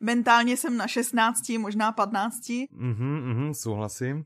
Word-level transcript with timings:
Mentálně 0.00 0.56
jsem 0.56 0.76
na 0.76 0.86
16, 0.86 1.48
možná 1.58 1.92
15. 1.92 2.68
Mhm, 2.72 3.20
mhm, 3.34 3.54
souhlasím. 3.54 4.24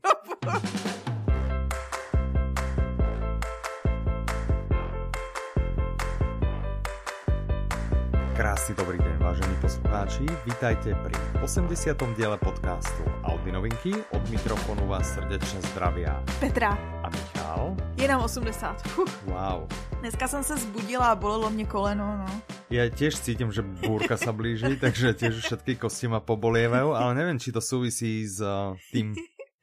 Krásny 8.35 8.75
dobrý 8.75 8.97
deň, 8.97 9.17
vážení 9.17 9.55
poslucháči. 9.61 10.25
Vítajte 10.45 10.95
pri 11.05 11.13
80. 11.41 12.17
diele 12.17 12.37
podcastu 12.37 13.03
Audi 13.23 13.51
novinky. 13.51 13.93
Od 14.11 14.29
mikrofonu 14.29 14.87
vás 14.89 15.13
srdečne 15.13 15.61
zdravia 15.73 16.17
Petra 16.41 16.73
a 17.05 17.09
Michal. 17.09 17.77
Jenom 17.97 18.21
80. 18.25 18.81
Fuh. 18.97 19.09
Wow. 19.25 19.69
Dneska 20.01 20.27
jsem 20.27 20.43
se 20.43 20.57
zbudila 20.57 21.05
a 21.13 21.15
bolelo 21.15 21.49
mě 21.49 21.65
koleno, 21.65 22.17
no. 22.17 22.41
Ja 22.71 22.87
tiež 22.89 23.19
cítim, 23.19 23.51
že 23.51 23.61
búrka 23.61 24.15
sa 24.17 24.31
blíži, 24.31 24.77
takže 24.83 25.13
tiež 25.13 25.43
všetky 25.43 25.75
kosti 25.75 26.07
ma 26.07 26.23
pobolievajú, 26.23 26.95
ale 26.95 27.11
neviem, 27.15 27.39
či 27.39 27.51
to 27.51 27.59
súvisí 27.61 28.23
s 28.25 28.39
uh, 28.39 28.73
tým 28.91 29.13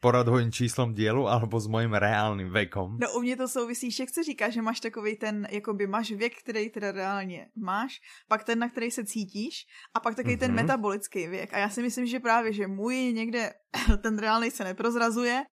poradovým 0.01 0.49
číslom 0.49 0.97
dielu 0.97 1.29
alebo 1.29 1.61
s 1.61 1.69
mojím 1.69 1.93
reálným 1.93 2.49
vekom. 2.49 2.97
No 3.01 3.13
u 3.13 3.21
mě 3.21 3.37
to 3.37 3.49
souvisí, 3.49 3.91
že 3.91 4.07
chci 4.07 4.23
říká, 4.23 4.49
že 4.51 4.63
máš 4.63 4.81
takový 4.81 5.17
ten, 5.17 5.47
jakoby 5.51 5.87
máš 5.87 6.11
věk, 6.17 6.33
který 6.41 6.71
teda 6.71 6.93
reálně 6.93 7.47
máš, 7.57 8.01
pak 8.29 8.45
ten, 8.45 8.59
na 8.59 8.69
který 8.69 8.91
se 8.91 9.05
cítíš 9.05 9.67
a 9.95 10.01
pak 10.01 10.15
takový 10.17 10.35
mm-hmm. 10.37 10.39
ten 10.39 10.51
Mhm. 10.51 10.57
metabolický 10.57 11.27
věk. 11.27 11.55
A 11.55 11.59
já 11.59 11.69
si 11.69 11.83
myslím, 11.83 12.07
že 12.07 12.21
právě, 12.21 12.53
že 12.53 12.67
můj 12.67 13.13
někde, 13.13 13.53
ten 14.03 14.19
reálný 14.19 14.51
se 14.51 14.65
neprozrazuje, 14.65 15.43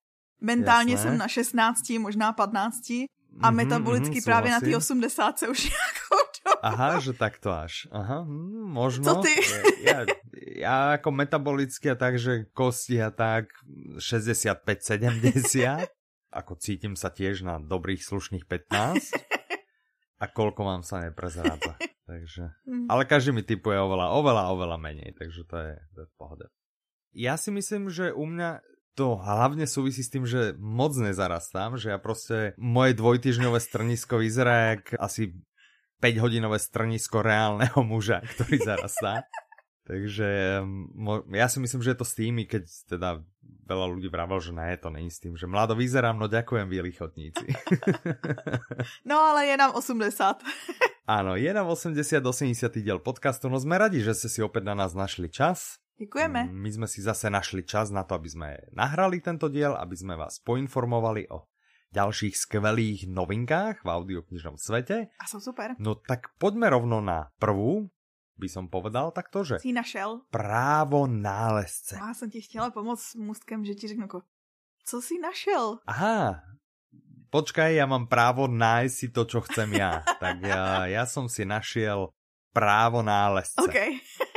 mentálně 0.40 0.92
Jasné. 0.92 1.10
jsem 1.10 1.18
na 1.18 1.28
16, 1.28 1.90
možná 1.98 2.32
15 2.32 2.90
a 3.40 3.50
Mhm, 3.50 3.56
metabolicky 3.56 4.18
mhm, 4.18 4.24
právě 4.24 4.50
na 4.50 4.60
té 4.60 4.66
súhlasím. 4.66 4.98
80 4.98 5.38
se 5.38 5.48
už 5.48 5.62
dobu. 5.64 5.97
Aha, 6.62 6.98
že 6.98 7.14
takto 7.14 7.54
až. 7.54 7.86
Aha, 7.94 8.22
hm, 8.26 8.68
možno. 8.68 9.04
Co 9.04 9.22
ty? 9.22 9.34
Ja, 9.84 10.02
ja 10.58 10.76
ako 10.98 11.14
metabolicky 11.14 11.90
a 11.90 11.96
tak, 11.96 12.18
že 12.18 12.50
kosti 12.50 12.98
a 12.98 13.14
tak 13.14 13.50
65-70. 13.98 15.86
Ako 16.28 16.60
cítim 16.60 16.92
sa 16.98 17.08
tiež 17.08 17.46
na 17.46 17.56
dobrých 17.62 18.04
slušných 18.04 18.44
15. 18.44 19.16
A 20.18 20.24
koľko 20.26 20.60
mám 20.66 20.82
sa 20.82 21.06
neprezrádza. 21.06 21.78
Takže... 22.08 22.56
Mm. 22.66 22.90
Ale 22.90 23.06
každý 23.06 23.30
mi 23.30 23.46
typuje 23.46 23.78
oveľa, 23.78 24.16
oveľa, 24.16 24.44
oveľa 24.50 24.78
menej, 24.80 25.14
takže 25.14 25.46
to 25.46 25.56
je, 25.60 25.74
to 25.94 25.98
je 26.02 26.08
v 26.08 26.14
pohode. 26.18 26.46
Ja 27.14 27.38
si 27.38 27.54
myslím, 27.54 27.88
že 27.92 28.10
u 28.10 28.26
mňa 28.26 28.64
to 28.98 29.14
hlavne 29.14 29.62
súvisí 29.70 30.02
s 30.02 30.10
tým, 30.10 30.26
že 30.26 30.58
moc 30.58 30.90
nezarastám, 30.98 31.78
že 31.78 31.94
ja 31.94 32.02
proste, 32.02 32.58
moje 32.58 32.98
dvojtyžňové 32.98 33.62
strnisko 33.62 34.18
vyzerá 34.18 34.74
jak 34.74 34.98
asi 34.98 35.38
5-hodinové 35.98 36.58
strnisko 36.62 37.22
reálneho 37.22 37.82
muža, 37.82 38.22
ktorý 38.22 38.56
zarastá. 38.62 39.22
Takže 39.88 40.60
ja 41.32 41.48
si 41.48 41.58
myslím, 41.64 41.80
že 41.80 41.96
je 41.96 41.98
to 41.98 42.04
s 42.04 42.12
tými, 42.12 42.44
keď 42.44 42.68
teda 42.92 43.24
veľa 43.64 43.86
ľudí 43.88 44.12
vravel, 44.12 44.36
že 44.36 44.52
ne, 44.52 44.76
to 44.76 44.92
není 44.92 45.08
s 45.08 45.16
tým, 45.16 45.32
že 45.32 45.48
mlado 45.48 45.72
vyzerám, 45.72 46.16
no 46.20 46.28
ďakujem, 46.28 46.68
bieli 46.68 46.92
chotníci. 46.92 47.48
No 49.08 49.16
ale 49.16 49.48
je 49.48 49.56
nám 49.56 49.72
80. 49.72 50.44
Áno, 51.18 51.40
je 51.40 51.48
nám 51.48 51.72
80, 51.72 51.96
80 52.20 52.84
diel 52.84 53.00
podcastu, 53.00 53.48
no 53.48 53.56
sme 53.56 53.80
radi, 53.80 54.04
že 54.04 54.12
ste 54.12 54.28
si 54.28 54.40
opäť 54.44 54.68
na 54.68 54.76
nás 54.76 54.92
našli 54.92 55.32
čas. 55.32 55.80
Děkujeme. 55.96 56.52
My 56.52 56.70
sme 56.70 56.86
si 56.86 57.00
zase 57.00 57.26
našli 57.32 57.64
čas 57.64 57.88
na 57.88 58.04
to, 58.04 58.14
aby 58.14 58.28
sme 58.28 58.48
nahrali 58.76 59.24
tento 59.24 59.48
diel, 59.48 59.72
aby 59.72 59.96
sme 59.96 60.14
vás 60.20 60.38
poinformovali 60.44 61.32
o 61.32 61.48
ďalších 61.92 62.36
skvelých 62.36 63.08
novinkách 63.08 63.84
v 63.84 63.88
audioknižnom 63.88 64.60
svete. 64.60 65.08
A 65.18 65.24
jsou 65.26 65.40
super. 65.40 65.74
No 65.78 65.94
tak 65.94 66.32
poďme 66.38 66.68
rovno 66.68 67.00
na 67.00 67.32
prvú, 67.40 67.88
by 68.38 68.48
som 68.48 68.70
povedal 68.70 69.10
takto, 69.10 69.42
že 69.42 69.58
ji 69.64 69.74
našel? 69.74 70.22
právo 70.30 71.06
nálezce. 71.06 71.98
Já 71.98 72.14
jsem 72.14 72.30
ti 72.30 72.40
chtěla 72.40 72.70
pomoct 72.70 73.02
s 73.02 73.14
můstkem, 73.14 73.64
že 73.64 73.74
ti 73.74 73.88
řeknu, 73.88 74.04
jako, 74.04 74.22
co 74.84 75.02
jsi 75.02 75.18
našel? 75.18 75.78
Aha, 75.86 76.40
počkaj, 77.28 77.76
ja 77.76 77.84
mám 77.84 78.08
právo 78.08 78.48
nájsť 78.48 78.94
si 78.94 79.06
to, 79.12 79.28
čo 79.28 79.44
chcem 79.44 79.68
ja. 79.76 80.00
tak 80.22 80.40
ja, 80.40 80.88
ja 80.88 81.04
som 81.04 81.28
si 81.28 81.44
našiel 81.44 82.08
právo 82.56 83.04
nálezce. 83.04 83.60
OK. 83.60 83.76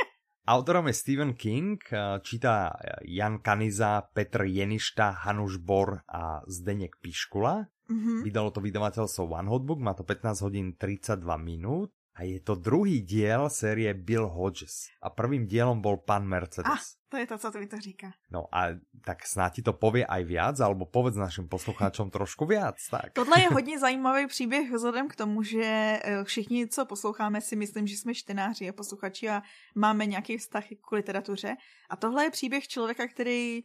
Autorom 0.42 0.90
je 0.90 0.94
Stephen 0.94 1.32
King, 1.34 1.78
číta 2.22 2.74
Jan 3.06 3.38
Kaniza, 3.38 4.02
Petr 4.14 4.42
Jeništa, 4.42 5.10
Hanuš 5.10 5.56
Bor 5.56 6.02
a 6.08 6.42
Zdeněk 6.46 6.96
Piškula. 6.98 7.66
Mhm. 7.88 8.22
Vydalo 8.26 8.50
to 8.50 8.60
vydavateľstvo 8.60 9.22
One 9.28 9.50
Hotbook, 9.50 9.78
má 9.78 9.94
to 9.94 10.02
15 10.02 10.40
hodín 10.42 10.74
32 10.74 11.36
minút 11.36 11.90
a 12.14 12.22
je 12.28 12.40
to 12.40 12.54
druhý 12.54 13.00
diel 13.00 13.48
série 13.50 13.94
Bill 13.94 14.28
Hodges. 14.28 14.92
A 15.00 15.08
prvým 15.10 15.48
dielom 15.48 15.80
bol 15.80 15.96
Pan 15.96 16.22
Ah, 16.22 16.28
Mercedes. 16.28 17.00
to 17.08 17.16
je 17.16 17.26
to, 17.26 17.38
co 17.38 17.50
to 17.52 17.58
mi 17.58 17.66
to 17.66 17.80
říká. 17.80 18.12
No 18.30 18.44
a 18.52 18.68
tak 19.04 19.26
snad 19.26 19.52
ti 19.52 19.62
to 19.62 19.72
povie 19.72 20.04
aj 20.06 20.22
viac, 20.24 20.60
alebo 20.60 20.84
povedz 20.88 21.16
našim 21.16 21.48
poslucháčom 21.48 22.10
trošku 22.16 22.44
viac, 22.46 22.76
tak. 22.90 23.12
Tohle 23.12 23.40
je 23.40 23.48
hodně 23.48 23.78
zajímavý 23.84 24.26
příběh 24.26 24.70
vzhledem 24.72 25.08
k 25.08 25.16
tomu, 25.16 25.42
že 25.42 25.64
eh, 25.64 26.24
všichni, 26.24 26.68
co 26.68 26.84
posloucháme, 26.86 27.40
si 27.40 27.56
myslím, 27.56 27.86
že 27.86 27.96
jsme 27.96 28.14
čtenáři 28.14 28.68
a 28.68 28.72
posluchači 28.72 29.28
a 29.28 29.42
máme 29.74 30.06
nějaký 30.06 30.36
vztah 30.38 30.64
k 30.80 30.92
literatuře. 30.92 31.56
A 31.90 31.96
tohle 31.96 32.24
je 32.24 32.30
příběh 32.30 32.68
člověka, 32.68 33.08
který 33.08 33.64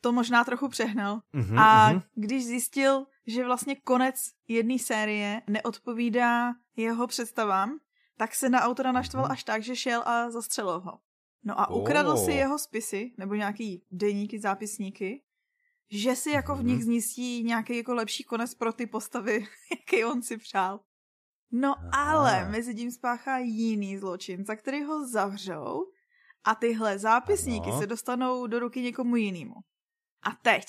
to 0.00 0.12
možná 0.12 0.44
trochu 0.44 0.68
přehnal. 0.68 1.20
Mhm, 1.32 1.58
A 1.58 1.90
mhm. 1.92 2.02
když 2.14 2.44
zjistil, 2.44 3.06
že 3.26 3.44
vlastně 3.44 3.76
konec 3.76 4.16
jedné 4.48 4.78
série 4.78 5.42
neodpovídá 5.46 6.52
jeho 6.76 7.06
představám, 7.06 7.78
tak 8.16 8.34
se 8.34 8.48
na 8.48 8.60
autora 8.60 8.92
naštval 8.92 9.24
Mhm. 9.24 9.32
až 9.32 9.44
tak, 9.44 9.62
že 9.62 9.76
šel 9.76 10.02
a 10.06 10.30
zastřelil 10.30 10.80
ho. 10.80 10.98
No 11.44 11.60
a 11.60 11.70
ukradl 11.70 12.16
si 12.16 12.30
Oh. 12.30 12.36
jeho 12.36 12.58
spisy, 12.58 13.12
nebo 13.18 13.34
nějaký 13.34 13.82
deníky, 13.90 14.38
zápisníky, 14.40 15.22
že 15.90 16.16
si 16.16 16.30
jako 16.30 16.54
v 16.54 16.58
Mhm. 16.58 16.66
nich 16.66 16.84
zjistí 16.84 17.44
nějaký 17.44 17.76
jako 17.76 17.94
lepší 17.94 18.24
konec 18.24 18.54
pro 18.54 18.72
ty 18.72 18.86
postavy, 18.86 19.46
jaký 19.80 20.04
on 20.04 20.22
si 20.22 20.36
přál. 20.36 20.80
No 21.52 21.74
ale 21.92 22.48
mezi 22.50 22.74
tím 22.74 22.90
spáchá 22.90 23.38
jiný 23.38 23.98
zločin, 23.98 24.44
za 24.44 24.56
který 24.56 24.84
ho 24.84 25.08
zavřou 25.08 25.86
a 26.44 26.54
tyhle 26.54 26.98
zápisníky 26.98 27.70
Ano. 27.70 27.80
se 27.80 27.86
dostanou 27.86 28.46
do 28.46 28.58
ruky 28.58 28.80
někomu 28.82 29.16
jinému. 29.16 29.54
A 30.22 30.30
teď, 30.42 30.64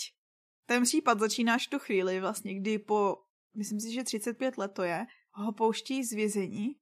ten 0.65 0.83
případ 0.83 1.19
začínáš 1.19 1.67
tu 1.67 1.79
chvíli 1.79 2.19
vlastně, 2.19 2.59
kdy 2.59 2.79
po, 2.79 3.17
myslím 3.57 3.79
si, 3.79 3.93
že 3.93 4.03
35 4.03 4.57
let 4.57 4.71
to 4.73 4.83
je, 4.83 5.05
ho 5.31 5.51
pouští 5.51 6.03
z 6.03 6.13
vězení 6.13 6.75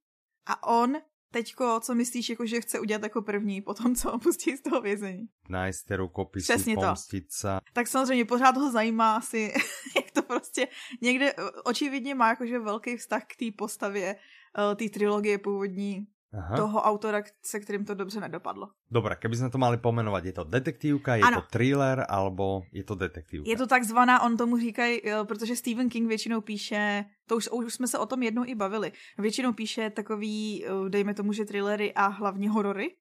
a 0.46 0.66
on 0.66 0.96
teďko, 1.30 1.80
co 1.80 1.94
myslíš, 1.94 2.28
jako 2.28 2.46
že 2.46 2.60
chce 2.60 2.80
udělat 2.80 3.02
jako 3.02 3.22
první 3.22 3.62
po 3.62 3.74
tom, 3.74 3.94
co 3.94 4.10
ho 4.10 4.18
pustí 4.18 4.56
z 4.56 4.60
toho 4.60 4.80
vězení. 4.80 5.28
Nájsť 5.48 5.90
rukopisy, 5.90 6.44
Přesně 6.52 6.74
to. 6.74 6.94
sa. 7.28 7.60
Tak 7.72 7.86
samozřejmě 7.88 8.24
pořád 8.24 8.56
ho 8.56 8.70
zajímá 8.70 9.16
asi, 9.16 9.52
jak 9.96 10.10
to 10.10 10.22
prostě 10.22 10.68
někde 11.00 11.34
očividně 11.64 12.14
má 12.14 12.28
jakože 12.28 12.58
velký 12.58 12.96
vztah 12.96 13.22
k 13.26 13.36
té 13.36 13.46
postavě 13.58 14.16
eh, 14.16 14.74
té 14.74 14.88
trilogie 14.88 15.38
původní 15.38 16.06
Aha. 16.30 16.56
toho 16.56 16.78
autora, 16.82 17.22
se 17.42 17.60
kterým 17.60 17.84
to 17.84 17.94
dobře 17.94 18.20
nedopadlo. 18.20 18.70
Dobre, 18.90 19.18
keby 19.18 19.34
sme 19.36 19.50
to 19.50 19.58
mali 19.58 19.82
pomenovať, 19.82 20.22
je 20.24 20.34
to 20.38 20.44
detektívka, 20.46 21.18
je 21.18 21.26
Ano. 21.26 21.42
to 21.42 21.50
thriller, 21.50 22.06
alebo 22.06 22.62
je 22.70 22.86
to 22.86 22.94
detektívka? 22.94 23.50
Je 23.50 23.56
to 23.58 23.66
takzvaná, 23.66 24.22
on 24.22 24.36
tomu 24.38 24.54
říkají, 24.58 25.02
eh, 25.02 25.24
protože 25.26 25.56
Stephen 25.58 25.88
King 25.90 26.06
většinou 26.08 26.40
píše, 26.40 27.04
to 27.26 27.36
už, 27.36 27.48
už 27.50 27.74
jsme 27.74 27.86
se 27.90 27.98
o 27.98 28.06
tom 28.06 28.22
jednou 28.22 28.44
i 28.46 28.54
bavili, 28.54 28.92
většinou 29.18 29.52
píše 29.52 29.90
takový, 29.90 30.64
eh, 30.66 30.70
dejme 30.88 31.14
tomu, 31.14 31.32
že 31.32 31.44
thrillery 31.44 31.94
a 31.94 32.06
hlavně 32.06 32.50
horory. 32.50 32.94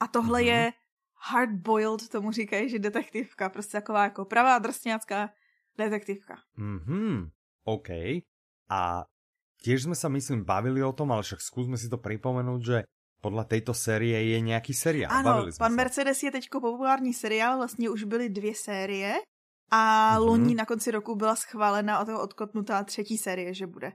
A 0.00 0.06
tohle 0.06 0.40
Mhm. 0.42 0.48
je 0.48 0.72
hardboiled, 1.30 2.08
tomu 2.08 2.32
říkají, 2.32 2.68
že 2.68 2.78
detektivka, 2.78 3.48
prostě 3.48 3.78
taková 3.78 4.02
jako 4.04 4.24
pravá 4.24 4.58
drsňácká 4.58 5.30
detektivka. 5.78 6.34
Mhm, 6.56 7.30
OK. 7.64 7.88
A 8.70 9.04
tiež 9.62 9.82
sme 9.88 9.94
sa, 9.94 10.08
myslím, 10.08 10.44
bavili 10.44 10.82
o 10.82 10.92
tom, 10.92 11.12
ale 11.12 11.22
však 11.22 11.40
skúsme 11.40 11.76
si 11.76 11.88
to 11.88 11.98
pripomenúť, 11.98 12.60
že 12.62 12.78
podľa 13.22 13.44
tejto 13.48 13.72
série 13.74 14.14
je 14.36 14.38
nejaký 14.42 14.74
seriál. 14.76 15.10
Ano, 15.10 15.48
pan 15.58 15.72
sa. 15.72 15.76
Mercedes 15.76 16.22
je 16.22 16.30
teďko 16.30 16.60
populární 16.60 17.14
seriál, 17.14 17.56
vlastně 17.56 17.90
už 17.90 18.04
byly 18.04 18.28
dvě 18.28 18.54
série 18.54 19.14
a 19.70 20.12
Mhm. 20.14 20.22
loni 20.26 20.54
na 20.54 20.64
konci 20.64 20.90
roku 20.90 21.14
byla 21.14 21.36
schválena 21.36 21.96
a 21.96 22.04
toho 22.04 22.22
odkotnutá 22.22 22.84
třetí 22.84 23.18
série, 23.18 23.54
že 23.54 23.66
bude. 23.66 23.92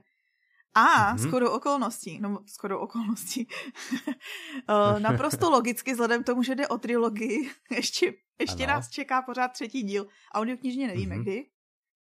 A 0.74 0.80
Mhm. 0.84 1.16
mm-hmm. 1.16 1.28
shodou 1.28 1.48
okolností, 1.50 2.20
no 2.20 2.38
shodou 2.48 2.78
okolností, 2.78 3.48
eh, 4.68 5.00
naprosto 5.00 5.50
logicky, 5.50 5.92
vzhledem 5.92 6.22
k 6.22 6.26
tomu, 6.26 6.42
že 6.42 6.54
jde 6.54 6.68
o 6.68 6.78
trilogii, 6.78 7.50
ještě, 7.70 8.12
ještě 8.40 8.64
Ano. 8.64 8.72
nás 8.74 8.88
čeká 8.90 9.22
pořád 9.22 9.48
třetí 9.48 9.82
díl. 9.82 10.06
Audioknižně 10.34 10.86
nevíme 10.86 11.14
Mhm. 11.14 11.22
kdy, 11.24 11.46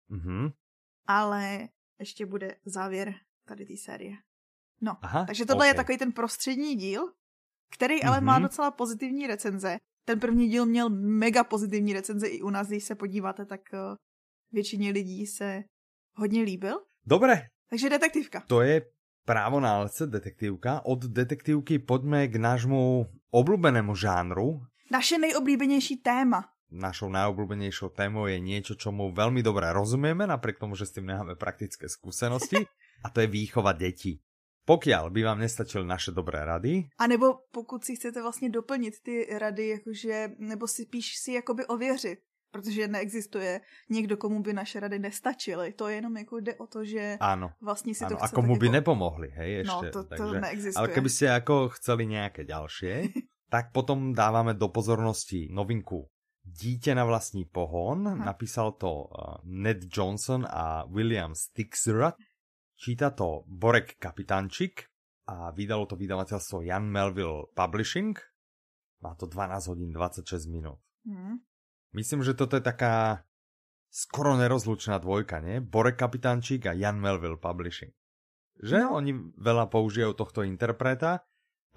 Mhm. 0.09 0.49
ale 1.07 1.69
ještě 1.99 2.27
bude 2.27 2.57
závěr 2.65 3.15
tady 3.53 3.67
té 3.67 3.77
série. 3.77 4.15
No, 4.81 4.97
Aha, 5.03 5.25
takže 5.27 5.47
tohle 5.47 5.67
je 5.67 5.73
OK. 5.73 5.77
takový 5.77 5.99
ten 5.99 6.13
prostřední 6.13 6.75
díl, 6.77 7.13
který 7.75 8.03
ale 8.03 8.21
má 8.21 8.33
Mhm. 8.39 8.43
docela 8.43 8.71
pozitivní 8.71 9.27
recenze. 9.27 9.77
Ten 10.05 10.21
první 10.21 10.49
díl 10.49 10.67
měl 10.67 10.91
mega 10.91 11.45
pozitivní 11.45 11.93
recenze 11.93 12.27
i 12.27 12.43
u 12.43 12.51
nás, 12.51 12.69
když 12.69 12.85
se 12.85 12.95
podíváte, 12.95 13.45
tak 13.47 13.61
eh, 13.75 13.79
většině 14.53 14.91
lidí 14.91 15.27
se 15.27 15.63
hodně 16.17 16.43
líbil. 16.43 16.81
Dobre, 17.07 17.47
Takže 17.71 17.91
detektivka. 17.91 18.43
to 18.47 18.61
je 18.61 18.83
právo 19.25 19.61
nálezce 19.61 20.07
detektívka. 20.07 20.83
Od 20.85 21.05
detektívky 21.07 21.79
poďme 21.79 22.27
k 22.29 22.37
nášmu 22.37 23.07
obľúbenému 23.31 23.95
žánru. 23.95 24.67
Naše 24.91 25.19
nejoblíbenější 25.19 25.97
téma. 26.03 26.51
Našou 26.73 27.13
najobľúbenejšou 27.13 27.93
témou 27.93 28.25
je 28.33 28.41
niečo, 28.41 28.73
čomu 28.75 29.13
veľmi 29.13 29.45
dobre 29.45 29.69
rozumieme, 29.77 30.25
napriek 30.25 30.57
tomu, 30.57 30.73
že 30.73 30.89
s 30.89 30.97
tým 30.97 31.05
nemáme 31.05 31.37
praktické 31.37 31.85
skúsenosti, 31.85 32.65
a 33.05 33.11
to 33.11 33.21
je 33.21 33.27
výchova 33.27 33.73
detí. 33.73 34.21
Pokiaľ 34.63 35.11
by 35.11 35.21
vám 35.27 35.43
nestačily 35.43 35.83
naše 35.83 36.15
dobré 36.15 36.39
rady. 36.45 36.87
A 36.99 37.07
nebo 37.07 37.51
pokud 37.51 37.85
si 37.85 37.97
chcete 37.97 38.23
vlastně 38.23 38.51
doplnit 38.51 39.01
ty 39.03 39.27
rady, 39.39 39.69
jakože, 39.69 40.29
nebo 40.39 40.67
si 40.69 40.87
píš 40.87 41.17
si 41.19 41.33
jakoby 41.33 41.67
ověřit, 41.67 42.19
protože 42.51 42.89
neexistuje 42.89 43.61
někdo, 43.91 44.17
komu 44.17 44.43
by 44.43 44.53
naše 44.53 44.81
rady 44.81 44.99
nestačily. 44.99 45.73
To 45.73 45.89
jenom 45.89 46.17
jako 46.17 46.41
jde 46.41 46.55
o 46.55 46.67
to, 46.67 46.85
že 46.85 47.17
áno, 47.21 47.51
vlastně 47.61 47.95
si 47.95 48.05
áno, 48.05 48.17
to 48.17 48.23
a 48.23 48.29
komu 48.29 48.57
by 48.57 48.69
nepomohli, 48.69 49.29
hej, 49.35 49.65
No, 49.67 49.83
ešte. 49.83 49.91
to, 49.91 50.05
to 50.05 50.09
takže, 50.09 50.41
neexistuje. 50.41 50.79
ale 50.79 50.89
keby 50.89 51.11
ste 51.11 51.27
ako 51.33 51.69
chceli 51.69 52.07
nejaké 52.07 52.45
ďalšie, 52.45 52.95
tak 53.55 53.73
potom 53.73 54.15
dávame 54.15 54.55
do 54.55 54.69
pozornosti 54.69 55.49
novinku 55.51 56.07
Dítě 56.45 56.95
na 56.95 57.05
vlastní 57.05 57.45
pohon. 57.45 58.09
Aha. 58.09 58.25
Napísal 58.25 58.73
to 58.73 58.93
uh, 58.95 59.35
Ned 59.45 59.79
Johnson 59.97 60.47
a 60.51 60.85
William 60.91 61.35
Stixrud. 61.35 62.15
Číta 62.83 63.15
to 63.15 63.47
Borek 63.47 63.95
Kapitančik 64.03 64.91
a 65.31 65.55
vydalo 65.55 65.87
to 65.87 65.95
vydavateľstvo 65.95 66.67
Jan 66.67 66.91
Melville 66.91 67.55
Publishing. 67.55 68.19
Má 69.07 69.15
to 69.15 69.31
12 69.31 69.71
hodín 69.71 69.95
26 69.95 70.51
minút. 70.51 70.83
Hmm. 71.07 71.47
Myslím, 71.95 72.27
že 72.27 72.35
toto 72.35 72.59
je 72.59 72.65
taká 72.67 73.23
skoro 73.87 74.35
nerozlučná 74.35 74.99
dvojka, 74.99 75.39
nie? 75.39 75.63
Borek 75.63 75.95
Kapitančík 75.95 76.67
a 76.67 76.75
Jan 76.75 76.99
Melville 76.99 77.39
Publishing. 77.39 77.95
Že 78.59 78.91
No. 78.91 78.99
oni 78.99 79.15
veľa 79.39 79.71
použijú 79.71 80.19
tohto 80.19 80.43
interpreta 80.43 81.23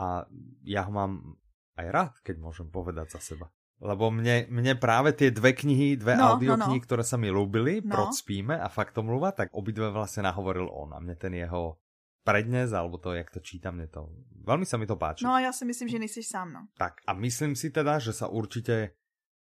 a 0.02 0.26
ja 0.66 0.90
ho 0.90 0.92
mám 0.92 1.38
aj 1.78 1.88
rád, 1.94 2.14
keď 2.26 2.42
môžem 2.42 2.74
povedať 2.74 3.14
za 3.14 3.22
seba. 3.22 3.54
Lebo 3.84 4.08
mne, 4.08 4.48
mne 4.48 4.80
práve 4.80 5.12
tie 5.12 5.36
dve 5.36 5.52
knihy, 5.52 6.00
dve 6.00 6.16
No, 6.16 6.40
audioknihy, 6.40 6.80
no, 6.80 6.82
no. 6.82 6.86
ktoré 6.88 7.04
sa 7.04 7.20
mi 7.20 7.28
ľúbili, 7.28 7.84
No. 7.84 7.92
Prod 7.92 8.16
spíme 8.16 8.56
a 8.56 8.72
Faktomluva, 8.72 9.36
tak 9.36 9.52
obidve 9.52 9.92
vlastne 9.92 10.24
nahovoril 10.24 10.72
on 10.72 10.96
a 10.96 11.00
mne 11.04 11.16
ten 11.20 11.36
jeho 11.36 11.76
prednes, 12.24 12.72
alebo 12.72 12.98
to, 12.98 13.12
jak 13.14 13.28
to 13.30 13.44
čítam, 13.44 13.76
mne 13.78 13.92
to, 13.92 14.08
veľmi 14.48 14.64
sa 14.66 14.80
mi 14.80 14.88
to 14.88 14.96
páči. 14.96 15.28
No 15.28 15.36
a 15.36 15.40
já 15.40 15.52
si 15.54 15.66
myslím, 15.66 15.90
že 15.90 16.00
nejsi 16.00 16.24
sám, 16.24 16.54
no. 16.54 16.62
Tak 16.80 17.04
a 17.08 17.14
myslím 17.14 17.56
si 17.56 17.70
teda, 17.70 18.00
že 18.00 18.16
sa 18.16 18.32
určite 18.32 18.96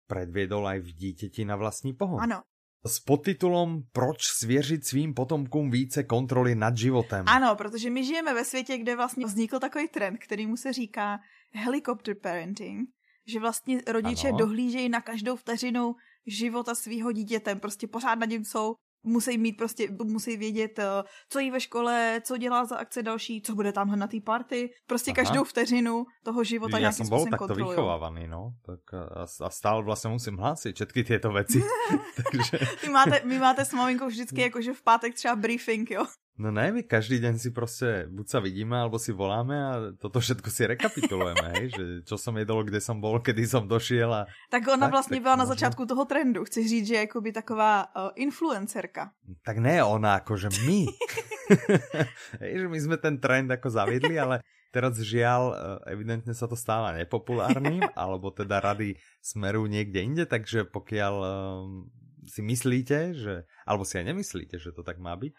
predviedol 0.09 0.67
aj 0.67 0.79
v 0.83 0.89
dítěti 0.91 1.45
na 1.45 1.55
vlastní 1.55 1.93
pohon. 1.93 2.19
Ano, 2.19 2.41
S 2.85 2.99
podtitulom 2.99 3.87
Proč 3.95 4.27
svěřit 4.43 4.85
svým 4.85 5.13
potomkům 5.13 5.71
více 5.71 6.03
kontroly 6.03 6.55
nad 6.55 6.75
životem. 6.77 7.23
ano, 7.27 7.55
protože 7.55 7.89
my 7.89 8.03
žijeme 8.03 8.33
ve 8.33 8.43
světě, 8.45 8.77
kde 8.77 8.95
vlastně 8.95 9.25
vznikl 9.25 9.59
takový 9.59 9.87
trend, 9.87 10.17
kterýmu 10.19 10.57
se 10.57 10.73
říká 10.73 11.19
helicopter 11.53 12.15
parenting, 12.21 12.89
že 13.27 13.39
vlastně 13.39 13.81
rodiče 13.87 14.27
Ano. 14.27 14.37
dohlížejí 14.37 14.89
na 14.89 15.01
každou 15.01 15.35
vteřinu 15.35 15.95
života 16.27 16.75
svého 16.75 17.11
dítětem, 17.11 17.59
prostě 17.59 17.87
pořád 17.87 18.15
nad 18.19 18.29
ním 18.29 18.45
jsou, 18.45 18.75
musí 19.05 19.37
mít 19.37 19.53
prostě, 19.59 19.87
musí 20.03 20.37
vědět, 20.37 20.79
eh, 20.79 21.03
co 21.29 21.39
jí 21.39 21.51
ve 21.51 21.59
škole, 21.59 22.21
co 22.23 22.37
dělá 22.37 22.65
za 22.65 22.75
akce 22.77 23.03
další, 23.03 23.41
co 23.41 23.55
bude 23.55 23.71
tamhle 23.71 23.97
na 23.97 24.07
té 24.07 24.17
party, 24.23 24.69
prostě 24.87 25.11
Aha. 25.11 25.15
každou 25.15 25.43
vteřinu 25.43 26.05
toho 26.23 26.43
života 26.43 26.77
ja 26.79 26.87
nějakým 26.87 27.03
som 27.03 27.09
bol 27.11 27.19
způsobem 27.19 27.31
takto 27.31 27.47
kontrolují. 27.47 27.69
vychovávaný, 27.75 28.23
no. 28.27 28.55
Tak 28.63 28.79
a, 28.95 29.27
a 29.45 29.49
stále 29.51 29.83
vlastne 29.83 30.15
musím 30.15 30.39
hlásiť 30.39 30.71
všetky 30.75 31.03
tieto 31.03 31.31
veci. 31.35 31.59
Takže, 32.31 32.57
Vy 32.83 32.89
máte, 32.89 33.19
vy 33.27 33.37
máte 33.39 33.65
s 33.67 33.73
maminkou 33.75 34.07
vždycky 34.07 34.41
jakože 34.47 34.73
v 34.73 34.81
pátek 34.83 35.15
třeba 35.15 35.35
briefing, 35.35 35.91
jo? 35.91 36.07
No 36.37 36.49
ne, 36.51 36.71
my 36.73 36.81
každý 36.83 37.21
deň 37.21 37.35
si 37.37 37.49
proste, 37.53 38.09
buď 38.09 38.25
sa 38.29 38.39
vidíme, 38.41 38.73
alebo 38.73 38.97
si 38.97 39.13
voláme 39.13 39.55
a 39.55 39.71
toto 39.97 40.17
všetko 40.17 40.49
si 40.49 40.65
rekapitulujeme, 40.65 41.47
hej, 41.59 41.65
že 41.73 41.83
čo 42.09 42.17
som 42.17 42.33
jedol, 42.37 42.65
kde 42.65 42.81
som 42.81 42.97
bol, 42.97 43.21
kedy 43.21 43.45
som 43.45 43.67
došiel 43.67 44.09
a 44.09 44.21
Tak 44.49 44.67
ona 44.67 44.87
Tak, 44.87 44.91
vlastně 44.91 45.17
tak 45.17 45.23
byla 45.23 45.35
na 45.35 45.43
možno. 45.43 45.55
začátku 45.55 45.85
toho 45.85 46.05
trendu. 46.05 46.45
Chci 46.45 46.67
říct, 46.67 46.87
že 46.87 46.93
je 46.95 46.99
jakoby 46.99 47.31
taková 47.31 47.85
uh, 47.85 48.09
influencerka. 48.15 49.11
tak 49.45 49.57
ne 49.57 49.83
ona, 49.83 50.19
akože 50.19 50.49
my. 50.65 50.85
hej, 52.41 52.53
že 52.59 52.67
my 52.67 52.79
sme 52.79 52.97
ten 52.97 53.19
trend 53.19 53.51
ako 53.51 53.69
zaviedli, 53.69 54.15
ale 54.19 54.41
teraz 54.73 54.97
žiaľ, 54.97 55.53
e, 55.53 55.55
evidentne 55.93 56.33
sa 56.33 56.49
to 56.49 56.57
stáva 56.57 56.97
nepopulárnym, 56.97 57.85
alebo 57.99 58.33
teda 58.33 58.57
rady 58.57 58.97
smerujú 59.21 59.69
niekde 59.69 59.99
inde, 60.01 60.23
takže 60.25 60.65
pokiaľ 60.65 61.13
um, 61.21 61.85
si 62.25 62.41
myslíte, 62.41 63.13
že, 63.13 63.43
alebo 63.67 63.83
si 63.83 63.99
aj 63.99 64.09
nemyslíte, 64.09 64.55
že 64.57 64.71
to 64.71 64.81
tak 64.81 64.97
má 64.97 65.13
byť, 65.13 65.31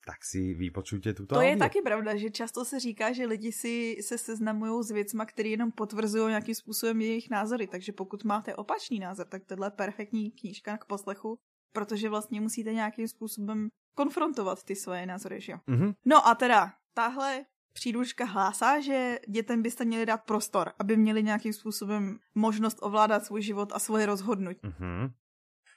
tak 0.00 0.24
si 0.24 0.54
vypočujte 0.56 1.12
túto 1.12 1.36
To 1.36 1.44
je 1.44 1.52
audio. 1.52 1.60
taky 1.60 1.82
pravda, 1.82 2.16
že 2.16 2.30
často 2.30 2.64
se 2.64 2.80
říká, 2.80 3.12
že 3.12 3.26
lidi 3.26 3.52
si 3.52 3.96
se 4.00 4.18
seznamují 4.18 4.84
s 4.84 4.90
věcma, 4.90 5.26
které 5.26 5.48
jenom 5.48 5.72
potvrzují 5.72 6.28
nějakým 6.28 6.54
způsobem 6.54 7.00
jejich 7.00 7.30
názory. 7.30 7.66
Takže 7.66 7.92
pokud 7.92 8.24
máte 8.24 8.54
opačný 8.56 8.98
názor, 8.98 9.26
tak 9.26 9.44
tohle 9.44 9.66
je 9.66 9.70
perfektní 9.70 10.30
knížka 10.30 10.78
k 10.78 10.84
poslechu, 10.84 11.38
protože 11.72 12.08
vlastně 12.08 12.40
musíte 12.40 12.72
nějakým 12.72 13.08
způsobem 13.08 13.68
konfrontovat 13.94 14.64
ty 14.64 14.76
svoje 14.76 15.06
názory, 15.06 15.40
že 15.40 15.52
jo? 15.52 15.58
Mhm. 15.66 15.92
No 16.04 16.26
a 16.26 16.34
teda, 16.34 16.72
tahle 16.94 17.44
příručka 17.72 18.24
hlásá, 18.24 18.80
že 18.80 19.18
dětem 19.28 19.62
byste 19.62 19.84
měli 19.84 20.06
dát 20.06 20.24
prostor, 20.24 20.72
aby 20.78 20.96
měli 20.96 21.22
nějakým 21.22 21.52
způsobem 21.52 22.18
možnost 22.34 22.78
ovládat 22.82 23.24
svůj 23.24 23.42
život 23.42 23.72
a 23.72 23.78
svoje 23.78 24.06
rozhodnutí. 24.06 24.60
Mhm. 24.64 25.12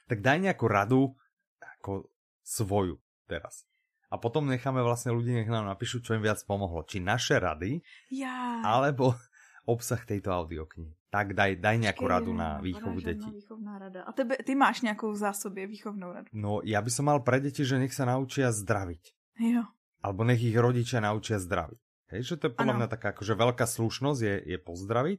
Tak 0.04 0.20
daj 0.20 0.36
nejakú 0.44 0.68
radu 0.68 1.16
ako 1.64 2.12
svoju 2.44 3.00
teraz. 3.24 3.64
A 4.14 4.16
potom 4.16 4.46
necháme 4.46 4.78
vlastne 4.78 5.10
ľudí, 5.10 5.34
nech 5.34 5.50
nám 5.50 5.66
napíšu, 5.66 5.98
čo 5.98 6.14
im 6.14 6.22
viac 6.22 6.38
pomohlo. 6.46 6.86
Či 6.86 7.02
naše 7.02 7.42
rady, 7.42 7.82
Já. 8.14 8.62
alebo 8.62 9.18
obsah 9.66 9.98
tejto 9.98 10.30
audioknihy. 10.30 10.94
Tak 11.10 11.34
daj, 11.34 11.58
daj 11.58 11.76
nejakú 11.82 12.06
Počkej, 12.06 12.14
radu 12.14 12.30
na 12.30 12.58
napadá 12.58 12.62
výchovu 12.62 12.98
detí. 13.02 13.30
Výchovná 13.30 13.74
rada. 13.78 14.06
A 14.06 14.10
tebe, 14.14 14.38
ty 14.38 14.54
máš 14.54 14.82
nějakou 14.86 15.10
v 15.10 15.16
zásobě 15.16 15.66
výchovnou 15.66 16.12
radu? 16.14 16.26
No, 16.30 16.62
ja 16.62 16.78
by 16.82 16.90
som 16.90 17.10
mal 17.10 17.22
pre 17.26 17.42
deti, 17.42 17.66
že 17.66 17.78
nech 17.78 17.94
sa 17.94 18.06
naučia 18.06 18.50
zdraviť. 18.54 19.02
Jo. 19.42 19.62
Alebo 20.02 20.22
nech 20.22 20.42
ich 20.42 20.54
rodičia 20.54 21.02
naučia 21.02 21.38
zdraviť. 21.42 21.78
Hej, 22.14 22.22
že 22.22 22.34
to 22.38 22.46
je 22.50 22.54
podľa 22.54 22.74
Ano. 22.74 22.80
mňa 22.82 22.88
taká 22.90 23.14
akože 23.14 23.34
veľká 23.34 23.66
slušnosť 23.66 24.20
je, 24.22 24.34
je 24.54 24.58
pozdraviť. 24.62 25.18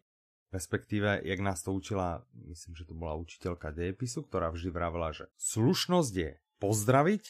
Respektíve, 0.52 1.20
jak 1.24 1.40
nás 1.44 1.60
to 1.64 1.76
učila, 1.76 2.24
myslím, 2.48 2.76
že 2.80 2.88
to 2.88 2.94
bola 2.96 3.20
učiteľka 3.20 3.76
dejepisu, 3.76 4.24
ktorá 4.24 4.52
vždy 4.56 4.72
vravela, 4.72 5.12
že 5.12 5.28
slušnosť 5.36 6.14
je 6.16 6.32
pozdraviť, 6.64 7.24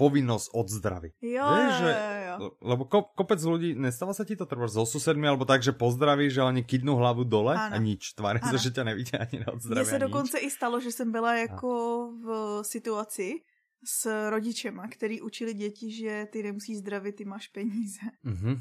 povinnosť 0.00 0.56
odzdraviť. 0.56 1.12
Jo, 1.20 1.44
Vieš, 1.44 1.74
že- 1.76 1.92
jo, 1.92 2.16
jo. 2.24 2.34
Le- 2.40 2.54
Lebo 2.72 2.82
ko, 2.88 3.04
kopec 3.12 3.36
ľudí, 3.36 3.76
nestáva 3.76 4.16
sa 4.16 4.24
ti 4.24 4.32
to 4.32 4.48
trvať 4.48 4.72
so 4.72 4.88
susedmi, 4.88 5.28
alebo 5.28 5.44
tak, 5.44 5.60
že 5.60 5.76
pozdravíš, 5.76 6.40
že 6.40 6.42
oni 6.42 6.64
kydnú 6.64 6.96
hlavu 6.96 7.28
dole 7.28 7.52
a 7.52 7.68
Ano. 7.68 7.84
nič, 7.84 8.16
tvária 8.16 8.40
sa, 8.40 8.56
že 8.56 8.72
ťa 8.72 8.82
nevidia 8.88 9.20
ani 9.20 9.36
Mně 9.36 9.44
neodzdravia 9.44 9.84
se 9.84 9.98
nič. 10.00 10.04
dokonce 10.08 10.36
i 10.40 10.48
stalo, 10.50 10.80
že 10.80 10.88
jsem 10.92 11.12
byla 11.12 11.34
jako 11.34 11.70
v 12.24 12.26
situaci 12.64 13.44
s 13.84 14.28
rodičema, 14.30 14.88
který 14.88 15.20
učili 15.20 15.54
děti, 15.54 15.92
že 15.92 16.26
ty 16.32 16.42
nemusíš 16.42 16.78
zdravit, 16.78 17.16
ty 17.16 17.24
máš 17.24 17.48
peníze. 17.48 18.00
Mhm, 18.24 18.56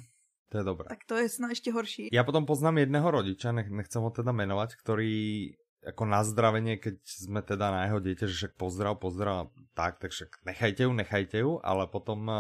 to 0.50 0.58
je 0.58 0.64
dobré. 0.64 0.86
Tak 0.90 1.00
to 1.08 1.16
je 1.16 1.30
snad 1.30 1.50
ještě 1.50 1.72
horší. 1.72 2.08
Ja 2.12 2.24
potom 2.24 2.46
poznám 2.46 2.78
jedného 2.84 3.06
rodiča, 3.12 3.52
nech, 3.52 3.70
nechcem 3.70 4.02
ho 4.02 4.10
teda 4.10 4.32
menovať, 4.32 4.76
ktorý 4.82 5.12
ako 5.86 6.04
na 6.08 6.22
zdravenie, 6.28 6.76
keď 6.76 7.00
sme 7.04 7.40
teda 7.40 7.72
na 7.72 7.82
jeho 7.88 8.00
dieťa, 8.04 8.26
že 8.28 8.36
však 8.36 8.54
pozdrav, 8.60 9.00
pozdrav, 9.00 9.52
tak, 9.74 10.04
tak 10.04 10.12
však 10.12 10.44
nechajte 10.44 10.84
ju, 10.84 10.92
nechajte 10.92 11.38
ju, 11.40 11.52
ale 11.64 11.88
potom 11.88 12.20
uh, 12.28 12.40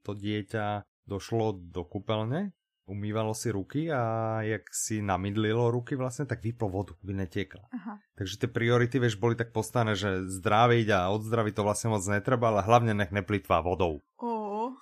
to 0.00 0.16
dieťa 0.16 0.88
došlo 1.04 1.60
do 1.60 1.84
kúpeľne, 1.84 2.56
umývalo 2.88 3.36
si 3.36 3.54
ruky 3.54 3.86
a 3.92 4.40
jak 4.42 4.66
si 4.74 4.98
namydlilo 4.98 5.70
ruky 5.70 5.94
vlastne, 5.94 6.26
tak 6.26 6.42
vyplo 6.42 6.66
vodu, 6.66 6.96
by 7.06 7.22
netiekla. 7.22 7.68
Aha. 7.70 8.02
Takže 8.18 8.46
tie 8.46 8.50
priority, 8.50 8.98
vieš, 8.98 9.20
boli 9.20 9.38
tak 9.38 9.54
postané, 9.54 9.94
že 9.94 10.26
zdraviť 10.26 10.86
a 10.90 11.12
odzdraviť 11.14 11.54
to 11.54 11.62
vlastne 11.62 11.88
moc 11.94 12.02
netreba, 12.02 12.50
ale 12.50 12.66
hlavne 12.66 12.96
nech 12.96 13.14
neplitvá 13.14 13.62
vodou. 13.62 14.02
O, 14.18 14.74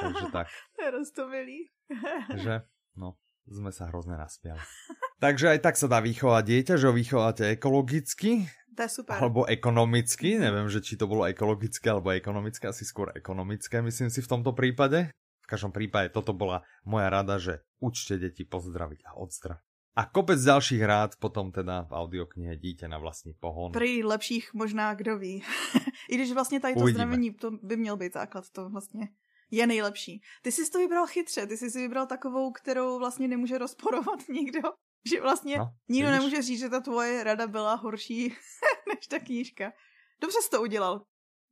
Takže 0.00 0.26
tak. 0.32 0.46
to 0.76 0.78
je 0.80 0.90
roztomilý. 0.90 1.58
že 2.40 2.64
no, 2.96 3.20
sme 3.48 3.70
sa 3.72 3.90
hrozne 3.90 4.14
nasmiali. 4.18 4.60
Takže 5.24 5.54
aj 5.54 5.58
tak 5.62 5.74
sa 5.78 5.86
dá 5.86 6.02
vychovať 6.02 6.44
dieťa, 6.44 6.74
že 6.78 6.86
ho 6.90 6.94
vychováte 6.94 7.46
ekologicky, 7.46 8.50
To 8.74 8.82
je 8.82 8.90
super. 8.90 9.22
alebo 9.22 9.46
ekonomicky, 9.46 10.38
neviem, 10.38 10.66
že 10.66 10.82
či 10.82 10.98
to 10.98 11.06
bolo 11.06 11.28
ekologické 11.28 11.90
alebo 11.90 12.10
ekonomické, 12.10 12.66
asi 12.66 12.82
skôr 12.82 13.14
ekonomické, 13.14 13.78
myslím 13.82 14.10
si 14.10 14.18
v 14.18 14.30
tomto 14.30 14.50
prípade. 14.56 15.12
V 15.42 15.46
každom 15.50 15.70
prípade 15.70 16.10
toto 16.10 16.32
bola 16.32 16.62
moja 16.86 17.10
rada, 17.12 17.38
že 17.38 17.60
učte 17.82 18.18
deti 18.18 18.42
pozdraviť 18.46 19.00
a 19.06 19.18
odzdraviť. 19.18 19.62
A 19.92 20.08
kopec 20.08 20.40
ďalších 20.40 20.80
rád 20.88 21.20
potom 21.20 21.52
teda 21.52 21.84
v 21.84 21.92
audioknihe 21.92 22.56
Dítě 22.56 22.88
na 22.88 22.96
vlastní 22.96 23.36
pohon. 23.36 23.72
Prý 23.76 24.00
lepších 24.00 24.54
možná, 24.56 24.94
kdo 24.94 25.18
ví. 25.18 25.44
I 26.10 26.16
když 26.16 26.32
vlastně 26.32 26.60
tady 26.60 26.74
to 26.74 26.80
Uvidíme. 26.80 26.96
zdravení, 27.04 27.30
to 27.36 27.50
by 27.62 27.76
měl 27.76 27.96
být 27.96 28.12
základ, 28.12 28.44
to 28.52 28.68
vlastně 28.72 29.08
je 29.52 29.66
nejlepší. 29.66 30.22
Ty 30.42 30.52
jsi 30.52 30.70
to 30.70 30.78
vybral 30.78 31.06
chytře, 31.06 31.46
ty 31.46 31.56
jsi 31.56 31.70
si 31.70 31.78
vybral 31.78 32.06
takovou, 32.06 32.52
kterou 32.52 32.98
vlastně 32.98 33.28
nemůže 33.28 33.58
rozporovat 33.58 34.28
nikdo. 34.28 34.60
Že 35.10 35.20
vlastně 35.20 35.58
No, 35.58 35.70
nikdo 35.88 36.08
vidíš? 36.08 36.18
nemůže 36.20 36.42
říct, 36.42 36.60
že 36.60 36.68
ta 36.68 36.80
tvoje 36.80 37.24
rada 37.24 37.46
byla 37.46 37.74
horší 37.74 38.28
než 38.88 39.06
ta 39.06 39.18
knížka. 39.18 39.72
Dobře 40.20 40.38
jsi 40.42 40.50
to 40.50 40.62
udělal. 40.62 41.02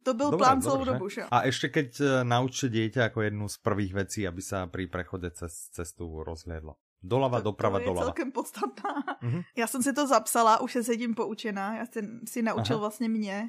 To 0.04 0.14
byl 0.14 0.30
Dobre, 0.30 0.45
plán 0.47 0.62
celou 0.62 0.85
dobu, 0.85 1.09
že? 1.12 1.28
A 1.28 1.45
ešte 1.45 1.69
keď 1.69 1.88
e, 2.00 2.04
naučte 2.25 2.73
dieťa 2.73 3.12
ako 3.12 3.21
jednu 3.21 3.45
z 3.52 3.57
prvých 3.61 3.92
vecí, 3.92 4.25
aby 4.25 4.40
sa 4.40 4.64
pri 4.64 4.88
prechode 4.88 5.28
cez 5.37 5.69
cestu 5.76 6.25
rozhliadlo. 6.25 6.80
Dolava, 7.04 7.45
to, 7.45 7.52
doprava, 7.52 7.76
to 7.76 7.85
je 7.85 7.88
dolava. 7.92 8.07
celkem 8.09 8.33
podstatná. 8.33 9.04
Mhm. 9.21 9.40
Já 9.57 9.66
jsem 9.66 9.83
si 9.83 9.92
to 9.92 10.07
zapsala, 10.07 10.61
už 10.64 10.73
se 10.73 10.85
sedím 10.85 11.12
poučená. 11.14 11.76
Já 11.76 11.87
jsem 11.87 12.21
si 12.25 12.40
naučil 12.42 12.76
Aha. 12.76 12.80
vlastně 12.80 13.09
mě. 13.09 13.49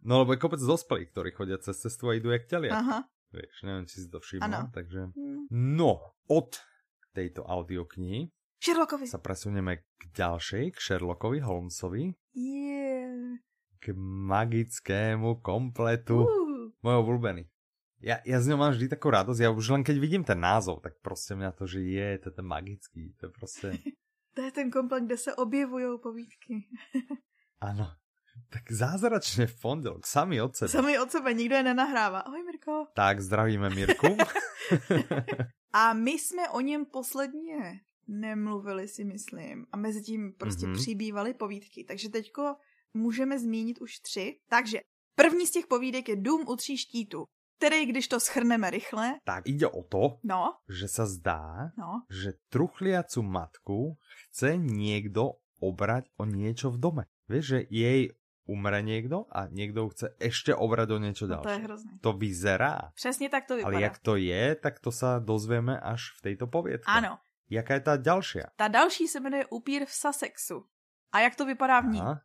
No 0.00 0.18
lebo 0.24 0.32
je 0.32 0.38
kopec 0.40 0.60
dospelých, 0.64 1.10
ktorí 1.12 1.30
chodia 1.36 1.58
cez 1.58 1.76
cestu 1.76 2.08
a 2.08 2.14
idú 2.16 2.30
jak 2.30 2.46
telia. 2.48 2.72
Aha. 2.78 3.04
Vieš, 3.36 3.56
neviem, 3.62 3.84
či 3.84 3.96
si 4.00 4.08
to 4.08 4.16
všimla, 4.16 4.48
Ano. 4.48 4.60
takže... 4.72 5.12
Hm. 5.12 5.52
No, 5.76 6.16
od 6.26 6.56
tejto 7.12 7.44
audioknihy 7.44 8.32
Sherlockovi. 8.56 9.04
sa 9.04 9.20
presunieme 9.20 9.84
k 9.94 10.02
ďalšej, 10.10 10.64
k 10.72 10.78
Sherlockovi 10.78 11.38
Holmesovi, 11.38 12.16
Yeah. 12.32 13.36
k 13.78 13.92
magickému 14.26 15.40
kompletu. 15.40 16.24
Uh. 16.24 16.72
Môj 16.80 16.96
obľúbený. 16.98 17.44
Ja, 18.00 18.20
ja 18.24 18.38
z 18.38 18.52
ňou 18.52 18.60
mám 18.60 18.72
vždy 18.72 18.88
takú 18.88 19.08
radosť, 19.08 19.40
ja 19.40 19.48
už 19.48 19.72
len 19.72 19.80
keď 19.80 19.96
vidím 19.96 20.20
ten 20.22 20.36
názov, 20.36 20.80
tak 20.80 21.00
proste 21.00 21.32
mňa 21.32 21.52
to, 21.52 21.64
že 21.64 21.80
je, 21.80 22.08
to 22.20 22.28
je 22.28 22.34
ten 22.34 22.44
magický, 22.44 23.16
to 23.16 23.28
je 23.28 23.32
proste, 23.32 23.68
To 24.36 24.44
je 24.44 24.52
ten 24.52 24.68
komplet, 24.68 25.04
kde 25.04 25.16
se 25.16 25.32
objevují 25.34 25.96
povídky. 25.96 26.68
áno. 27.60 27.88
Tak 28.50 28.72
zázračne 28.72 29.46
v 29.46 29.54
pondelok, 29.60 30.06
sami 30.06 30.40
od 30.40 30.56
sebe. 30.56 30.68
Sami 30.70 30.98
od 30.98 31.10
sebe, 31.10 31.34
nikdo 31.34 31.54
je 31.56 31.62
nenahrává. 31.62 32.20
Ahoj 32.20 32.42
Mirko. 32.42 32.86
Tak, 32.94 33.20
zdravíme 33.20 33.70
Mirku. 33.70 34.16
A 35.72 35.92
my 35.92 36.10
jsme 36.10 36.48
o 36.48 36.60
něm 36.60 36.86
posledně 36.86 37.80
nemluvili, 38.08 38.88
si 38.88 39.04
myslím. 39.04 39.66
A 39.72 39.76
mezi 39.76 40.02
tím 40.02 40.32
prostě 40.38 40.66
Mhm. 40.66 40.74
mm-hmm. 40.74 40.82
přibývaly 40.82 41.34
povídky. 41.34 41.84
Takže 41.84 42.08
teďko 42.08 42.54
můžeme 42.94 43.38
zmínit 43.38 43.80
už 43.80 43.98
tři. 43.98 44.38
Takže 44.48 44.80
první 45.14 45.46
z 45.46 45.50
těch 45.50 45.66
povídek 45.66 46.08
je 46.08 46.16
Dům 46.16 46.48
u 46.48 46.56
tří 46.56 46.76
štítů, 46.78 47.24
který, 47.58 47.86
když 47.86 48.08
to 48.08 48.20
schrneme 48.20 48.70
rychle, 48.70 49.14
tak 49.24 49.48
ide 49.48 49.68
o 49.68 49.82
to, 49.82 50.18
no, 50.24 50.60
že 50.68 50.88
sa 50.88 51.08
zdá, 51.08 51.72
no, 51.78 52.04
že 52.12 52.36
truchliacu 52.52 53.22
matku 53.24 53.96
chce 54.28 54.56
niekto 54.60 55.40
obrať 55.60 56.12
o 56.20 56.28
niečo 56.28 56.68
v 56.68 56.76
dome. 56.76 57.04
Vieš, 57.32 57.44
že 57.48 57.58
jej 57.72 58.00
umre 58.46 58.82
niekto 58.82 59.26
a 59.30 59.50
niekto 59.50 59.90
chce 59.90 60.06
ešte 60.22 60.54
obrať 60.54 60.88
o 60.94 60.98
niečo 61.02 61.26
no 61.26 61.42
to 61.42 61.50
je 61.50 61.58
ďalšie. 61.58 61.64
hrozné. 61.66 61.92
To 62.00 62.10
vyzerá. 62.14 62.90
Přesně 62.94 63.28
tak 63.28 63.44
to 63.46 63.56
vypadá. 63.56 63.76
Ale 63.76 63.82
jak 63.82 63.98
to 63.98 64.16
je, 64.16 64.54
tak 64.54 64.78
to 64.80 64.90
sa 64.94 65.18
dozvieme 65.18 65.74
až 65.80 66.14
v 66.18 66.30
tejto 66.30 66.46
poviedke. 66.46 66.86
Ano, 66.86 67.18
Jaká 67.50 67.74
je 67.78 67.82
tá 67.86 67.94
ďalšia? 67.96 68.44
ta 68.56 68.66
další 68.68 69.06
se 69.08 69.20
jmenuje 69.20 69.46
Upír 69.50 69.86
v 69.86 69.90
Sussexu. 69.92 70.66
A 71.12 71.20
jak 71.20 71.34
to 71.36 71.46
vypadá 71.46 71.80
v 71.80 71.86
ní? 71.86 72.00
Aha. 72.00 72.20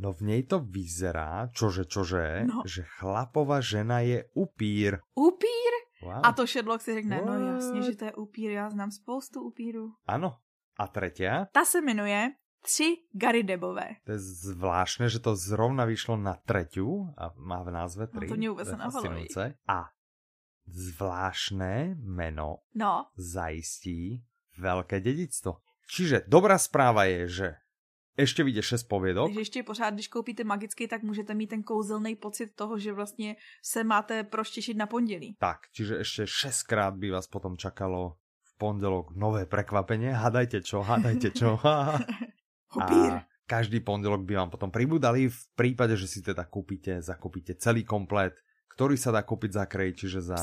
No 0.00 0.12
v 0.12 0.20
nej 0.22 0.42
to 0.48 0.60
vyzerá, 0.64 1.48
čože, 1.52 1.84
čože, 1.84 2.44
No. 2.48 2.62
že 2.64 2.82
chlapová 3.00 3.60
žena 3.60 4.00
je 4.00 4.24
upír. 4.32 4.96
Upír? 5.14 5.72
Wow. 6.02 6.20
A 6.24 6.32
to 6.32 6.46
Sherlock 6.46 6.80
si 6.82 6.94
řekne, 6.94 7.20
no 7.20 7.32
What? 7.32 7.54
jasně, 7.54 7.82
že 7.82 7.96
to 7.96 8.04
je 8.04 8.12
upír, 8.14 8.50
já 8.50 8.70
znám 8.70 8.90
spoustu 8.90 9.40
upírů. 9.44 9.92
Áno. 10.08 10.36
A 10.80 10.86
tretia? 10.88 11.44
Ta 11.52 11.64
se 11.64 11.80
jmenuje 11.80 12.32
Tři 12.62 12.96
Garidebové. 13.12 13.88
To 14.04 14.12
je 14.12 14.18
zvláštne, 14.20 15.08
že 15.08 15.18
to 15.18 15.32
zrovna 15.36 15.84
vyšlo 15.88 16.16
na 16.20 16.36
treťu 16.36 17.08
a 17.16 17.32
má 17.40 17.62
v 17.64 17.70
názve 17.72 18.08
No 18.12 18.20
tri. 18.20 18.28
to 18.28 18.36
mě 18.36 18.50
vůbec 18.50 18.68
nenapadlo. 18.68 19.16
A 19.68 19.88
zvláštne 20.70 21.96
meno 21.98 22.62
No, 22.74 23.06
zaistí 23.16 24.22
veľké 24.60 25.00
dedictvo. 25.00 25.58
Čiže 25.90 26.28
dobrá 26.30 26.54
správa 26.60 27.04
je, 27.10 27.22
že 27.28 27.48
ešte 28.14 28.44
vyjde 28.44 28.62
6 28.62 28.84
poviedok. 28.84 29.26
takže 29.32 29.40
ještě 29.40 29.62
pořád, 29.62 29.90
když 29.94 30.08
koupíte 30.08 30.44
magický, 30.44 30.88
tak 30.88 31.02
můžete 31.02 31.34
mít 31.34 31.46
ten 31.46 31.62
kouzelný 31.62 32.16
pocit 32.16 32.54
toho, 32.54 32.78
že 32.78 32.92
vlastně 32.92 33.36
se 33.62 33.84
máte 33.84 34.24
proštěšit 34.24 34.76
na 34.76 34.86
pondělí. 34.86 35.36
Tak, 35.40 35.58
čiže 35.72 35.98
ešte 36.04 36.26
6 36.26 36.62
krát 36.62 36.94
by 36.94 37.10
vás 37.10 37.26
potom 37.26 37.56
čakalo 37.56 38.20
v 38.44 38.50
pondelok 38.60 39.16
nové 39.16 39.46
prekvapenie. 39.48 40.12
Hádajte 40.12 40.60
čo, 40.62 40.82
hádajte 40.84 41.30
čo. 41.32 41.56
A 42.78 43.26
každý 43.46 43.82
pondelok 43.82 44.22
by 44.22 44.34
vám 44.38 44.50
potom 44.50 44.70
pribudali 44.70 45.26
v 45.26 45.40
prípade, 45.58 45.98
že 45.98 46.06
si 46.06 46.22
teda 46.22 46.46
kúpite, 46.46 47.02
zakúpite 47.02 47.58
celý 47.58 47.82
komplet, 47.82 48.38
ktorý 48.70 48.94
sa 48.94 49.10
dá 49.10 49.26
kúpiť 49.26 49.50
za 49.58 49.64
krej, 49.66 49.98
čiže 49.98 50.22
za 50.22 50.38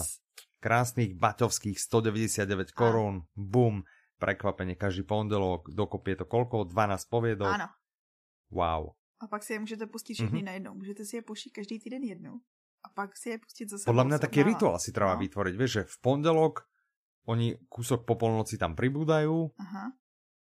krásnych 0.59 1.15
baťovských 1.15 1.79
199 1.79 2.75
korún, 2.75 3.23
bum, 3.31 3.87
prekvapenie 4.17 4.75
každý 4.75 5.05
pondelok, 5.05 5.71
dokopy 5.71 6.17
je 6.17 6.17
to 6.17 6.27
koľko? 6.27 6.67
12 6.67 7.07
poviedok? 7.07 7.53
Ano. 7.53 7.69
Wow. 8.51 8.97
A 9.21 9.27
pak 9.27 9.43
si 9.43 9.53
je 9.53 9.59
můžete 9.59 9.85
pustit 9.87 10.13
všechny 10.13 10.39
Mhm. 10.39 10.45
najednou. 10.45 10.73
Můžete 10.75 11.05
si 11.05 11.15
je 11.15 11.21
puštit 11.21 11.53
každý 11.53 11.79
týden 11.79 12.03
jednou. 12.03 12.41
A 12.83 12.89
pak 12.89 13.17
si 13.17 13.29
je 13.29 13.37
pustit 13.37 13.69
zase. 13.69 13.85
Podľa 13.85 14.03
mňa 14.03 14.17
taký 14.19 14.43
rituál 14.43 14.77
si 14.79 14.91
treba 14.93 15.13
No. 15.17 15.19
vytvoriť, 15.19 15.53
vieš, 15.57 15.71
že 15.71 15.83
v 15.89 15.97
pondelok 16.01 16.69
oni 17.25 17.57
kúsok 17.67 18.05
po 18.05 18.15
polnoci 18.15 18.55
tam 18.57 18.75
pribúdajú 18.77 19.51
Aha, 19.59 19.91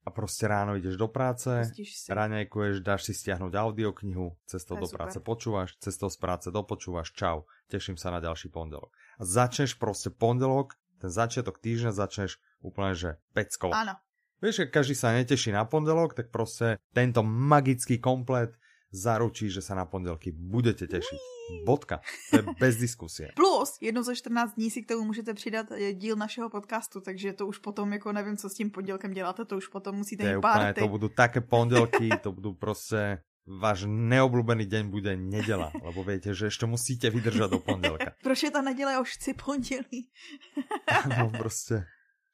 a 0.01 0.09
proste 0.09 0.49
ráno 0.49 0.81
ideš 0.81 0.97
do 0.97 1.13
práce, 1.13 1.69
raňajkuješ, 2.09 2.81
dáš 2.81 3.11
si 3.11 3.13
stiahnuť 3.13 3.53
audioknihu, 3.53 4.33
cestou 4.49 4.81
do 4.81 4.89
práce 4.89 5.21
super. 5.21 5.29
počúvaš, 5.29 5.77
cestou 5.77 6.09
z 6.09 6.17
práce 6.17 6.49
dopočúvaš, 6.49 7.13
čau, 7.13 7.45
teším 7.69 8.01
sa 8.01 8.09
na 8.09 8.25
ďalší 8.25 8.49
pondelok. 8.49 8.93
A 9.21 9.29
začneš 9.29 9.77
proste 9.77 10.09
pondelok, 10.09 10.81
ten 11.01 11.13
začiatok 11.13 11.61
týždňa 11.61 11.93
začneš 11.93 12.41
úplne, 12.65 12.97
že 12.97 13.21
peckovo. 13.37 13.77
Ano. 13.77 13.97
Vieš, 14.41 14.65
že 14.65 14.73
každý 14.73 14.97
sa 14.97 15.13
neteší 15.13 15.53
na 15.53 15.69
pondelok, 15.69 16.17
tak 16.17 16.33
proste 16.33 16.81
tento 16.97 17.21
magický 17.21 18.01
komplet 18.01 18.57
zaručí, 18.89 19.53
že 19.53 19.61
sa 19.61 19.77
na 19.77 19.85
pondelky 19.85 20.33
budete 20.33 20.89
tešiť. 20.89 21.40
Bodka. 21.67 22.01
To 22.31 22.37
je 22.37 22.43
bez 22.61 22.77
diskusie. 22.77 23.29
Plus, 23.37 23.79
jednou 23.81 24.03
za 24.03 24.15
14 24.15 24.55
dní 24.55 24.71
si 24.71 24.83
k 24.83 24.89
tomu 24.89 25.05
můžete 25.05 25.35
přidat 25.35 25.67
eh, 25.71 25.93
díl 25.93 26.17
našeho 26.17 26.51
podcastu, 26.51 27.01
takže 27.01 27.33
to 27.33 27.47
už 27.47 27.59
potom, 27.59 27.93
jako 27.93 28.13
nevím, 28.13 28.37
co 28.37 28.49
s 28.49 28.55
tím 28.55 28.71
pondělkem 28.71 29.13
děláte, 29.13 29.45
to 29.45 29.57
už 29.57 29.69
potom 29.69 29.97
musíte 29.97 30.25
je 30.25 30.29
mít 30.29 30.39
úplne, 30.39 30.73
párty. 30.75 30.81
to 30.81 30.89
budú 30.89 31.09
také 31.09 31.41
pondelky, 31.41 32.09
to 32.23 32.33
budú 32.33 32.55
proste 32.55 33.23
váš 33.47 33.89
neobľúbený 33.89 34.69
deň 34.69 34.85
bude 34.95 35.13
nedela, 35.17 35.75
lebo 35.83 36.07
viete, 36.07 36.31
že 36.37 36.53
ešte 36.53 36.71
musíte 36.71 37.11
vydržať 37.11 37.51
do 37.51 37.59
pondelka. 37.59 38.15
Proč 38.27 38.43
je 38.43 38.51
ta 38.51 38.63
neděle, 38.63 38.93
já 38.93 39.01
už 39.01 39.11
chci 39.11 39.35
pondělí. 39.35 40.11
No 41.19 41.31
proste 41.31 41.87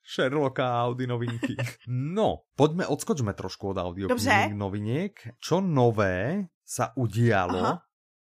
Sherlocka 0.07 0.67
a 0.67 0.87
Audi 0.87 1.07
novinky. 1.07 1.57
No, 1.91 2.47
poďme, 2.55 2.87
odskočme 2.87 3.35
trošku 3.35 3.75
od 3.75 3.79
audio 3.83 4.07
noviniek. 4.55 5.19
Čo 5.43 5.59
nové 5.59 6.47
sa 6.63 6.95
udialo 6.95 7.59
Aha. 7.59 7.86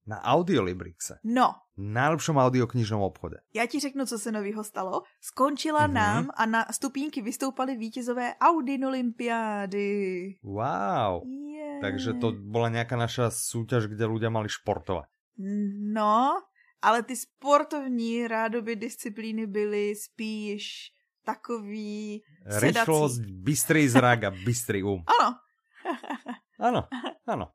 Na 0.09 0.17
Audiolibrixe? 0.25 1.21
No, 1.25 1.53
Najlepšom 1.79 2.37
audioknižnom 2.37 3.03
obchode. 3.03 3.37
já 3.55 3.67
ti 3.67 3.81
řeknu, 3.81 4.07
co 4.07 4.19
se 4.19 4.33
novýho 4.33 4.65
stalo. 4.65 5.03
Skončila 5.21 5.87
Mhm. 5.87 5.95
nám 5.95 6.31
a 6.37 6.47
na 6.47 6.65
stupínky 6.73 7.23
vystoupali 7.23 7.77
vítězové 7.77 8.35
Audin 8.41 8.85
Olympiády. 8.87 10.35
Wow. 10.43 11.23
Yeah. 11.29 11.81
Takže 11.81 12.19
to 12.19 12.33
bola 12.35 12.69
nejaká 12.75 12.99
naša 12.99 13.31
súťaž, 13.31 13.87
kde 13.87 14.03
ľudia 14.11 14.35
mali 14.35 14.51
športovať. 14.51 15.07
No, 15.95 16.43
ale 16.83 17.03
ty 17.07 17.15
sportovní 17.15 18.27
rádoby 18.27 18.75
disciplíny 18.77 19.47
byly 19.47 19.95
spíš 19.95 20.91
takový 21.23 22.23
sedací. 22.51 22.67
Rýchlosť, 22.83 23.21
bystrý 23.31 23.83
zrak 23.89 24.21
a 24.25 24.31
bystrý 24.35 24.83
um. 24.83 25.05
Ano, 25.07 25.39
Áno, 26.59 26.81
áno. 27.23 27.47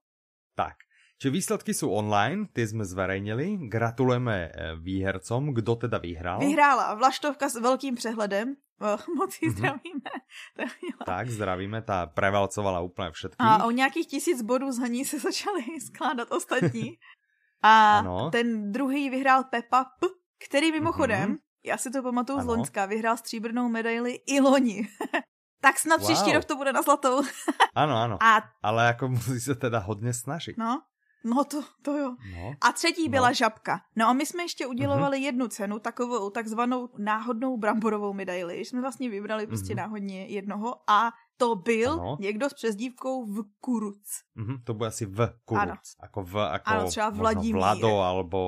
Tak. 0.56 0.80
Čiže 1.24 1.32
výsledky 1.32 1.72
sú 1.72 1.88
online, 1.88 2.52
tie 2.52 2.68
sme 2.68 2.84
zverejnili. 2.84 3.72
Gratulujeme 3.72 4.36
eh, 4.44 4.76
výhercom. 4.76 5.56
Kto 5.56 5.88
teda 5.88 5.96
vyhral? 5.96 6.44
vyhrála 6.44 7.00
Vlaštovka 7.00 7.48
s 7.48 7.56
velkým 7.56 7.96
přehledem. 7.96 8.60
Eh, 8.84 9.00
Moc 9.16 9.32
ji 9.40 9.48
Mhm. 9.48 9.56
zdravíme. 9.56 10.12
Tak 10.60 10.70
měla. 10.84 11.04
Tak, 11.08 11.26
zdravíme, 11.32 11.80
tá 11.82 12.04
prevalcovala 12.12 12.84
úplne 12.84 13.16
všetkých. 13.16 13.40
A 13.40 13.64
o 13.64 13.72
nějakých 13.72 14.08
tisíc 14.20 14.44
bodů 14.44 14.76
z 14.76 14.84
ní 14.92 15.08
se 15.08 15.16
začaly 15.32 15.64
skládat 15.80 16.28
ostatní. 16.36 17.00
A 17.64 18.04
Ano. 18.04 18.28
ten 18.28 18.76
druhý 18.76 19.08
vyhrál 19.08 19.48
Peppa 19.48 19.96
P, 20.04 20.12
který 20.44 20.72
mimochodem, 20.76 21.30
Mhm. 21.30 21.38
já 21.64 21.78
si 21.80 21.88
to 21.88 22.04
pamatuju 22.04 22.40
z 22.40 22.42
Ano. 22.44 22.52
Loňska, 22.52 22.86
vyhrál 22.86 23.16
stříbrnou 23.18 23.70
medaili 23.72 24.20
i 24.28 24.40
loni. 24.44 24.88
tak 25.64 25.80
snad 25.80 26.04
Wow. 26.04 26.08
příští 26.12 26.34
rok 26.36 26.46
to 26.46 26.56
bude 26.60 26.74
na 26.76 26.82
zlatou. 26.84 27.24
Áno, 27.72 27.96
áno. 27.96 28.16
A 28.20 28.44
Ale 28.60 28.92
ako 28.92 29.16
musí 29.16 29.40
sa 29.40 29.56
teda 29.56 29.80
hodne 29.80 30.12
snažiť. 30.12 30.60
no, 30.60 30.84
no 31.24 31.44
to, 31.44 31.64
to 31.82 31.98
jo. 31.98 32.16
No. 32.36 32.54
A 32.62 32.72
třetí 32.72 33.10
byla 33.10 33.28
No. 33.28 33.34
žabka. 33.34 33.82
No 33.96 34.08
a 34.08 34.14
my 34.14 34.26
jsme 34.26 34.44
ještě 34.44 34.68
udělovali 34.68 35.20
jednu 35.20 35.48
cenu, 35.48 35.80
takovou 35.80 36.30
takzvanou 36.30 36.90
náhodnou 36.98 37.58
bramborovou 37.58 38.14
medaili. 38.14 38.66
Jsme 38.66 38.82
vlastně 38.82 39.10
vybrali 39.10 39.48
prostě 39.48 39.74
Mhm. 39.74 39.78
náhodně 39.78 40.26
jednoho 40.26 40.76
a 40.90 41.12
to 41.38 41.56
byl 41.56 41.92
Ano. 41.94 42.18
někdo 42.20 42.50
s 42.50 42.54
přezdívkou 42.54 43.26
v 43.26 43.44
Kuruc. 43.60 44.04
Mhm, 44.36 44.56
to 44.64 44.74
bude 44.74 44.88
asi 44.88 45.06
v 45.06 45.34
kurúc. 45.46 45.98
Ako 46.00 46.24
v, 46.24 46.34
ako 46.40 46.70
Áno, 46.72 46.84
třeba 46.88 47.10
Vladimír. 47.10 47.56
Vlado, 47.56 47.92
alebo, 48.00 48.40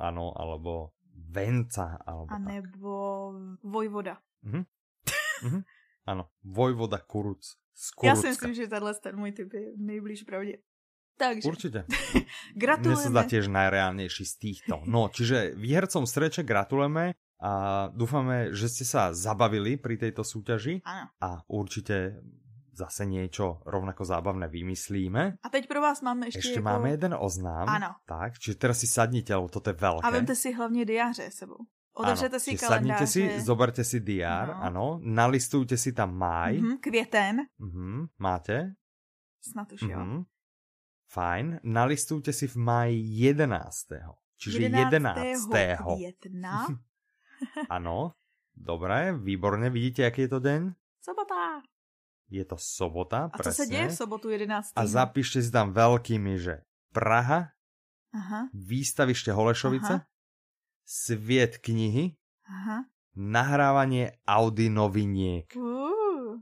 áno, 0.00 0.32
alebo 0.34 0.90
Venca, 1.30 1.98
alebo 2.06 2.26
A 2.32 2.38
tak. 2.38 2.46
nebo 2.46 2.90
Vojvoda. 3.62 4.18
Mhm. 4.42 4.64
Áno, 6.06 6.26
Vojvoda 6.44 6.98
Kuruc. 6.98 7.54
Já 8.02 8.16
si 8.16 8.28
myslím, 8.28 8.54
že 8.54 8.68
tenhle 8.68 8.94
ten 8.94 9.16
můj 9.16 9.32
typ 9.32 9.52
je 9.52 9.72
nejblíž 9.76 10.22
pravdě. 10.22 10.58
Takže 11.20 11.44
Určite. 11.44 11.78
Mne 11.84 12.24
sa 12.24 12.56
gratulujeme. 12.56 13.10
zdá 13.12 13.22
tiež 13.28 13.44
najreálnejší 13.46 14.24
z 14.24 14.34
týchto. 14.40 14.74
No, 14.88 15.12
čiže 15.12 15.52
výhercom 15.52 16.08
streče 16.08 16.40
gratulujeme 16.42 17.12
A 17.40 17.88
dúfame, 17.96 18.52
že 18.52 18.68
ste 18.68 18.84
sa 18.84 19.16
zabavili 19.16 19.80
pri 19.80 19.96
tejto 19.96 20.20
súťaži 20.20 20.84
Ano. 20.84 21.08
a 21.24 21.40
určite 21.48 22.20
zase 22.76 23.08
niečo 23.08 23.64
rovnako 23.64 24.04
zábavné 24.04 24.44
vymyslíme. 24.48 25.40
A 25.40 25.48
teď 25.48 25.64
pro 25.68 25.80
vás 25.80 26.00
máme 26.04 26.28
ještě, 26.28 26.38
Ešte 26.38 26.60
jako... 26.60 26.68
máme 26.68 26.90
jeden 26.90 27.16
oznám. 27.16 27.68
Ano. 27.68 27.90
Tak, 28.04 28.36
čiže 28.36 28.60
teraz 28.60 28.80
si 28.80 28.86
sadnite, 28.86 29.32
lebo 29.32 29.48
toto 29.48 29.72
je 29.72 29.76
veľké. 29.76 30.04
A 30.04 30.10
vemte 30.12 30.36
si 30.36 30.52
hlavně 30.52 30.84
diáře 30.84 31.30
sebou. 31.32 31.64
Otevřete 31.96 32.36
Áno, 32.36 32.40
si 32.44 32.50
čiže 32.50 32.66
sadnite 32.66 33.04
kalendáře. 33.08 33.12
si, 33.12 33.40
zoberte 33.40 33.82
si 33.84 33.98
diár, 34.00 34.48
No. 34.48 34.62
ano, 34.62 34.86
nalistujte 35.00 35.76
si 35.80 35.92
tam 35.96 36.12
máj. 36.16 36.60
Mhm, 36.60 36.76
květen. 36.80 37.36
Mhm, 37.58 38.06
máte? 38.20 38.72
Snad 39.40 39.72
už 39.72 39.80
jo. 39.82 40.28
Fajn. 41.10 41.60
Nalistujte 41.66 42.30
si 42.32 42.46
v 42.46 42.56
máji 42.56 42.96
11. 43.02 43.86
Čiže 44.38 44.62
11. 44.62 45.18
května. 45.82 46.66
Ano, 47.70 48.12
dobré, 48.56 49.16
výborně. 49.16 49.70
Vidíte, 49.70 50.02
jaký 50.02 50.20
je 50.20 50.28
to 50.28 50.40
den? 50.40 50.74
Sobota. 51.00 51.62
Je 52.30 52.44
to 52.44 52.56
sobota, 52.58 53.30
A 53.32 53.38
presne. 53.38 53.52
se 53.52 53.66
děje 53.66 53.88
v 53.88 53.94
sobotu 53.96 54.28
11. 54.28 54.72
A 54.76 54.86
zapíšte 54.86 55.42
si 55.42 55.50
tam 55.50 55.72
veľkými, 55.74 56.38
že 56.38 56.62
Praha, 56.94 57.50
Aha, 58.14 58.46
výstavište 58.54 59.34
Holešovice, 59.34 59.94
Aha. 59.98 60.06
sviet 60.86 61.58
knihy, 61.58 62.14
aha. 62.46 62.86
nahrávanie 63.18 64.14
Audi 64.28 64.70
noviniek. 64.70 65.50
Uh, 65.58 65.89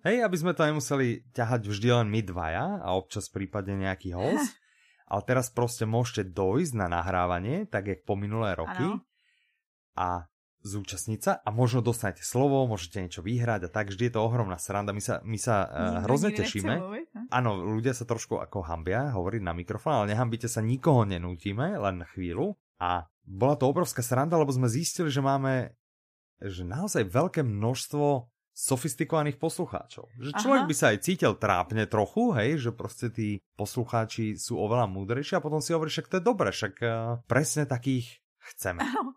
Hej, 0.06 0.22
aby 0.22 0.36
sme 0.38 0.52
to 0.54 0.62
nemuseli 0.62 1.26
ťahať 1.34 1.66
vždy 1.66 1.88
len 1.90 2.08
my 2.10 2.20
dvaja 2.22 2.82
a 2.84 2.94
občas 2.94 3.26
prípadne 3.32 3.88
nejaký 3.88 4.14
host. 4.14 4.54
ale 5.08 5.22
teraz 5.24 5.48
proste 5.48 5.88
môžete 5.88 6.36
dojsť 6.36 6.76
na 6.76 6.86
nahrávanie, 6.92 7.64
tak 7.64 7.88
jak 7.88 8.04
po 8.04 8.14
minulé 8.14 8.52
roky. 8.52 8.84
Áno. 8.84 9.00
A 9.96 10.28
zúčastniť 10.60 11.20
sa 11.22 11.32
a 11.40 11.48
možno 11.48 11.80
dostanete 11.80 12.20
slovo, 12.20 12.68
môžete 12.68 13.00
niečo 13.00 13.22
vyhrať 13.24 13.66
a 13.66 13.72
tak, 13.72 13.88
vždy 13.88 14.10
je 14.10 14.14
to 14.14 14.20
ohromná 14.20 14.60
sranda. 14.60 14.92
My 14.92 15.00
sa, 15.00 15.24
my 15.24 15.38
sa 15.40 15.64
uh, 15.64 16.04
hrozne 16.04 16.34
tešíme. 16.36 16.74
ne? 16.76 17.08
Áno, 17.32 17.56
ľudia 17.56 17.96
sa 17.96 18.04
trošku 18.04 18.36
ako 18.36 18.66
hambia 18.68 19.08
hovoriť 19.16 19.42
na 19.42 19.56
mikrofón, 19.56 20.04
ale 20.04 20.12
nehambite 20.12 20.46
sa, 20.50 20.60
nikoho 20.60 21.08
nenútime, 21.08 21.78
len 21.78 22.04
chvíľu. 22.12 22.58
A 22.78 23.08
bola 23.24 23.54
to 23.56 23.70
obrovská 23.70 24.04
sranda, 24.04 24.36
lebo 24.36 24.52
sme 24.52 24.68
zistili, 24.68 25.08
že 25.08 25.24
máme 25.24 25.72
že 26.38 26.62
naozaj 26.62 27.10
veľké 27.10 27.42
množstvo 27.42 28.30
sofistikovaných 28.58 29.38
poslucháčov. 29.38 30.10
Že 30.18 30.30
človek 30.34 30.62
Aha. 30.66 30.70
by 30.70 30.74
sa 30.74 30.86
aj 30.90 30.98
cítil 31.06 31.32
trápne 31.38 31.86
trochu, 31.86 32.34
hej, 32.34 32.58
že 32.58 32.70
proste 32.74 33.06
tí 33.06 33.38
poslucháči 33.54 34.34
sú 34.34 34.58
oveľa 34.58 34.90
múdrejší 34.90 35.38
a 35.38 35.44
potom 35.44 35.62
si 35.62 35.70
hovorí, 35.70 35.94
však 35.94 36.10
to 36.10 36.18
je 36.18 36.24
dobré, 36.26 36.50
však 36.50 36.74
uh, 36.82 37.22
presne 37.30 37.70
takých 37.70 38.18
chceme. 38.50 38.82
Ano. 38.82 39.14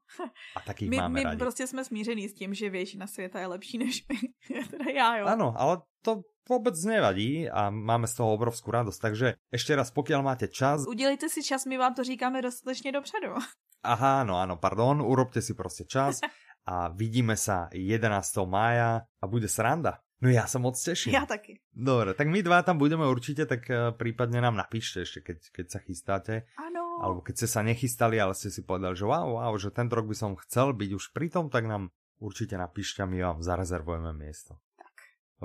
A 0.53 0.59
takých 0.61 0.93
My, 0.93 0.97
máme 0.97 1.13
my 1.13 1.23
radi. 1.23 1.37
prostě 1.37 1.67
jsme 1.67 1.85
smíření 1.85 2.29
s 2.29 2.33
tím, 2.33 2.53
že 2.53 2.69
většina 2.69 3.07
světa 3.07 3.39
je 3.39 3.47
lepší 3.47 3.77
než 3.77 4.05
my. 4.07 4.17
teda 4.69 4.85
já, 4.91 5.17
jo. 5.17 5.25
Áno, 5.25 5.55
ale 5.57 5.81
to 6.05 6.21
vôbec 6.49 6.75
nevadí 6.83 7.47
a 7.47 7.69
máme 7.71 8.09
z 8.11 8.17
toho 8.19 8.35
obrovskú 8.35 8.75
radosť. 8.75 8.99
Takže 8.99 9.27
ešte 9.53 9.71
raz, 9.71 9.93
pokiaľ 9.93 10.21
máte 10.25 10.51
čas, 10.51 10.83
Udělejte 10.83 11.29
si 11.29 11.43
čas, 11.43 11.65
my 11.65 11.77
vám 11.77 11.93
to 11.93 12.03
říkáme 12.03 12.41
dostatečně 12.41 12.91
dopředu. 12.91 13.39
Aha, 13.81 14.21
no 14.23 14.37
áno, 14.37 14.61
pardon, 14.61 15.01
urobte 15.01 15.41
si 15.41 15.53
proste 15.57 15.89
čas 15.89 16.21
a 16.65 16.93
vidíme 16.93 17.33
sa 17.37 17.67
11. 17.73 18.11
mája 18.45 19.05
a 19.19 19.23
bude 19.25 19.49
sranda. 19.49 20.01
No 20.21 20.29
ja 20.29 20.45
sa 20.45 20.61
moc 20.61 20.77
teším. 20.77 21.17
Já 21.17 21.25
taky. 21.25 21.57
Dobre, 21.73 22.13
tak 22.13 22.29
my 22.29 22.45
dva 22.45 22.61
tam 22.61 22.77
budeme 22.77 23.09
určite, 23.09 23.49
tak 23.49 23.65
eh, 23.69 23.89
prípadne 23.89 24.37
nám 24.37 24.53
napíšte 24.53 25.01
ešte, 25.01 25.25
keď, 25.25 25.37
keď 25.49 25.65
sa 25.65 25.79
chystáte. 25.81 26.33
Ano. 26.61 27.01
Alebo 27.01 27.25
keď 27.25 27.41
ste 27.41 27.47
sa 27.49 27.65
nechystali, 27.65 28.21
ale 28.21 28.37
ste 28.37 28.53
si 28.53 28.61
povedali, 28.61 28.93
že 28.93 29.09
wow, 29.09 29.41
wow, 29.41 29.53
že 29.57 29.73
tento 29.73 29.97
rok 29.97 30.05
by 30.05 30.13
som 30.13 30.37
chcel 30.37 30.77
byť 30.77 30.89
už 30.93 31.05
pri 31.17 31.33
tom, 31.33 31.49
tak 31.49 31.65
nám 31.65 31.89
určite 32.21 32.53
napíšte 32.53 33.01
a 33.01 33.09
my 33.09 33.17
vám 33.17 33.39
zarezervujeme 33.41 34.13
miesto. 34.13 34.61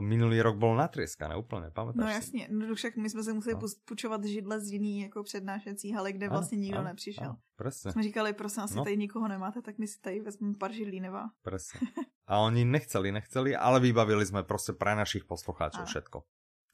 Minulý 0.00 0.42
rok 0.44 0.56
bol 0.60 0.76
natrieskané 0.76 1.36
úplne, 1.40 1.72
pamätáš 1.72 1.96
No 2.00 2.08
jasně, 2.08 2.48
no 2.52 2.74
však 2.74 2.96
my 2.96 3.10
jsme 3.10 3.22
se 3.22 3.32
museli 3.32 3.54
No. 3.54 3.60
půjčovat 3.84 4.24
židle 4.24 4.60
z 4.60 4.72
jiný 4.72 5.00
jako 5.00 5.22
přednášecí 5.22 5.92
haly, 5.92 6.12
kde 6.12 6.28
vlastně 6.28 6.58
nikdo 6.58 6.78
Áno, 6.78 6.88
nepřišel. 6.88 7.24
áno, 7.24 7.36
presne. 7.56 7.92
Jsme 7.92 8.02
říkali, 8.02 8.32
prosím, 8.32 8.62
asi 8.62 8.76
No. 8.76 8.84
tady 8.84 8.96
nikoho 8.96 9.28
nemáte, 9.28 9.62
tak 9.62 9.78
my 9.78 9.86
si 9.88 10.00
tady 10.00 10.20
vezmeme 10.20 10.54
pár 10.54 10.72
židlí 10.72 11.00
nevá. 11.00 11.30
Presne. 11.42 11.80
A 12.26 12.38
oni 12.42 12.64
nechceli, 12.64 13.12
nechceli, 13.12 13.56
ale 13.56 13.80
vybavili 13.80 14.26
sme 14.26 14.42
proste 14.42 14.74
pre 14.74 14.98
našich 14.98 15.24
poslucháčov 15.30 15.86
Áno. 15.86 15.90
všetko. 15.94 16.18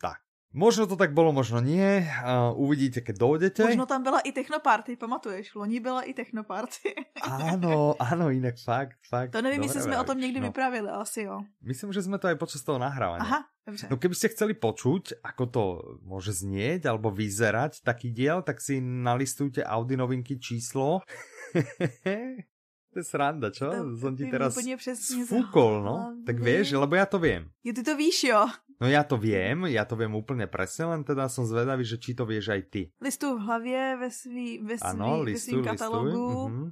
Tak. 0.01 0.25
Možno 0.53 0.85
to 0.85 1.01
tak 1.01 1.17
bolo, 1.17 1.33
možno 1.33 1.65
nie. 1.65 2.05
Uvidíte, 2.61 3.01
keď 3.01 3.17
dojdete. 3.17 3.63
Možno 3.65 3.89
tam 3.89 4.05
byla 4.05 4.21
i 4.21 4.37
technoparty, 4.37 5.01
pamatuješ? 5.01 5.57
Loni 5.57 5.81
byla 5.81 6.05
i 6.05 6.13
technoparty. 6.13 6.93
Áno, 7.25 7.97
áno, 7.97 8.29
inak 8.29 8.61
fakt, 8.61 9.01
fakt. 9.09 9.33
to 9.33 9.43
nevím, 9.43 9.63
jestli 9.63 9.81
jsme 9.81 10.01
o 10.01 10.05
tom 10.05 10.21
někdy 10.21 10.41
no. 10.41 10.47
vypravili, 10.47 10.89
asi 10.89 11.23
jo. 11.23 11.41
Myslím, 11.65 11.93
že 11.93 12.05
sme 12.05 12.19
to 12.21 12.29
aj 12.29 12.37
počas 12.37 12.61
toho 12.61 12.77
nahrávania. 12.79 13.25
Aha, 13.25 13.41
dobře. 13.67 13.87
No 13.91 13.97
keby 13.97 14.15
ste 14.15 14.29
chceli 14.29 14.53
počuť, 14.53 15.25
ako 15.25 15.45
to 15.49 15.63
môže 16.05 16.37
znieť 16.37 16.85
alebo 16.85 17.09
vyzerať 17.09 17.81
taký 17.81 18.13
diel, 18.13 18.45
tak 18.45 18.61
si 18.61 18.77
nalistujte 18.85 19.65
Audi 19.65 19.97
novinky 19.97 20.37
číslo. 20.37 21.01
to 22.93 22.97
je 23.01 23.05
sranda, 23.09 23.49
čo? 23.49 23.73
To- 23.73 23.97
Som 23.97 24.13
ti 24.21 24.29
teraz 24.29 24.53
sfúkol, 25.01 25.81
no. 25.81 26.13
Tak 26.29 26.37
vieš, 26.37 26.77
lebo 26.77 26.93
ja 26.93 27.09
to 27.09 27.17
viem. 27.17 27.49
Jo, 27.65 27.73
ty 27.73 27.81
to 27.81 27.97
víš, 27.97 28.29
jo. 28.29 28.45
No 28.83 28.91
ja 28.91 29.07
to 29.07 29.15
viem, 29.15 29.71
ja 29.71 29.87
to 29.87 29.95
viem 29.95 30.11
úplne 30.11 30.51
presne, 30.51 30.91
len 30.91 31.07
teda 31.07 31.31
som 31.31 31.47
zvedavý, 31.47 31.87
že 31.87 32.03
či 32.03 32.19
to 32.19 32.27
vieš 32.27 32.51
aj 32.51 32.63
ty. 32.67 32.83
Listu 32.99 33.39
v 33.39 33.47
hlavě 33.47 33.97
ve, 33.97 34.11
svý, 34.11 34.59
ve, 34.59 34.75
svý, 34.75 34.99
Áno, 34.99 35.23
ve 35.23 35.39
svým 35.39 35.63
katalogu. 35.63 36.51
Mhm. 36.51 36.67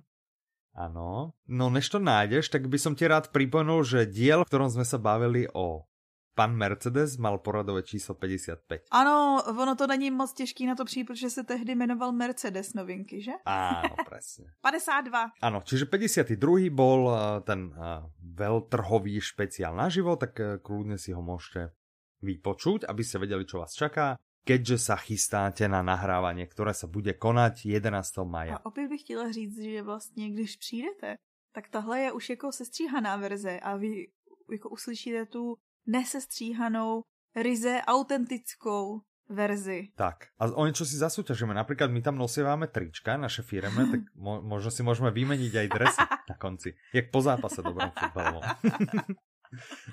Áno. 0.74 1.38
No 1.46 1.70
než 1.70 1.86
to 1.86 2.02
nájdeš, 2.02 2.50
tak 2.50 2.66
by 2.66 2.78
som 2.82 2.98
ti 2.98 3.06
rád 3.06 3.30
pripomenul, 3.30 3.86
že 3.86 4.10
diel, 4.10 4.42
v 4.42 4.50
ktorom 4.50 4.70
sme 4.74 4.82
sa 4.82 4.98
bavili 4.98 5.46
o 5.54 5.86
pan 6.34 6.50
Mercedes, 6.50 7.18
mal 7.18 7.38
poradové 7.38 7.82
číslo 7.82 8.14
55. 8.14 8.90
Ano, 8.90 9.42
ono 9.46 9.74
to 9.74 9.86
není 9.86 10.10
moc 10.10 10.32
těžký 10.32 10.66
na 10.66 10.74
to 10.74 10.84
přijít, 10.84 11.04
protože 11.04 11.30
se 11.30 11.44
tehdy 11.44 11.74
jmenoval 11.74 12.12
Mercedes 12.12 12.74
novinky, 12.74 13.22
že? 13.22 13.32
Áno, 13.46 13.94
presne. 14.08 14.50
52. 14.62 15.30
Áno, 15.42 15.62
čiže 15.62 15.86
52. 15.86 16.70
bol 16.70 17.06
eh, 17.06 17.18
ten 17.46 17.70
eh, 17.70 18.02
veľtrhový 18.18 19.20
špeciál 19.20 19.78
naživo, 19.78 20.16
tak 20.16 20.38
eh, 20.40 20.58
kľudne 20.58 20.98
si 20.98 21.14
ho 21.14 21.22
môžete 21.22 21.70
vypočuť, 22.22 22.84
aby 22.84 23.02
ste 23.04 23.18
vedeli, 23.18 23.44
čo 23.48 23.60
vás 23.60 23.72
čaká, 23.72 24.16
keďže 24.44 24.76
sa 24.80 24.96
chystáte 24.96 25.68
na 25.68 25.84
nahrávanie, 25.84 26.48
ktoré 26.48 26.72
sa 26.72 26.88
bude 26.88 27.12
konať 27.16 27.68
11. 27.68 28.24
maja. 28.24 28.56
A 28.56 28.66
opět 28.66 28.88
bych 28.88 29.00
chtěla 29.00 29.32
říct, 29.32 29.58
že 29.62 29.82
vlastně, 29.82 30.30
když 30.30 30.56
přijdete, 30.56 31.16
tak 31.52 31.68
tahle 31.68 32.00
je 32.00 32.12
už 32.12 32.30
jako 32.30 32.52
sestříhaná 32.52 33.16
verze 33.16 33.60
a 33.60 33.76
vy 33.76 34.08
jako 34.52 34.68
uslyšíte 34.68 35.26
tu 35.26 35.56
nesestříhanou, 35.86 37.02
ryze 37.36 37.80
autentickou 37.86 39.00
verzi. 39.30 39.94
Tak, 39.94 40.34
a 40.42 40.50
o 40.50 40.66
niečo 40.66 40.82
si 40.82 40.98
zasúťažíme. 40.98 41.54
Napríklad 41.54 41.86
my 41.94 42.02
tam 42.02 42.18
nosievame 42.18 42.66
trička, 42.66 43.14
naše 43.14 43.46
firemné, 43.46 43.86
tak 43.86 44.02
mo- 44.18 44.42
možno 44.42 44.74
si 44.74 44.82
môžeme 44.82 45.14
vymeniť 45.14 45.52
aj 45.54 45.66
dresy 45.70 46.02
na 46.30 46.34
konci. 46.34 46.74
Jak 46.90 47.14
po 47.14 47.22
zápase 47.22 47.62
dobrom 47.62 47.94
futbalovom. 47.94 48.42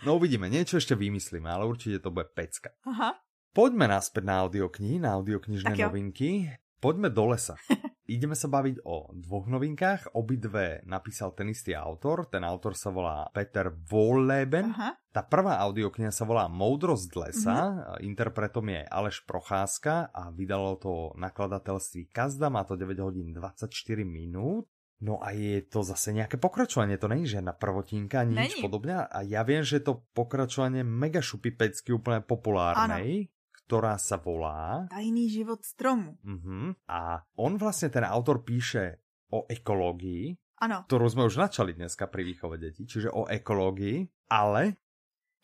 no 0.05 0.17
uvidíme, 0.17 0.47
niečo 0.47 0.77
ešte 0.77 0.93
vymyslíme, 0.93 1.47
ale 1.47 1.65
určite 1.65 2.01
to 2.03 2.09
bude 2.13 2.29
pecka. 2.33 2.73
Aha. 2.85 3.17
Poďme 3.51 3.89
naspäť 3.89 4.23
na 4.27 4.45
audioknihy, 4.45 5.01
na 5.01 5.17
audioknižné 5.17 5.73
novinky. 5.73 6.45
Poďme 6.77 7.09
do 7.09 7.33
lesa. 7.33 7.57
Ideme 8.07 8.37
sa 8.37 8.47
baviť 8.47 8.85
o 8.85 9.11
dvoch 9.17 9.49
novinkách. 9.49 10.15
Obidve 10.15 10.85
napísal 10.87 11.33
ten 11.33 11.49
istý 11.51 11.73
autor. 11.73 12.29
Ten 12.29 12.45
autor 12.45 12.77
sa 12.77 12.93
volá 12.93 13.27
Peter 13.33 13.73
Wolleben. 13.89 14.71
Aha. 14.71 14.95
Tá 15.11 15.25
prvá 15.25 15.57
audiokniha 15.65 16.13
sa 16.13 16.29
volá 16.29 16.45
Moudrosť 16.45 17.09
lesa, 17.17 17.57
mm-hmm. 17.57 18.05
interpretom 18.05 18.69
je 18.69 18.85
Aleš 18.85 19.25
Procházka 19.25 20.13
a 20.13 20.29
vydalo 20.29 20.77
to 20.77 21.17
nakladateľství 21.17 22.13
Kazda, 22.13 22.53
má 22.53 22.61
to 22.61 22.77
9 22.77 22.93
hodín 23.01 23.33
24 23.33 23.73
minút. 24.05 24.69
No 24.97 25.21
a 25.21 25.29
je 25.29 25.61
to 25.61 25.85
zase 25.85 26.09
nejaké 26.09 26.41
pokračovanie, 26.41 26.97
to 26.97 27.05
není 27.05 27.29
žiadna 27.29 27.53
prvotinka, 27.53 28.25
nič 28.25 28.57
Není. 28.57 28.61
podobné. 28.65 28.97
A 28.97 29.21
ja 29.21 29.45
viem, 29.45 29.61
že 29.61 29.77
je 29.77 29.93
to 29.93 30.01
pokračovanie 30.17 30.81
mega 30.81 31.21
šupipecky 31.21 31.93
úplne 31.93 32.25
populárnej, 32.25 33.29
ktorá 33.61 34.01
sa 34.01 34.17
volá... 34.17 34.89
Tajný 34.89 35.29
život 35.29 35.61
stromu. 35.61 36.17
Uh-huh. 36.25 36.73
A 36.89 37.21
on 37.37 37.61
vlastne, 37.61 37.93
ten 37.93 38.01
autor 38.01 38.41
píše 38.41 38.97
o 39.29 39.45
ekológii, 39.45 40.33
Ano. 40.57 40.81
ktorú 40.89 41.05
sme 41.13 41.29
už 41.29 41.37
načali 41.37 41.77
dneska 41.77 42.09
pri 42.09 42.25
výchove 42.25 42.57
detí, 42.57 42.89
čiže 42.89 43.13
o 43.13 43.29
ekológii, 43.29 44.09
ale 44.33 44.81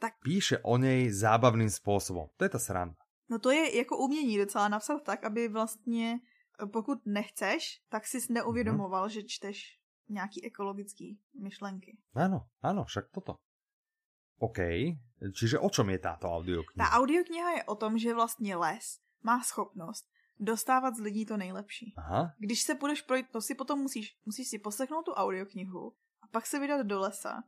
Tak. 0.02 0.18
píše 0.26 0.66
o 0.66 0.82
nej 0.82 1.14
zábavným 1.14 1.70
spôsobom. 1.70 2.34
To 2.40 2.42
je 2.42 2.52
tá 2.52 2.58
sranda. 2.58 2.98
No 3.30 3.38
to 3.40 3.54
je 3.54 3.78
jako 3.78 3.98
umění 3.98 4.38
docela 4.38 4.68
napsat 4.68 5.04
tak, 5.04 5.24
aby 5.24 5.48
vlastně, 5.48 6.20
pokud 6.68 7.06
nechceš, 7.06 7.82
tak 7.90 8.08
si 8.08 8.18
neuvědomoval, 8.34 9.10
že 9.10 9.24
čteš 9.24 9.80
nějaký 10.10 10.46
ekologický 10.46 11.20
myšlenky. 11.40 11.98
Áno, 12.16 12.46
áno, 12.62 12.84
však 12.84 13.10
toto. 13.12 13.40
OK, 14.44 14.60
čiže 15.34 15.60
o 15.60 15.70
čom 15.70 15.90
je 15.90 16.00
táto 16.00 16.28
Ta 16.28 16.36
audiokniha? 16.36 16.90
audiokniha 17.00 17.50
je 17.52 17.64
o 17.64 17.76
tom, 17.76 17.98
že 17.98 18.14
vlastně 18.14 18.56
les 18.56 19.00
má 19.24 19.44
schopnost 19.44 20.06
dostávat 20.40 20.96
z 20.96 21.00
lidí 21.00 21.26
to 21.26 21.38
nejlepší. 21.38 21.94
Aha, 21.98 22.34
Když 22.40 22.62
se 22.62 22.76
půjdeš 22.76 23.02
projít, 23.02 23.28
to 23.32 23.42
si 23.42 23.56
potom 23.56 23.80
musíš, 23.80 24.18
musíš 24.26 24.48
si 24.48 24.60
poslechnout 24.60 25.04
tu 25.04 25.14
audioknihu 25.14 25.94
a 26.22 26.28
pak 26.28 26.46
se 26.48 26.60
vydat 26.60 26.84
do 26.86 27.00
lesa 27.00 27.44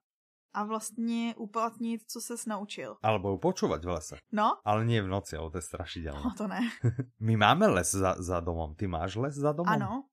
a 0.55 0.63
vlastně 0.63 1.35
uplatnit, 1.37 2.01
co 2.07 2.21
ses 2.21 2.45
naučil. 2.45 2.95
Alebo 3.03 3.35
ju 3.35 3.37
počúvať 3.37 3.81
v 3.83 3.91
lese. 3.91 4.15
No? 4.31 4.63
Ale 4.63 4.87
nie 4.87 5.03
v 5.03 5.11
noci, 5.11 5.35
ale 5.35 5.51
to 5.51 5.59
je 5.59 5.67
strašidelné. 5.67 6.23
No 6.23 6.31
to 6.31 6.47
ne. 6.47 6.63
My 7.27 7.35
máme 7.35 7.67
les 7.67 7.91
za, 7.91 8.15
za 8.15 8.39
domom. 8.39 8.71
Ty 8.79 8.87
máš 8.87 9.19
les 9.19 9.35
za 9.35 9.51
domom? 9.51 9.75
Ano. 9.75 10.07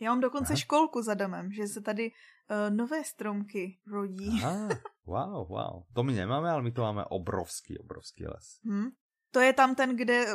Já 0.00 0.10
mám 0.10 0.20
dokonce 0.20 0.52
Aha. 0.52 0.60
školku 0.60 1.02
za 1.02 1.14
domem, 1.14 1.52
že 1.52 1.66
se 1.66 1.80
tady 1.80 2.10
uh, 2.10 2.76
nové 2.76 3.04
stromky 3.04 3.78
rodí. 3.86 4.42
Aha, 4.44 4.68
wow, 5.06 5.48
wow. 5.48 5.82
To 5.94 6.02
my 6.02 6.12
nemáme, 6.12 6.50
ale 6.50 6.62
my 6.62 6.72
to 6.72 6.82
máme 6.82 7.04
obrovský, 7.04 7.78
obrovský 7.78 8.26
les. 8.26 8.60
Hm? 8.64 8.90
To 9.34 9.40
je 9.40 9.52
tam 9.52 9.74
ten, 9.74 9.96
kde 9.96 10.26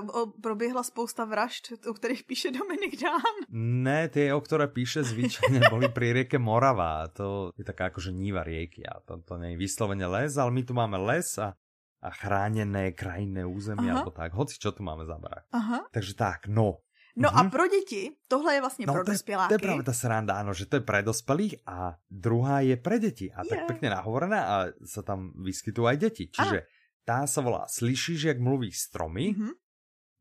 proběhla 0.41 0.83
spousta 0.83 1.25
vražd, 1.25 1.73
o 1.89 1.93
kterých 1.93 2.23
píše 2.23 2.51
Dominik 2.51 3.01
Dán. 3.01 3.35
Ne, 3.83 4.09
tie, 4.11 4.29
o 4.35 4.41
ktoré 4.41 4.67
píše 4.67 5.01
zvyčajne, 5.01 5.73
boli 5.73 5.89
pri 5.89 6.13
rieke 6.13 6.37
Morava. 6.37 7.07
To 7.17 7.55
je 7.57 7.65
taká 7.65 7.89
akože 7.89 8.11
níva 8.13 8.43
rieky 8.43 8.85
a 8.85 8.99
to, 9.01 9.23
to 9.23 9.41
nie 9.41 9.55
je 9.55 9.61
vyslovene 9.61 10.05
les, 10.05 10.37
ale 10.37 10.51
my 10.51 10.61
tu 10.61 10.73
máme 10.77 11.01
les 11.01 11.25
a, 11.39 11.55
a 12.03 12.09
chránené 12.13 12.93
krajinné 12.93 13.47
Aha. 13.47 13.81
alebo 13.89 14.11
tak. 14.11 14.35
Hoci 14.37 14.59
čo 14.59 14.75
tu 14.75 14.83
máme 14.83 15.07
za 15.07 15.17
barák. 15.17 15.49
Aha. 15.49 15.87
Takže 15.89 16.13
tak, 16.13 16.45
no. 16.51 16.85
No 17.11 17.27
uh-huh. 17.27 17.47
a 17.47 17.49
pro 17.49 17.67
děti, 17.67 18.15
tohle 18.27 18.53
je 18.53 18.61
vlastně 18.61 18.85
no, 18.87 18.93
pro 18.93 19.03
to 19.03 19.11
dospěláky. 19.11 19.49
To 19.49 19.53
je 19.53 19.67
práve 19.67 19.83
tá 19.83 19.91
sranda, 19.91 20.39
áno, 20.39 20.55
že 20.55 20.63
to 20.63 20.79
je 20.79 20.83
pre 20.87 21.03
dospelých 21.03 21.59
a 21.67 21.99
druhá 22.07 22.63
je 22.63 22.79
pre 22.79 23.03
deti. 23.03 23.27
A 23.27 23.43
yeah. 23.43 23.51
tak 23.51 23.59
pekne 23.67 23.91
nahovorená 23.91 24.39
a 24.47 24.55
sa 24.87 25.03
tam 25.03 25.35
vyskytujú 25.35 25.91
aj 25.91 25.97
deti. 25.99 26.31
Čiže 26.31 26.57
Aha 26.63 26.79
tá 27.05 27.25
sa 27.25 27.39
volá 27.41 27.65
Slyšíš, 27.65 28.31
jak 28.31 28.39
mluví 28.39 28.69
stromy? 28.71 29.33
Mm-hmm. 29.33 29.53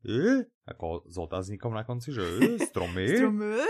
Je? 0.01 0.49
Ako 0.65 1.05
s 1.05 1.15
otáznikom 1.17 1.77
na 1.77 1.85
konci, 1.85 2.09
že 2.09 2.25
je, 2.25 2.65
stromy? 2.65 3.05
stromy. 3.17 3.61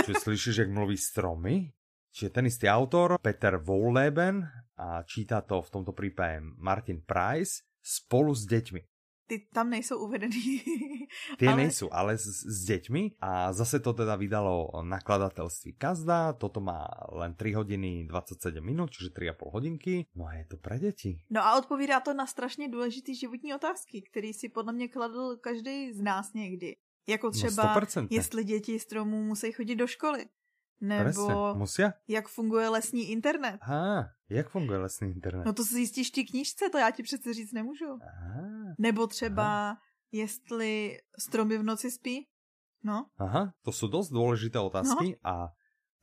Čiže 0.00 0.16
slyšíš, 0.20 0.56
jak 0.64 0.70
mluví 0.72 0.96
stromy? 0.96 1.72
Čiže 2.14 2.30
ten 2.30 2.46
istý 2.46 2.70
autor, 2.70 3.18
Peter 3.18 3.58
Wolleben, 3.58 4.46
a 4.78 5.02
číta 5.02 5.42
to 5.42 5.60
v 5.60 5.70
tomto 5.70 5.92
prípade 5.92 6.42
Martin 6.58 7.02
Price 7.02 7.66
spolu 7.82 8.32
s 8.32 8.46
deťmi 8.46 8.93
ty 9.26 9.48
tam 9.52 9.70
nejsou 9.70 10.04
uvedený. 10.04 10.62
Tie 11.40 11.48
ale... 11.48 11.56
nejsou, 11.56 11.88
ale 11.92 12.18
s, 12.18 12.44
s 12.44 12.58
deťmi 12.68 13.20
a 13.20 13.52
zase 13.52 13.80
to 13.80 13.92
teda 13.92 14.16
vydalo 14.16 14.70
nakladatelství 14.82 15.76
Kazda, 15.80 16.32
toto 16.36 16.60
má 16.60 16.84
len 17.12 17.34
3 17.34 17.52
hodiny 17.52 18.04
27 18.06 18.60
minút, 18.60 18.92
čiže 18.92 19.10
3,5 19.10 19.54
hodinky, 19.54 19.94
no 20.14 20.28
a 20.28 20.34
je 20.40 20.44
to 20.44 20.56
pre 20.56 20.78
deti. 20.78 21.20
No 21.30 21.40
a 21.44 21.58
odpovídá 21.58 22.00
to 22.00 22.14
na 22.14 22.26
strašně 22.26 22.68
důležitý 22.68 23.14
životní 23.14 23.54
otázky, 23.54 24.02
který 24.02 24.32
si 24.32 24.48
podle 24.48 24.72
mě 24.72 24.88
kladl 24.88 25.36
každý 25.40 25.92
z 25.92 26.00
nás 26.00 26.32
někdy. 26.32 26.76
Jako 27.08 27.26
no, 27.26 27.32
třeba, 27.32 27.80
no 27.96 28.06
jestli 28.10 28.44
děti 28.44 28.78
stromů 28.78 29.22
musí 29.22 29.52
chodit 29.52 29.76
do 29.76 29.86
školy. 29.86 30.26
Nebo 30.88 31.54
Musia? 31.54 31.92
jak 32.08 32.28
funguje 32.28 32.68
lesní 32.68 33.10
internet. 33.10 33.58
Aha, 33.60 34.08
jak 34.28 34.48
funguje 34.48 34.78
lesní 34.78 35.10
internet? 35.10 35.44
No 35.44 35.52
to 35.52 35.64
si 35.64 35.74
zjistíš 35.74 36.10
ty 36.10 36.24
knížce, 36.24 36.70
to 36.70 36.78
já 36.78 36.90
ti 36.90 37.02
přece 37.02 37.34
říct 37.34 37.52
nemůžu. 37.52 37.98
Aha. 38.02 38.74
Nebo 38.78 39.06
třeba, 39.06 39.44
Aha. 39.44 39.78
jestli 40.12 40.98
stromy 41.18 41.58
v 41.58 41.62
noci 41.62 41.90
spí. 41.90 42.26
No. 42.84 43.08
Aha, 43.16 43.56
to 43.64 43.72
sú 43.72 43.88
dosť 43.88 44.12
dôležité 44.12 44.60
otázky 44.60 45.16
no. 45.16 45.20
a 45.24 45.34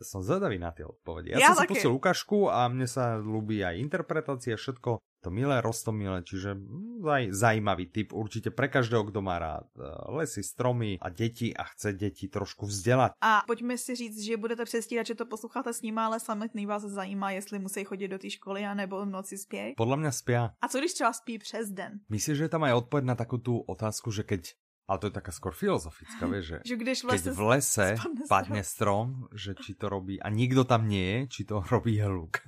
som 0.04 0.26
zvedavý 0.26 0.58
na 0.58 0.74
tie 0.74 0.86
odpovede. 0.86 1.34
Ja, 1.34 1.38
ja 1.38 1.48
som 1.54 1.64
si 1.64 1.72
pustil 1.72 1.94
ukážku 1.94 2.50
a 2.50 2.68
mne 2.68 2.86
sa 2.90 3.18
ľúbi 3.18 3.62
aj 3.62 3.80
interpretácia, 3.80 4.58
všetko 4.58 5.02
to 5.22 5.30
milé, 5.30 5.62
rostomilé, 5.62 6.26
čiže 6.26 6.58
hm, 6.58 7.06
zaj, 7.06 7.24
zajímavý 7.30 7.86
typ 7.94 8.10
určite 8.14 8.50
pre 8.50 8.68
každého, 8.68 9.14
kdo 9.14 9.22
má 9.22 9.38
rád 9.38 9.70
e, 9.78 9.86
lesy, 10.18 10.42
stromy 10.42 10.98
a 10.98 11.14
deti 11.14 11.54
a 11.54 11.64
chce 11.64 11.94
deti 11.94 12.28
trošku 12.28 12.66
vzdělat. 12.66 13.14
A 13.22 13.44
pojďme 13.48 13.78
si 13.78 13.96
říct, 13.96 14.22
že 14.22 14.38
budete 14.38 14.66
přestírat, 14.66 15.06
že 15.06 15.16
to 15.16 15.26
posloucháte 15.26 15.74
s 15.74 15.82
nimi, 15.82 16.02
ale 16.02 16.20
samotný 16.20 16.66
vás 16.66 16.82
zajímá, 16.82 17.32
jestli 17.32 17.60
musí 17.60 17.84
chodit 17.84 18.08
do 18.08 18.20
té 18.20 18.30
školy 18.30 18.66
a 18.66 18.74
nebo 18.74 19.06
v 19.06 19.10
noci 19.10 19.38
spějí. 19.38 19.74
Podle 19.78 19.98
mě 19.98 20.12
spí. 20.12 20.34
A 20.34 20.68
co 20.70 20.80
když 20.80 20.94
třeba 20.94 21.14
spí 21.14 21.38
přes 21.38 21.70
den? 21.70 22.00
Myslíš, 22.10 22.38
že 22.38 22.44
je 22.44 22.50
tam 22.50 22.64
aj 22.64 22.74
odpověď 22.74 23.06
na 23.06 23.16
takovou 23.16 23.42
tu 23.42 23.58
otázku, 23.60 24.12
že 24.12 24.24
keď 24.24 24.54
ale 24.88 25.00
to 25.00 25.08
je 25.08 25.16
taká 25.16 25.32
skôr 25.32 25.54
filozofická, 25.56 26.28
vieš, 26.28 26.46
že, 26.46 26.58
že 26.66 26.76
když 26.76 26.98
v 27.04 27.08
lese 27.08 27.24
keď 27.24 27.36
v 27.36 27.42
lese 27.42 27.88
padne 28.28 28.62
strom, 28.64 29.30
že 29.32 29.56
či 29.56 29.78
to 29.78 29.88
robí, 29.88 30.20
a 30.20 30.28
nikdo 30.30 30.64
tam 30.64 30.88
nie 30.90 31.06
je, 31.06 31.20
či 31.28 31.42
to 31.46 31.64
robí 31.74 32.00
hluk. 32.02 32.44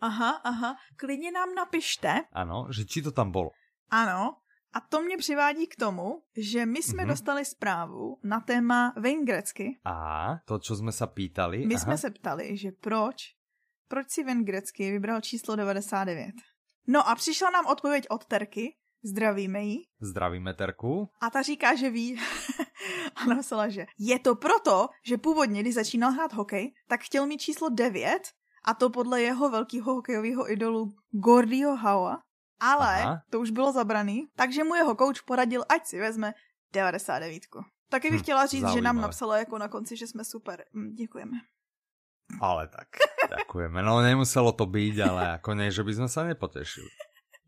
aha, 0.00 0.40
aha, 0.44 0.76
klidně 0.96 1.32
nám 1.32 1.54
napište. 1.54 2.28
Ano, 2.32 2.68
že 2.70 2.84
či 2.84 3.02
to 3.02 3.12
tam 3.12 3.32
bolo. 3.32 3.50
Ano, 3.90 4.40
a 4.72 4.80
to 4.80 5.02
mě 5.02 5.16
přivádí 5.16 5.66
k 5.66 5.76
tomu, 5.76 6.22
že 6.36 6.66
my 6.66 6.82
jsme 6.82 7.02
mm-hmm. 7.02 7.08
dostali 7.08 7.44
zprávu 7.44 8.18
na 8.22 8.40
téma 8.40 8.94
Vengrecky. 8.96 9.80
A 9.84 10.36
to, 10.44 10.58
co 10.58 10.76
jsme 10.76 10.92
se 10.92 11.06
pýtali. 11.06 11.66
My 11.66 11.74
aha. 11.74 11.84
jsme 11.84 11.98
se 11.98 12.10
ptali, 12.10 12.56
že 12.56 12.70
proč, 12.72 13.34
proč 13.88 14.10
si 14.10 14.24
Vengrecky 14.24 14.90
vybral 14.90 15.20
číslo 15.20 15.56
99. 15.56 16.34
No 16.86 17.08
a 17.08 17.14
přišla 17.14 17.50
nám 17.50 17.66
odpověď 17.66 18.06
od 18.10 18.24
Terky, 18.24 18.76
Zdravíme 19.02 19.62
ji. 19.62 19.76
Zdravíme 20.00 20.54
Terku. 20.54 21.08
A 21.20 21.30
ta 21.30 21.42
říká, 21.42 21.74
že 21.74 21.90
ví. 21.90 22.20
a 23.16 23.24
napsala, 23.24 23.68
že 23.68 23.86
je 23.98 24.18
to 24.18 24.34
proto, 24.34 24.88
že 25.04 25.18
původně, 25.18 25.60
když 25.60 25.74
začínal 25.74 26.12
hrát 26.12 26.32
hokej, 26.32 26.74
tak 26.88 27.00
chtěl 27.00 27.26
mít 27.26 27.38
číslo 27.38 27.68
9 27.68 28.20
a 28.64 28.74
to 28.74 28.90
podle 28.90 29.22
jeho 29.22 29.50
velkého 29.50 29.94
hokejového 29.94 30.52
idolu 30.52 30.92
Gordieho 31.10 31.76
Howa, 31.76 32.18
ale 32.60 33.02
Aha. 33.02 33.22
to 33.30 33.40
už 33.40 33.50
bylo 33.50 33.72
zabraný, 33.72 34.28
takže 34.36 34.64
mu 34.64 34.74
jeho 34.74 34.94
coach 34.94 35.22
poradil, 35.24 35.64
ať 35.68 35.86
si 35.86 36.00
vezme 36.00 36.34
99. 36.72 37.42
Taky 37.88 38.10
bych 38.10 38.20
hm, 38.20 38.22
chtěla 38.22 38.46
říct, 38.46 38.60
Zaujímavé. 38.60 38.78
že 38.78 38.84
nám 38.84 39.00
napsala 39.00 39.38
jako 39.38 39.58
na 39.58 39.68
konci, 39.68 39.96
že 39.96 40.06
jsme 40.06 40.24
super. 40.24 40.64
Hm, 40.74 40.94
děkujeme. 40.94 41.36
Ale 42.40 42.68
tak, 42.68 42.88
ďakujeme. 43.36 43.82
No 43.82 43.98
nemuselo 43.98 44.52
to 44.54 44.62
byť, 44.62 44.94
ale 45.02 45.22
ako 45.42 45.50
nie, 45.58 45.74
že 45.74 45.82
by 45.82 45.92
sme 45.98 46.08
sa 46.08 46.22
nepotešili. 46.22 46.86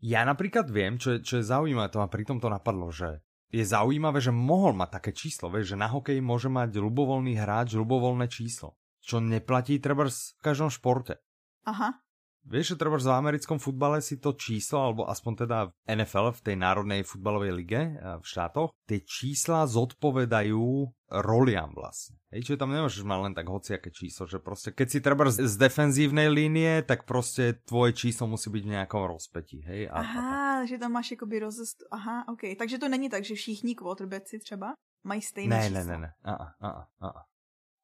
Ja 0.03 0.27
napríklad 0.27 0.67
viem, 0.67 0.99
čo 0.99 1.15
je, 1.15 1.23
čo 1.23 1.39
je 1.39 1.47
zaujímavé, 1.47 1.87
to 1.87 2.03
ma 2.03 2.11
pri 2.11 2.27
tomto 2.27 2.51
napadlo, 2.51 2.91
že 2.91 3.23
je 3.53 3.63
zaujímavé, 3.63 4.19
že 4.19 4.35
mohol 4.35 4.75
mať 4.75 4.99
také 4.99 5.11
číslo, 5.15 5.47
vieš, 5.47 5.73
že 5.73 5.79
na 5.79 5.87
hokej 5.87 6.19
môže 6.19 6.51
mať 6.51 6.75
ľubovoľný 6.75 7.39
hráč 7.39 7.79
ľubovoľné 7.79 8.27
číslo, 8.27 8.75
čo 8.99 9.23
neplatí 9.23 9.79
treba 9.79 10.11
v 10.11 10.41
každom 10.43 10.67
športe. 10.67 11.23
Aha. 11.63 12.03
Vieš, 12.43 12.75
že 12.75 12.79
treba 12.79 12.99
v 12.99 13.07
americkom 13.07 13.55
futbale 13.55 14.03
si 14.03 14.19
to 14.19 14.35
číslo, 14.35 14.83
alebo 14.83 15.01
aspoň 15.07 15.33
teda 15.47 15.57
v 15.71 15.73
NFL, 15.95 16.35
v 16.35 16.43
tej 16.43 16.55
národnej 16.59 17.01
futbalovej 17.07 17.51
lige 17.55 17.81
eh, 17.81 18.19
v 18.19 18.25
štátoch, 18.25 18.75
tie 18.83 18.99
čísla 18.99 19.63
zodpovedajú 19.63 20.91
roliam 21.13 21.69
vlastne. 21.77 22.17
Hej, 22.33 22.49
čiže 22.49 22.59
tam 22.59 22.73
nemôžeš 22.73 23.05
mať 23.05 23.19
len 23.21 23.33
tak 23.37 23.45
hociaké 23.45 23.93
číslo, 23.93 24.25
že 24.25 24.41
proste 24.41 24.73
keď 24.73 24.87
si 24.89 24.99
treba 24.99 25.29
z 25.29 25.55
defenzívnej 25.55 26.27
línie, 26.33 26.81
tak 26.81 27.05
proste 27.05 27.61
tvoje 27.69 27.93
číslo 27.93 28.25
musí 28.25 28.49
byť 28.49 28.63
v 28.65 28.73
nejakom 28.73 29.03
rozpetí, 29.05 29.61
hej. 29.63 29.81
A, 29.93 30.01
Aha, 30.01 30.63
a 30.63 30.65
že 30.65 30.81
tam 30.81 30.97
máš 30.97 31.13
jakoby 31.13 31.45
rozest... 31.45 31.85
Aha, 31.91 32.25
ok. 32.27 32.57
Takže 32.57 32.81
to 32.81 32.87
není 32.89 33.09
tak, 33.09 33.23
že 33.23 33.35
všichni 33.35 33.75
quarterbacki 33.75 34.39
třeba 34.39 34.73
mají 35.03 35.21
stejné 35.21 35.55
ne, 35.55 35.67
číslo. 35.67 35.79
Ne, 35.79 35.85
ne, 35.85 35.97
ne, 35.97 36.09
a, 36.23 36.33
a, 36.33 36.69
a, 36.99 37.07
a. 37.07 37.21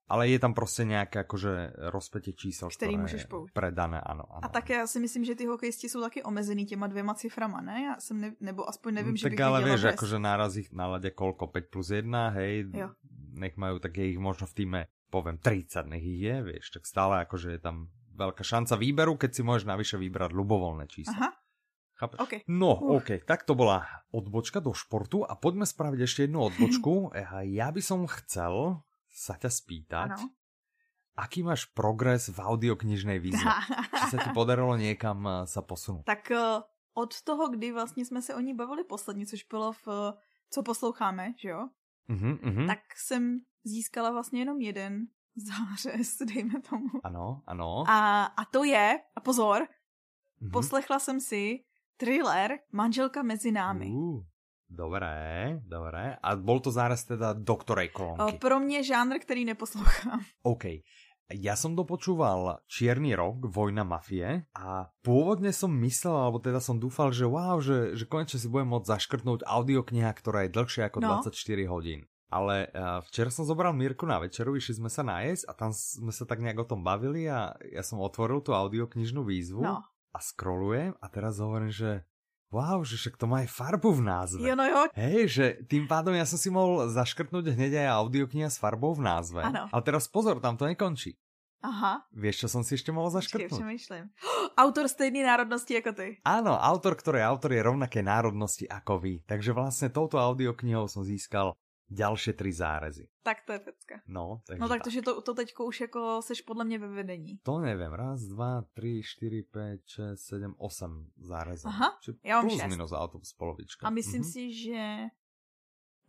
Ale 0.09 0.29
je 0.29 0.39
tam 0.39 0.53
prostě 0.53 0.83
nějaké 0.83 1.19
akože 1.19 1.73
rozpětě 1.77 2.33
čísel, 2.33 2.69
který 2.69 2.97
můžeš 2.97 3.25
použít. 3.25 3.53
Predané, 3.53 4.01
ano, 4.01 4.23
ano. 4.29 4.45
A 4.45 4.47
také 4.47 4.73
já 4.73 4.87
si 4.87 4.99
myslím, 4.99 5.25
že 5.25 5.35
ty 5.35 5.45
hokejisti 5.45 5.89
jsou 5.89 6.01
taky 6.01 6.23
omezený 6.23 6.65
těma 6.65 6.87
dvěma 6.87 7.13
ciframa, 7.13 7.61
ne? 7.61 7.83
Já 7.83 7.95
jsem 7.99 8.21
ne, 8.21 8.33
nebo 8.39 8.69
aspoň 8.69 8.93
nevím, 8.93 9.17
že 9.17 9.23
tak 9.23 9.31
bych 9.31 9.41
ale 9.45 9.63
vieš, 9.63 9.83
akože 9.83 10.19
náraz 10.19 10.55
ich 10.55 10.71
naladě 10.71 11.11
kolko, 11.11 11.47
5 11.47 11.69
plus 11.69 11.89
1, 11.89 12.29
hej, 12.29 12.65
jo. 12.73 12.89
nech 13.37 13.57
majú, 13.57 13.79
tak 13.79 13.97
je 13.97 14.09
ich 14.09 14.19
možno 14.19 14.49
v 14.49 14.53
týme, 14.53 14.81
poviem, 15.13 15.37
30, 15.37 15.87
nech 15.87 16.03
ich 16.03 16.21
je, 16.21 16.41
vieš, 16.41 16.73
tak 16.73 16.83
stále 16.89 17.21
akože 17.23 17.55
je 17.55 17.61
tam 17.61 17.93
veľká 18.17 18.43
šanca 18.43 18.75
výberu, 18.75 19.15
keď 19.15 19.31
si 19.31 19.41
môžeš 19.45 19.65
navyše 19.69 19.95
vybrať 19.95 20.35
ľubovoľné 20.35 20.85
číslo. 20.91 21.15
Aha. 21.15 21.31
Chápeš? 21.99 22.19
Okay. 22.23 22.39
No, 22.47 22.79
uh. 22.79 22.99
OK, 22.99 23.23
tak 23.27 23.43
to 23.43 23.55
bola 23.59 23.83
odbočka 24.15 24.63
do 24.63 24.71
športu 24.71 25.27
a 25.27 25.35
poďme 25.35 25.67
spraviť 25.67 25.99
ešte 26.03 26.19
jednu 26.27 26.47
odbočku. 26.47 27.11
ja 27.59 27.67
by 27.75 27.81
som 27.83 28.07
chcel 28.07 28.79
sa 29.19 29.35
ťa 29.35 29.51
spýtať, 29.51 30.09
ano 30.15 30.39
aký 31.19 31.43
máš 31.43 31.67
progres 31.75 32.31
v 32.31 32.39
audioknižnej 32.39 33.19
výzve? 33.19 33.51
Či 33.91 34.15
sa 34.15 34.17
ti 34.23 34.31
podarilo 34.39 34.79
někam 34.79 35.19
eh, 35.27 35.33
sa 35.43 35.59
posunout? 35.59 36.07
Tak 36.07 36.31
eh, 36.31 36.63
od 36.95 37.11
toho, 37.21 37.51
kdy 37.51 37.71
vlastně 37.71 38.05
jsme 38.05 38.21
se 38.21 38.35
o 38.35 38.39
ní 38.39 38.55
bavili 38.55 38.83
poslední, 38.83 39.27
což 39.27 39.43
bylo 39.43 39.73
v 39.73 39.87
Co 40.49 40.63
posloucháme, 40.63 41.33
že 41.37 41.49
jo? 41.49 41.69
Uh-huh, 42.09 42.39
uh-huh. 42.39 42.67
Tak 42.67 42.79
jsem 42.95 43.39
získala 43.63 44.11
vlastně 44.11 44.41
jenom 44.41 44.61
jeden 44.61 45.07
zářez, 45.35 46.17
dejme 46.33 46.61
tomu. 46.61 46.89
Ano, 47.03 47.41
ano. 47.45 47.83
A, 47.87 48.25
a 48.25 48.45
to 48.45 48.63
je, 48.63 48.99
a 49.15 49.19
pozor, 49.21 49.61
uh-huh. 49.61 50.51
poslechla 50.51 50.99
jsem 50.99 51.19
si 51.19 51.59
thriller 51.97 52.59
Manželka 52.71 53.23
mezi 53.23 53.51
námi. 53.51 53.89
Uh. 53.93 54.23
Dobré, 54.69 55.57
dobré. 55.65 56.13
A 56.21 56.37
bol 56.37 56.61
to 56.61 56.69
záraz 56.69 57.01
teda 57.01 57.33
doktorej 57.33 57.89
kolonky? 57.89 58.37
Pro 58.37 58.59
mě 58.59 58.83
žánr, 58.83 59.19
který 59.19 59.45
neposlouchám. 59.45 60.21
OK. 60.45 60.85
Ja 61.29 61.53
som 61.53 61.77
dopočúval 61.77 62.65
Čierny 62.65 63.13
rok, 63.13 63.53
Vojna 63.53 63.85
mafie 63.85 64.49
a 64.49 64.89
pôvodne 65.05 65.53
som 65.53 65.69
myslel, 65.85 66.17
alebo 66.17 66.41
teda 66.41 66.57
som 66.57 66.81
dúfal, 66.81 67.13
že 67.13 67.29
wow, 67.29 67.61
že, 67.61 67.93
že 67.93 68.09
konečne 68.09 68.41
si 68.41 68.49
budem 68.49 68.73
môcť 68.73 68.89
zaškrtnúť 68.89 69.45
audiokniha, 69.45 70.09
ktorá 70.09 70.49
je 70.49 70.57
dlhšia 70.57 70.89
ako 70.89 71.05
no. 71.05 71.21
24 71.21 71.69
hodín. 71.69 72.09
Ale 72.33 72.73
uh, 72.73 73.05
včera 73.05 73.29
som 73.29 73.45
zobral 73.45 73.77
Mirku 73.77 74.09
na 74.09 74.17
večeru, 74.17 74.57
išli 74.57 74.81
sme 74.81 74.89
sa 74.89 75.05
nájsť 75.05 75.45
a 75.45 75.51
tam 75.53 75.69
sme 75.69 76.09
sa 76.09 76.25
tak 76.25 76.41
nejak 76.41 76.65
o 76.65 76.69
tom 76.69 76.81
bavili 76.81 77.29
a 77.29 77.53
ja 77.61 77.85
som 77.85 78.01
otvoril 78.01 78.41
tú 78.41 78.57
audioknižnú 78.57 79.21
výzvu. 79.21 79.61
No. 79.61 79.85
a 80.09 80.17
scrollujem 80.17 80.97
a 80.97 81.05
teraz 81.13 81.37
hovorím, 81.37 81.69
že 81.69 82.01
wow, 82.49 82.81
že 82.81 82.97
však 82.97 83.15
to 83.17 83.25
má 83.29 83.45
aj 83.45 83.49
farbu 83.49 83.89
v 83.97 84.01
názve. 84.05 84.41
Jo, 84.45 84.53
no 84.57 84.65
jo. 84.65 84.89
Hej, 84.97 85.21
že 85.29 85.45
tým 85.69 85.85
pádom 85.85 86.13
ja 86.13 86.25
som 86.25 86.37
si 86.41 86.49
mohol 86.49 86.89
zaškrtnúť 86.89 87.53
hneď 87.53 87.85
aj 87.85 87.87
audiokniha 88.03 88.49
s 88.49 88.57
farbou 88.57 88.97
v 88.97 89.05
názve. 89.05 89.41
Ano. 89.45 89.69
Ale 89.69 89.81
teraz 89.85 90.09
pozor, 90.09 90.41
tam 90.41 90.57
to 90.57 90.65
nekončí. 90.65 91.17
Aha. 91.59 92.07
Vieš, 92.15 92.47
čo 92.47 92.47
som 92.47 92.63
si 92.63 92.79
ešte 92.79 92.89
mohol 92.95 93.11
Počkej, 93.11 93.19
zaškrtnúť? 93.19 93.59
přemýšlím. 93.59 94.03
Autor 94.63 94.87
stejný 94.87 95.23
národnosti 95.27 95.75
jako 95.75 95.91
ty. 95.91 96.07
Áno, 96.23 96.55
autor, 96.55 96.95
ktorý 96.95 97.19
autor, 97.19 97.51
je 97.51 97.61
rovnaké 97.63 97.99
národnosti 97.99 98.63
ako 98.63 99.03
vy. 99.03 99.13
Takže 99.27 99.51
vlastne 99.51 99.91
touto 99.91 100.15
audioknihou 100.19 100.87
som 100.87 101.03
získal 101.03 101.55
ďalšie 101.89 102.33
tri 102.33 102.53
zárezy. 102.53 103.09
Tak 103.25 103.41
to 103.45 103.53
je 103.53 103.59
pecka. 103.59 103.95
No, 104.07 104.41
takže 104.47 104.61
No 104.61 104.67
tak 104.69 104.83
to, 104.83 104.89
že 104.89 105.01
to, 105.01 105.21
to 105.21 105.33
teďko 105.33 105.65
už 105.65 105.81
jako 105.81 106.21
seš 106.21 106.41
podle 106.41 106.65
mě 106.65 106.79
ve 106.79 106.87
vedení. 106.87 107.37
To 107.43 107.59
neviem, 107.59 107.93
raz, 107.93 108.21
dva, 108.29 108.61
tri, 108.73 109.03
štyri, 109.03 109.43
päť, 109.43 109.81
šesť, 109.85 110.21
sedem, 110.23 110.53
osem 110.57 111.09
zárezov. 111.17 111.69
Aha, 111.73 111.97
Či 112.01 112.13
ja 112.23 112.41
mám 112.41 112.45
plus 112.49 112.61
šest. 112.61 112.69
minus 112.69 112.91
autobus 112.93 113.33
polovička. 113.33 113.87
A 113.87 113.89
myslím 113.89 114.21
Mhm. 114.21 114.29
si, 114.31 114.53
že... 114.53 114.81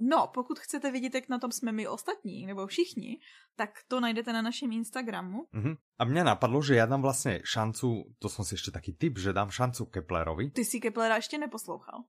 No, 0.03 0.31
pokud 0.35 0.59
chcete 0.59 0.91
vidět, 0.93 1.15
jak 1.15 1.29
na 1.29 1.39
tom 1.39 1.53
jsme 1.53 1.73
my 1.73 1.89
ostatní, 1.89 2.47
nebo 2.47 2.67
všichni, 2.67 3.21
tak 3.57 3.71
to 3.89 4.01
najdete 4.01 4.33
na 4.33 4.43
našem 4.43 4.73
Instagramu. 4.73 5.45
Mhm. 5.53 5.77
A 6.01 6.05
mňa 6.05 6.23
napadlo, 6.25 6.65
že 6.65 6.81
ja 6.81 6.89
dám 6.89 7.05
vlastne 7.05 7.45
šancu, 7.45 8.17
to 8.17 8.29
som 8.33 8.41
si 8.41 8.57
ešte 8.57 8.73
taký 8.73 8.97
tip, 8.97 9.21
že 9.21 9.37
dám 9.37 9.53
šancu 9.53 9.85
Keplerovi. 9.93 10.51
Ty 10.57 10.65
si 10.65 10.81
Keplera 10.81 11.17
ještě 11.17 11.39
neposlouchal. 11.39 12.05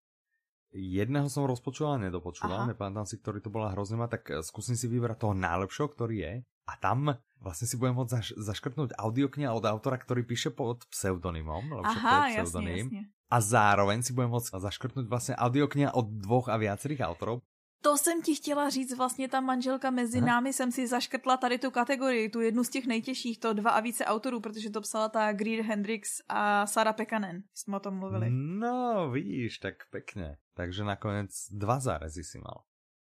Jedného 0.71 1.27
som 1.27 1.43
rozpočúval, 1.43 1.99
nedopočúval, 1.99 2.63
Aha. 2.63 2.69
nepamätám 2.71 3.03
si, 3.03 3.19
ktorý 3.19 3.43
to 3.43 3.51
bola 3.51 3.75
hrozný, 3.75 3.99
tak 4.07 4.23
eh, 4.31 4.39
skúsim 4.39 4.79
si 4.79 4.87
vybrať 4.87 5.27
toho 5.27 5.35
najlepšieho, 5.35 5.91
ktorý 5.91 6.15
je. 6.23 6.33
A 6.69 6.73
tam 6.79 7.11
vlastne 7.43 7.67
si 7.67 7.75
budem 7.75 7.99
môcť 7.99 8.11
zaš- 8.15 8.35
zaškrtnúť 8.39 8.95
audiokniha 8.95 9.51
od 9.51 9.65
autora, 9.67 9.99
ktorý 9.99 10.23
píše 10.23 10.53
pod 10.53 10.87
pseudonymom, 10.87 11.67
lebo 11.67 11.83
však 11.83 11.99
to 11.99 12.07
je 12.07 12.15
Aha, 12.15 12.27
pseudonym. 12.47 12.87
jasně. 12.87 13.03
A 13.31 13.37
zároveň 13.39 14.03
si 14.03 14.11
budem 14.11 14.31
môcť 14.31 14.59
zaškrtnúť 14.59 15.07
vlastne 15.07 15.39
audiokniha 15.39 15.95
od 15.95 16.03
dvoch 16.19 16.51
a 16.51 16.59
viacerých 16.59 17.03
autorov. 17.07 17.39
To 17.81 17.97
jsem 17.97 18.21
ti 18.21 18.35
chtěla 18.35 18.69
říct, 18.69 18.93
vlastně 18.97 19.27
ta 19.27 19.41
manželka 19.41 19.89
mezi 19.89 20.17
Aha. 20.17 20.27
námi 20.27 20.53
jsem 20.53 20.71
si 20.71 20.87
zaškrtla 20.87 21.37
tady 21.37 21.57
tu 21.59 21.71
kategorii, 21.71 22.29
tu 22.29 22.41
jednu 22.41 22.63
z 22.63 22.69
těch 22.69 22.85
nejtěžších, 22.87 23.39
to 23.39 23.53
dva 23.53 23.71
a 23.71 23.79
více 23.79 24.05
autorů, 24.05 24.39
protože 24.39 24.69
to 24.69 24.81
psala 24.81 25.09
ta 25.09 25.33
Greer 25.33 25.61
Hendrix 25.65 26.21
a 26.29 26.67
Sara 26.67 26.93
Pekanen, 26.93 27.43
jsme 27.53 27.77
o 27.77 27.79
tom 27.79 27.95
mluvili. 27.95 28.27
No, 28.31 29.09
vidíš, 29.11 29.57
tak 29.57 29.73
pekne. 29.91 30.37
Takže 30.53 30.83
nakoniec 30.83 31.47
dva 31.51 31.79
zárezy 31.79 32.23
si 32.23 32.37
mal. 32.37 32.63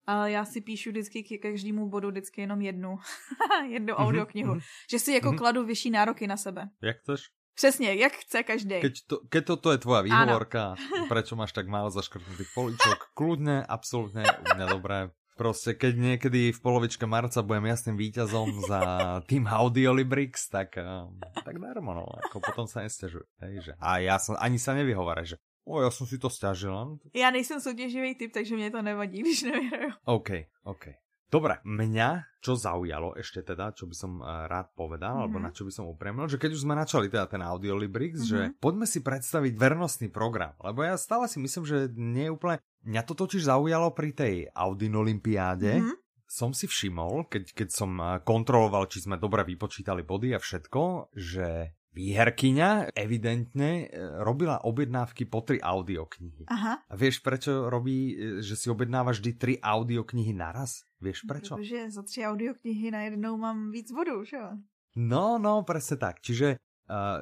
Ale 0.07 0.31
já 0.31 0.45
si 0.45 0.61
píšu 0.61 0.91
vždycky 0.91 1.23
k 1.23 1.43
každému 1.43 1.89
bodu 1.89 2.09
vždycky 2.09 2.41
jenom 2.41 2.61
jednu, 2.61 2.99
jednu 3.69 3.95
Mhm, 3.95 4.07
audioknihu. 4.07 4.51
mhm. 4.55 4.61
Že 4.91 4.99
si 4.99 5.13
jako 5.13 5.29
Mhm. 5.29 5.39
kladu 5.39 5.65
vyšší 5.65 5.91
nároky 5.91 6.27
na 6.27 6.37
sebe. 6.37 6.69
Jak 6.83 6.97
chceš? 6.99 7.21
Přesně, 7.55 7.95
jak 7.95 8.13
chce 8.13 8.43
každý. 8.43 8.81
Keď, 8.81 8.95
to, 9.07 9.17
keď 9.29 9.43
toto 9.45 9.69
je 9.73 9.79
tvoja 9.79 10.01
výhovorka, 10.01 10.75
prečo 11.13 11.37
máš 11.37 11.53
tak 11.53 11.69
málo 11.69 11.91
zaškrtnutých 11.91 12.51
poličok, 12.57 13.13
kľudne, 13.13 13.65
absolútne, 13.67 14.25
u 14.25 14.47
mňa 14.57 14.67
dobré. 14.71 14.99
Proste, 15.41 15.73
keď 15.73 15.97
niekedy 15.97 16.53
v 16.53 16.61
polovičke 16.61 17.09
marca 17.09 17.41
budem 17.41 17.73
jasným 17.73 17.97
víťazom 17.97 18.61
za 18.61 18.81
tým 19.25 19.49
Audiolibrix, 19.49 20.53
tak, 20.53 20.77
um, 20.77 21.17
tak 21.45 21.57
darmo, 21.57 21.97
no, 21.97 22.05
ako 22.29 22.45
potom 22.45 22.69
sa 22.69 22.85
nestiažuj. 22.85 23.25
Hej, 23.41 23.55
že, 23.65 23.73
a 23.81 24.05
ja 24.05 24.21
som, 24.21 24.37
ani 24.37 24.61
sa 24.61 24.77
nevyhovaraj, 24.77 25.33
že 25.33 25.37
o, 25.65 25.81
ja 25.81 25.89
som 25.89 26.05
si 26.05 26.21
to 26.21 26.29
stiažila. 26.29 27.01
Já 27.15 27.31
nejsem 27.31 27.61
soutěživý 27.61 28.15
typ, 28.15 28.33
takže 28.35 28.57
mě 28.57 28.71
to 28.71 28.83
nevadí, 28.83 29.19
když 29.25 29.43
nevyhraju. 29.43 29.93
OK, 30.05 30.31
OK. 30.65 30.85
Dobre, 31.31 31.63
mňa, 31.63 32.43
čo 32.43 32.59
zaujalo 32.59 33.15
ešte 33.15 33.47
teda, 33.47 33.71
čo 33.71 33.87
by 33.87 33.95
som 33.95 34.19
uh, 34.19 34.51
rád 34.51 34.75
povedal, 34.75 35.15
mm-hmm. 35.15 35.23
alebo 35.23 35.39
Mhm. 35.39 35.45
na 35.47 35.51
čo 35.55 35.63
by 35.63 35.71
som 35.71 35.87
upremil, 35.87 36.27
že 36.27 36.43
keď 36.43 36.51
už 36.59 36.65
sme 36.67 36.75
načali 36.75 37.07
teda 37.07 37.31
ten 37.31 37.39
Audiolibrix, 37.39 38.19
mm-hmm. 38.19 38.31
že 38.35 38.39
Mhm. 38.51 38.53
poďme 38.59 38.87
si 38.91 38.99
predstaviť 38.99 39.53
vernostný 39.55 40.09
program, 40.11 40.59
lebo 40.59 40.83
ja 40.83 40.99
stále 40.99 41.31
si 41.31 41.39
myslím, 41.39 41.65
že 41.65 41.87
nie 41.95 42.27
je 42.27 42.35
úplne... 42.35 42.59
Mňa 42.83 43.03
to 43.07 43.15
totiž 43.15 43.47
zaujalo 43.47 43.95
pri 43.95 44.11
tej 44.11 44.35
Audinolympiáde, 44.51 45.73
Mhm. 45.79 45.85
mm-hmm. 45.87 45.99
som 46.27 46.55
si 46.55 46.67
všimol, 46.67 47.27
keď, 47.27 47.55
keď 47.55 47.69
som 47.71 47.91
eh, 47.99 48.19
kontroloval, 48.23 48.87
či 48.87 49.03
sme 49.03 49.15
dobre 49.15 49.43
vypočítali 49.43 50.03
body 50.03 50.35
a 50.35 50.39
všetko, 50.39 51.15
že 51.15 51.75
výherkyňa 51.95 52.95
evidentne 52.95 53.71
eh, 53.85 53.89
robila 54.23 54.63
objednávky 54.63 55.27
po 55.27 55.43
tri 55.43 55.59
audioknihy. 55.59 56.47
Aha. 56.47 56.83
A 56.87 56.95
vieš, 56.97 57.21
prečo 57.21 57.67
robí, 57.67 58.15
e, 58.15 58.43
že 58.43 58.55
si 58.57 58.71
objednáva 58.71 59.11
vždy 59.11 59.31
tri 59.37 59.55
audioknihy 59.59 60.33
naraz? 60.33 60.87
Vieš 61.01 61.27
prečo? 61.27 61.57
Protože 61.57 61.91
za 61.91 62.03
tři 62.03 62.21
audioknihy 62.27 62.91
najednou 62.91 63.37
mám 63.37 63.71
víc 63.71 63.93
bodů, 63.93 64.25
že 64.25 64.37
jo? 64.37 64.51
No, 64.97 65.39
no, 65.39 65.63
presne 65.63 65.97
tak. 65.97 66.19
Čiže 66.19 66.59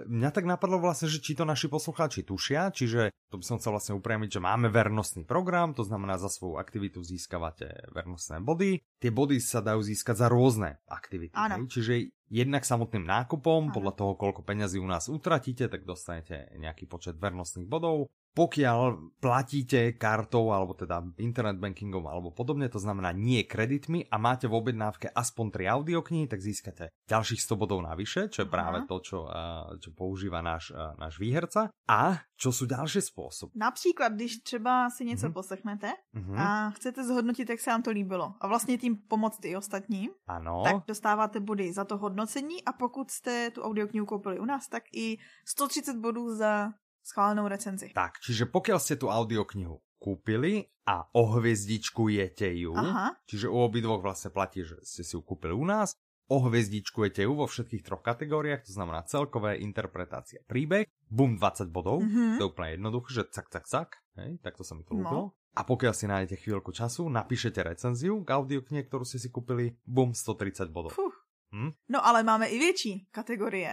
mňa 0.08 0.30
tak 0.32 0.48
napadlo 0.48 0.80
vlastne, 0.80 1.12
že 1.12 1.20
či 1.20 1.36
to 1.36 1.44
naši 1.44 1.68
poslucháči 1.68 2.24
tušia, 2.24 2.72
čiže 2.72 3.12
to 3.28 3.36
by 3.36 3.44
som 3.44 3.60
chcel 3.60 3.76
vlastne 3.76 3.94
upriamiť, 4.00 4.40
že 4.40 4.40
máme 4.40 4.72
vernostný 4.72 5.28
program, 5.28 5.76
to 5.76 5.84
znamená 5.84 6.16
za 6.16 6.32
svoju 6.32 6.56
aktivitu 6.56 7.04
získavate 7.04 7.92
vernostné 7.92 8.40
body. 8.40 8.80
Tie 8.98 9.12
body 9.12 9.36
sa 9.38 9.60
dajú 9.60 9.84
získať 9.84 10.24
za 10.24 10.26
rôzne 10.32 10.80
aktivity. 10.88 11.36
Áno. 11.36 11.68
Čiže 11.68 12.08
jednak 12.32 12.64
samotným 12.64 13.04
nákupom, 13.04 13.68
Áno. 13.68 13.74
podľa 13.76 13.92
toho, 13.92 14.12
koľko 14.16 14.40
peňazí 14.44 14.80
u 14.80 14.88
nás 14.88 15.12
utratíte, 15.12 15.68
tak 15.68 15.84
dostanete 15.84 16.48
nejaký 16.56 16.88
počet 16.88 17.20
vernostných 17.20 17.68
bodov. 17.68 18.08
Pokiaľ 18.38 18.78
platíte 19.18 19.98
kartou 19.98 20.54
alebo 20.54 20.70
teda 20.78 21.02
internet 21.18 21.58
bankingom 21.58 22.06
alebo 22.06 22.30
podobne, 22.30 22.70
to 22.70 22.78
znamená 22.78 23.10
nie 23.10 23.42
kreditmi 23.42 24.06
a 24.06 24.14
máte 24.14 24.46
v 24.46 24.54
objednávke 24.54 25.10
aspoň 25.10 25.66
3 25.66 25.74
audioknihy, 25.74 26.30
tak 26.30 26.38
získate 26.38 26.94
ďalších 27.10 27.42
100 27.42 27.58
bodov 27.58 27.82
navyše, 27.82 28.30
čo 28.30 28.46
je 28.46 28.48
Aha. 28.48 28.54
práve 28.54 28.78
to, 28.86 29.02
čo, 29.02 29.18
a, 29.26 29.74
čo 29.82 29.90
používa 29.90 30.38
náš, 30.38 30.70
a, 30.70 30.94
náš 30.94 31.18
výherca. 31.18 31.74
A 31.90 32.22
čo 32.38 32.54
sú 32.54 32.70
ďalšie 32.70 33.02
spôsoby? 33.02 33.58
Například, 33.58 34.12
když 34.14 34.38
třeba 34.46 34.90
si 34.90 35.04
něco 35.04 35.26
Mhm. 35.26 35.34
poslechnete 35.34 35.88
Mhm. 36.14 36.34
a 36.38 36.70
chcete 36.70 37.04
zhodnotit, 37.04 37.50
jak 37.50 37.60
se 37.60 37.70
vám 37.70 37.82
to 37.82 37.90
líbilo 37.90 38.34
a 38.40 38.46
vlastně 38.46 38.78
tím 38.78 38.96
pomoct 39.08 39.44
i 39.44 39.56
ostatním, 39.56 40.10
Áno. 40.30 40.62
tak 40.62 40.76
dostáváte 40.86 41.40
body 41.40 41.72
za 41.72 41.84
to 41.84 41.96
hodnocení 41.98 42.62
a 42.64 42.72
pokud 42.72 43.10
jste 43.10 43.50
tu 43.50 43.62
audioknihu 43.62 44.06
koupili 44.06 44.38
u 44.38 44.44
nás, 44.44 44.68
tak 44.68 44.82
i 44.94 45.18
130 45.44 45.96
bodů 45.96 46.36
za 46.36 46.70
schválenou 47.08 47.48
recenzi. 47.48 47.88
Tak, 47.96 48.20
čiže 48.20 48.44
pokiaľ 48.46 48.78
ste 48.78 49.00
tú 49.00 49.08
audioknihu 49.08 49.80
kúpili 49.96 50.68
a 50.84 51.08
ohviezdičkujete 51.10 52.48
ju, 52.54 52.72
Aha. 52.76 53.16
čiže 53.24 53.48
u 53.48 53.58
obidvoch 53.58 53.98
vlastne 53.98 54.30
platí, 54.30 54.62
že 54.62 54.78
ste 54.84 55.02
si 55.02 55.16
ju 55.16 55.24
kúpili 55.24 55.52
u 55.52 55.64
nás, 55.64 55.96
ohviezdičkujete 56.28 57.24
ju 57.24 57.32
vo 57.34 57.48
všetkých 57.48 57.82
troch 57.82 58.04
kategóriách, 58.04 58.68
to 58.68 58.72
znamená 58.72 59.02
celkové 59.02 59.58
interpretácia 59.58 60.44
príbeh, 60.44 60.84
bum 61.08 61.34
20 61.34 61.72
bodov, 61.72 62.04
Mhm. 62.04 62.36
to 62.38 62.40
je 62.44 62.50
úplne 62.52 62.70
jednoduché, 62.76 63.10
že 63.10 63.22
cak, 63.32 63.48
cak, 63.48 63.64
cak, 63.66 63.90
hej, 64.20 64.36
takto 64.38 64.62
sa 64.62 64.76
mi 64.76 64.84
to 64.84 64.92
No. 64.92 65.00
ľúbilo. 65.00 65.24
A 65.58 65.66
pokiaľ 65.66 65.94
si 65.96 66.06
nájdete 66.06 66.36
chvíľku 66.38 66.70
času, 66.70 67.08
napíšete 67.10 67.58
recenziu 67.64 68.22
k 68.22 68.30
audioknihe, 68.30 68.86
ktorú 68.86 69.02
ste 69.02 69.18
si 69.18 69.26
kúpili, 69.26 69.74
bum 69.82 70.14
130 70.14 70.70
bodov. 70.70 70.94
Fuh. 70.94 71.10
Hm? 71.50 71.72
No 71.88 71.98
ale 72.04 72.22
máme 72.22 72.46
i 72.46 72.58
větší 72.60 73.08
kategorie. 73.10 73.72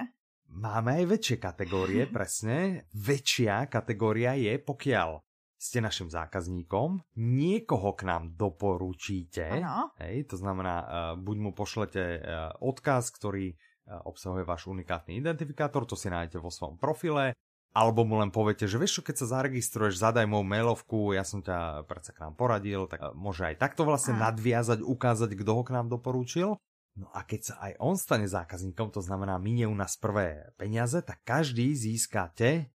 Máme 0.56 1.04
aj 1.04 1.20
väčšie 1.20 1.38
kategórie, 1.38 2.08
presne. 2.08 2.88
Väčšia 2.96 3.68
kategória 3.68 4.40
je, 4.40 4.56
pokiaľ 4.56 5.20
ste 5.60 5.84
našim 5.84 6.08
zákazníkom, 6.08 7.04
niekoho 7.20 7.92
k 7.92 8.08
nám 8.08 8.40
doporučíte, 8.40 9.52
Ano. 9.52 9.92
hej, 10.00 10.32
to 10.32 10.40
znamená, 10.40 10.76
uh, 10.80 10.88
buď 11.20 11.38
mu 11.44 11.52
pošlete 11.52 12.04
uh, 12.04 12.20
odkaz, 12.64 13.12
ktorý 13.12 13.52
uh, 13.52 14.00
obsahuje 14.08 14.48
váš 14.48 14.72
unikátny 14.72 15.20
identifikátor, 15.20 15.84
to 15.84 16.00
si 16.00 16.08
nájdete 16.08 16.40
vo 16.40 16.48
svojom 16.48 16.80
profile, 16.80 17.36
alebo 17.76 18.08
mu 18.08 18.24
len 18.24 18.32
poviete, 18.32 18.64
že 18.64 18.80
vieš 18.80 19.04
čo, 19.04 19.12
keď 19.12 19.16
sa 19.20 19.42
zaregistruješ, 19.42 20.00
zadaj 20.00 20.24
moju 20.24 20.48
mailovku, 20.48 21.12
ja 21.12 21.28
som 21.28 21.44
ťa 21.44 21.84
predsa 21.84 22.16
k 22.16 22.24
nám 22.24 22.40
poradil, 22.40 22.88
tak 22.88 23.12
môže 23.12 23.44
aj 23.44 23.60
takto 23.60 23.84
vlastne 23.84 24.16
Áno. 24.16 24.32
nadviazať, 24.32 24.80
ukázať, 24.80 25.36
kto 25.36 25.52
ho 25.52 25.64
k 25.68 25.76
nám 25.76 25.92
doporúčil. 25.92 26.56
No 26.96 27.12
a 27.12 27.22
keď 27.22 27.42
sa 27.44 27.54
aj 27.62 27.74
on 27.78 27.96
stane 27.96 28.24
zákazníkom, 28.24 28.88
to 28.90 29.00
znamená 29.00 29.36
minie 29.36 29.68
u 29.68 29.76
nás 29.76 29.96
prvé 29.96 30.48
peniaze, 30.56 30.96
tak 31.02 31.20
každý 31.24 31.76
získate 31.76 32.72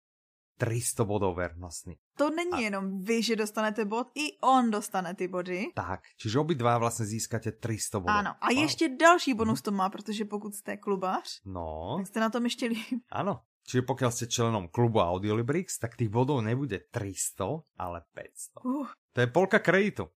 300 0.57 1.09
bodov 1.09 1.41
vernostný. 1.41 1.97
To 2.21 2.29
není 2.29 2.53
A- 2.53 2.65
jenom 2.69 3.01
vy, 3.01 3.23
že 3.23 3.35
dostanete 3.35 3.81
bod, 3.85 4.13
i 4.13 4.37
on 4.45 4.69
dostane 4.69 5.17
ty 5.17 5.25
body. 5.25 5.73
Tak, 5.73 6.05
čiže 6.21 6.37
obidva 6.37 6.77
vlastne 6.77 7.09
získate 7.09 7.57
300 7.57 7.97
bodov. 7.97 8.13
Ano. 8.13 8.31
A 8.37 8.47
Wow. 8.53 8.61
ještě 8.61 8.89
další 8.93 9.33
bonus 9.33 9.61
to 9.61 9.71
má, 9.73 9.89
protože 9.89 10.25
pokud 10.25 10.53
jste 10.55 10.77
klubář, 10.77 11.41
No, 11.45 11.97
tak 11.97 12.07
jste 12.07 12.19
na 12.19 12.29
tom 12.29 12.43
ještě 12.45 12.65
líp. 12.69 13.01
áno. 13.11 13.41
Čiže 13.61 13.85
pokiaľ 13.85 14.09
ste 14.11 14.25
členom 14.25 14.73
klubu 14.73 14.99
Audiolibrix, 15.05 15.77
tak 15.77 15.93
tých 15.93 16.09
bodov 16.09 16.41
nebude 16.41 16.81
300, 16.93 17.61
ale 17.77 18.01
500. 18.13 18.65
Uh, 18.65 18.89
To 19.13 19.21
je 19.21 19.27
polka 19.29 19.61
kreditu. 19.61 20.09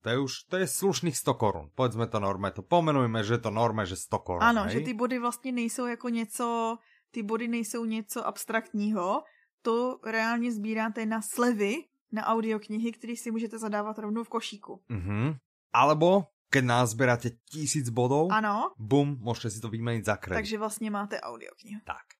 To 0.00 0.08
je 0.08 0.18
už, 0.18 0.32
to 0.48 0.56
je 0.56 0.66
slušných 0.66 1.16
100 1.16 1.34
korun. 1.34 1.66
Povedzme 1.76 2.08
to 2.08 2.20
norme, 2.20 2.48
to 2.50 2.64
pomenujme, 2.64 3.20
že 3.20 3.36
to 3.36 3.52
norme, 3.52 3.84
že 3.84 3.96
100 4.00 4.18
korun. 4.24 4.42
ano, 4.42 4.64
hej? 4.64 4.72
že 4.72 4.80
ty 4.80 4.94
body 4.94 5.18
vlastně 5.18 5.52
nejsou 5.52 5.86
jako 5.86 6.08
něco, 6.08 6.78
ty 7.10 7.22
body 7.22 7.48
nejsou 7.48 7.84
něco 7.84 8.26
abstraktního, 8.26 9.22
to 9.62 10.00
reálně 10.04 10.52
sbíráte 10.52 11.06
na 11.06 11.20
slevy 11.22 11.74
na 12.12 12.26
audioknihy, 12.26 12.92
které 12.92 13.16
si 13.16 13.30
můžete 13.30 13.58
zadávat 13.58 13.98
rovnou 13.98 14.24
v 14.24 14.28
košíku. 14.28 14.82
Mhm. 14.88 15.34
Alebo, 15.72 16.24
keď 16.50 16.64
nazberáte 16.64 17.30
tisíc 17.46 17.86
bodov, 17.94 18.32
Ano, 18.34 18.74
bum, 18.78 19.14
môžete 19.22 19.50
si 19.54 19.60
to 19.62 19.68
vymeniť 19.70 20.02
za 20.04 20.16
kredit. 20.16 20.38
takže 20.42 20.58
vlastně 20.58 20.90
máte 20.90 21.20
audioknihu. 21.20 21.80
Tak. 21.86 22.18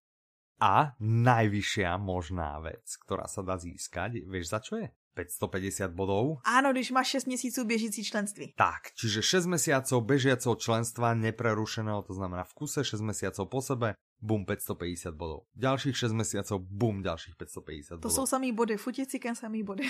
A 0.60 0.92
najvyššia 1.00 1.96
možná 1.96 2.60
vec, 2.60 2.84
ktorá 3.00 3.24
sa 3.26 3.40
dá 3.42 3.56
získať, 3.56 4.20
vieš 4.28 4.52
za 4.52 4.60
čo 4.60 4.76
je? 4.76 4.92
550 5.20 5.92
bodov. 5.92 6.40
Áno, 6.48 6.72
když 6.72 6.90
máš 6.90 7.20
6 7.20 7.26
měsíců 7.26 7.64
běžící 7.64 8.04
členství. 8.04 8.54
Tak, 8.56 8.96
čiže 8.96 9.22
6 9.22 9.46
mesiacov 9.46 9.98
bežiaceho 10.04 10.56
členstva 10.56 11.12
neprerušeného, 11.14 12.02
to 12.02 12.16
znamená 12.16 12.44
v 12.44 12.52
kuse 12.54 12.80
6 12.84 13.04
mesiacov 13.04 13.44
po 13.52 13.60
sebe, 13.60 13.88
bum 14.20 14.44
550 14.44 15.16
bodov. 15.16 15.48
Ďalších 15.56 15.96
6 15.96 16.12
mesiacov, 16.12 16.56
bum 16.60 17.00
ďalších 17.00 17.34
550 17.36 18.00
to 18.00 18.00
bodov. 18.00 18.04
To 18.04 18.12
sú 18.12 18.22
samý 18.28 18.52
body, 18.52 18.76
futici 18.76 19.16
samý 19.20 19.64
body. 19.64 19.84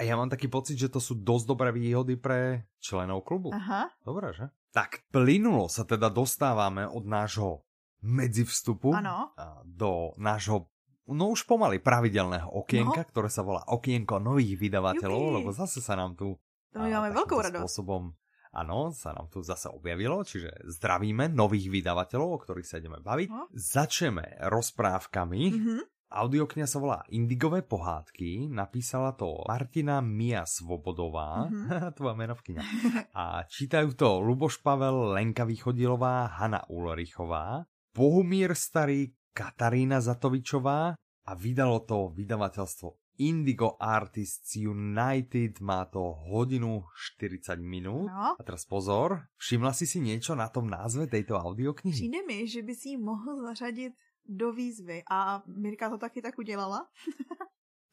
A 0.00 0.02
ja 0.04 0.16
mám 0.16 0.32
taký 0.32 0.48
pocit, 0.48 0.76
že 0.80 0.88
to 0.88 1.00
sú 1.00 1.16
dosť 1.16 1.44
dobré 1.48 1.70
výhody 1.72 2.16
pre 2.16 2.68
členov 2.80 3.24
klubu. 3.24 3.52
Aha. 3.52 3.92
Dobre, 4.04 4.32
že? 4.32 4.48
Tak 4.72 5.06
plynulo 5.12 5.68
sa 5.68 5.84
teda 5.84 6.10
dostávame 6.10 6.88
od 6.88 7.04
nášho 7.06 7.62
medzivstupu 8.04 8.92
ano. 8.92 9.32
do 9.64 10.12
nášho 10.20 10.68
no 11.10 11.34
už 11.34 11.44
pomaly 11.44 11.82
pravidelného 11.82 12.48
okienka, 12.48 13.04
no. 13.04 13.08
ktoré 13.10 13.28
sa 13.28 13.44
volá 13.44 13.66
okienko 13.68 14.22
nových 14.22 14.56
vydavateľov, 14.56 15.20
Jupi. 15.20 15.34
lebo 15.40 15.50
zase 15.52 15.84
sa 15.84 15.98
nám 15.98 16.16
tu 16.16 16.38
to 16.74 16.82
my 16.82 16.90
máme 16.90 17.14
veľkou 17.14 17.38
radosť. 17.38 17.62
spôsobom 17.62 18.10
Áno, 18.54 18.94
sa 18.94 19.10
nám 19.10 19.26
tu 19.34 19.42
zase 19.42 19.66
objavilo, 19.66 20.22
čiže 20.22 20.70
zdravíme 20.78 21.26
nových 21.26 21.74
vydavateľov, 21.74 22.28
o 22.30 22.38
ktorých 22.38 22.68
sa 22.70 22.78
ideme 22.78 23.02
baviť. 23.02 23.26
No. 23.26 23.50
Začneme 23.50 24.46
rozprávkami. 24.46 25.42
Mm-hmm. 25.50 25.80
Audiokňa 26.14 26.66
sa 26.70 26.78
volá 26.78 27.02
Indigové 27.10 27.66
pohádky, 27.66 28.46
napísala 28.46 29.18
to 29.18 29.42
Martina 29.50 29.98
Mia 29.98 30.46
Svobodová, 30.46 31.50
mm-hmm. 31.50 31.90
tvoja 31.98 32.14
menovkyňa. 32.14 32.62
A 33.18 33.42
čítajú 33.42 33.98
to 33.98 34.22
Luboš 34.22 34.62
Pavel, 34.62 35.18
Lenka 35.18 35.42
Východilová, 35.42 36.38
Hanna 36.38 36.62
Ulrichová, 36.70 37.66
Bohumír 37.90 38.54
Starý, 38.54 39.10
Katarína 39.34 39.98
Zatovičová 39.98 40.94
a 41.26 41.32
vydalo 41.34 41.82
to 41.82 42.14
vydavateľstvo 42.14 43.18
Indigo 43.18 43.78
Artists 43.78 44.58
United, 44.58 45.62
má 45.62 45.86
to 45.86 46.02
hodinu 46.30 46.86
40 47.18 47.58
minút. 47.58 48.10
No. 48.10 48.34
A 48.38 48.42
teraz 48.42 48.66
pozor, 48.66 49.26
všimla 49.38 49.70
si 49.70 49.86
si 49.86 50.02
niečo 50.02 50.34
na 50.34 50.50
tom 50.50 50.66
názve 50.66 51.06
tejto 51.06 51.38
audioknihy? 51.38 51.94
Přijde 51.94 52.22
mi, 52.26 52.48
že 52.48 52.62
by 52.62 52.74
si 52.74 52.96
mohl 52.96 53.42
zařadit 53.46 53.94
do 54.26 54.52
výzvy 54.52 55.02
a 55.10 55.42
Mirka 55.46 55.90
to 55.90 55.98
taky 55.98 56.22
tak 56.22 56.38
udělala. 56.38 56.86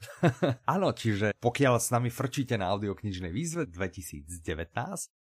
Áno, 0.65 0.89
čiže 0.97 1.37
pokiaľ 1.37 1.77
s 1.77 1.93
nami 1.93 2.09
frčíte 2.09 2.57
na 2.57 2.73
audioknižnej 2.73 3.29
výzve 3.29 3.69
2019, 3.69 4.33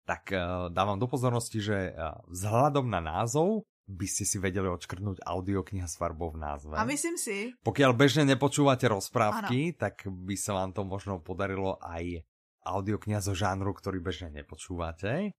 tak 0.08 0.32
uh, 0.32 0.71
dávam 0.71 0.95
do 0.95 1.08
pozornosti, 1.08 1.60
že 1.60 1.91
uh, 1.91 2.15
vzhľadom 2.32 2.88
na 2.88 3.03
názov 3.03 3.67
by 3.89 4.06
ste 4.06 4.23
si 4.30 4.38
vedeli 4.38 4.69
odškrtnúť 4.69 5.25
audiokniha 5.25 5.89
s 5.89 5.97
farbou 5.97 6.30
v 6.30 6.45
názve. 6.45 6.78
A 6.78 6.86
myslím 6.86 7.17
si... 7.17 7.58
Pokiaľ 7.65 7.91
bežne 7.97 8.23
nepočúvate 8.30 8.86
rozprávky, 8.86 9.73
ano. 9.73 9.78
tak 9.82 10.06
by 10.06 10.36
sa 10.38 10.62
vám 10.62 10.78
to 10.78 10.86
možno 10.86 11.17
podarilo 11.17 11.82
aj 11.82 12.21
audiokniha 12.69 13.17
zo 13.17 13.34
žánru, 13.34 13.73
ktorý 13.73 13.97
bežne 13.97 14.30
nepočúvate. 14.30 15.34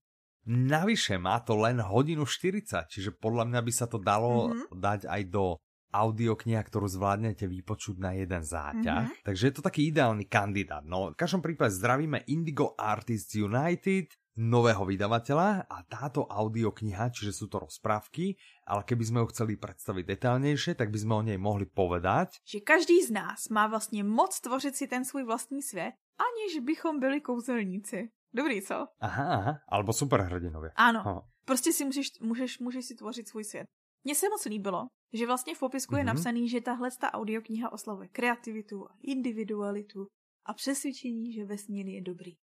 Navyše 0.51 1.15
má 1.21 1.39
to 1.39 1.55
len 1.55 1.79
hodinu 1.79 2.27
40, 2.27 2.91
čiže 2.91 3.15
podľa 3.15 3.47
mňa 3.47 3.61
by 3.63 3.71
sa 3.71 3.85
to 3.87 4.01
dalo 4.01 4.51
mm-hmm. 4.51 4.73
dať 4.73 5.01
aj 5.07 5.21
do 5.31 5.55
audiokniha, 5.91 6.59
ktorú 6.65 6.87
zvládnete 6.87 7.45
vypočuť 7.45 7.95
na 7.99 8.15
jeden 8.15 8.41
záťah. 8.41 9.05
Mm-hmm. 9.11 9.23
Takže 9.27 9.43
je 9.47 9.53
to 9.53 9.63
taký 9.63 9.91
ideálny 9.91 10.25
kandidát. 10.27 10.83
No, 10.87 11.11
v 11.13 11.19
každom 11.19 11.43
prípade 11.43 11.75
zdravíme 11.75 12.25
Indigo 12.31 12.73
Artists 12.79 13.37
United, 13.37 14.11
nového 14.41 14.81
vydavateľa 14.89 15.69
a 15.69 15.77
táto 15.85 16.25
audiokniha, 16.25 17.13
čiže 17.13 17.31
sú 17.31 17.45
to 17.45 17.61
rozprávky, 17.61 18.33
ale 18.65 18.81
keby 18.81 19.03
sme 19.05 19.19
ju 19.21 19.27
chceli 19.29 19.53
predstaviť 19.61 20.03
detailnejšie, 20.17 20.73
tak 20.73 20.89
by 20.89 20.97
sme 20.97 21.13
o 21.13 21.21
nej 21.21 21.37
mohli 21.37 21.69
povedať. 21.69 22.41
Že 22.41 22.59
každý 22.65 22.97
z 23.05 23.11
nás 23.13 23.49
má 23.49 23.67
vlastně 23.67 24.03
moc 24.03 24.39
tvořit 24.39 24.75
si 24.75 24.87
ten 24.87 25.05
svůj 25.05 25.23
vlastní 25.23 25.61
svět, 25.61 25.93
aniž 26.17 26.59
bychom 26.65 26.99
byli 26.99 27.21
kouzelníci. 27.21 28.09
Dobrý, 28.33 28.61
co? 28.61 28.87
Aha, 28.99 29.25
aha. 29.33 29.53
alebo 29.69 29.93
superhrdinovia. 29.93 30.71
Ano. 30.75 30.99
Aha. 31.05 31.21
Prostě 31.45 31.73
si 31.73 31.85
musíš, 31.85 32.19
můžeš, 32.21 32.59
můžeš 32.59 32.85
si 32.85 32.95
tvořit 32.95 33.27
svůj 33.27 33.43
svět. 33.43 33.67
Mně 34.03 34.15
se 34.15 34.29
moc 34.29 34.45
líbilo, 34.45 34.87
že 35.13 35.27
vlastně 35.27 35.55
v 35.55 35.59
popisku 35.59 35.93
mm-hmm. 35.93 35.97
je 35.97 36.03
mhm. 36.03 36.15
napsaný, 36.15 36.49
že 36.49 36.61
tahle 36.61 36.89
ta 36.99 37.13
audiokniha 37.13 37.71
oslavuje 37.71 38.07
kreativitu, 38.07 38.87
individualitu 39.03 40.07
a 40.45 40.53
přesvědčení, 40.53 41.33
že 41.33 41.45
vesmír 41.45 41.87
je 41.87 42.01
dobrý. 42.01 42.33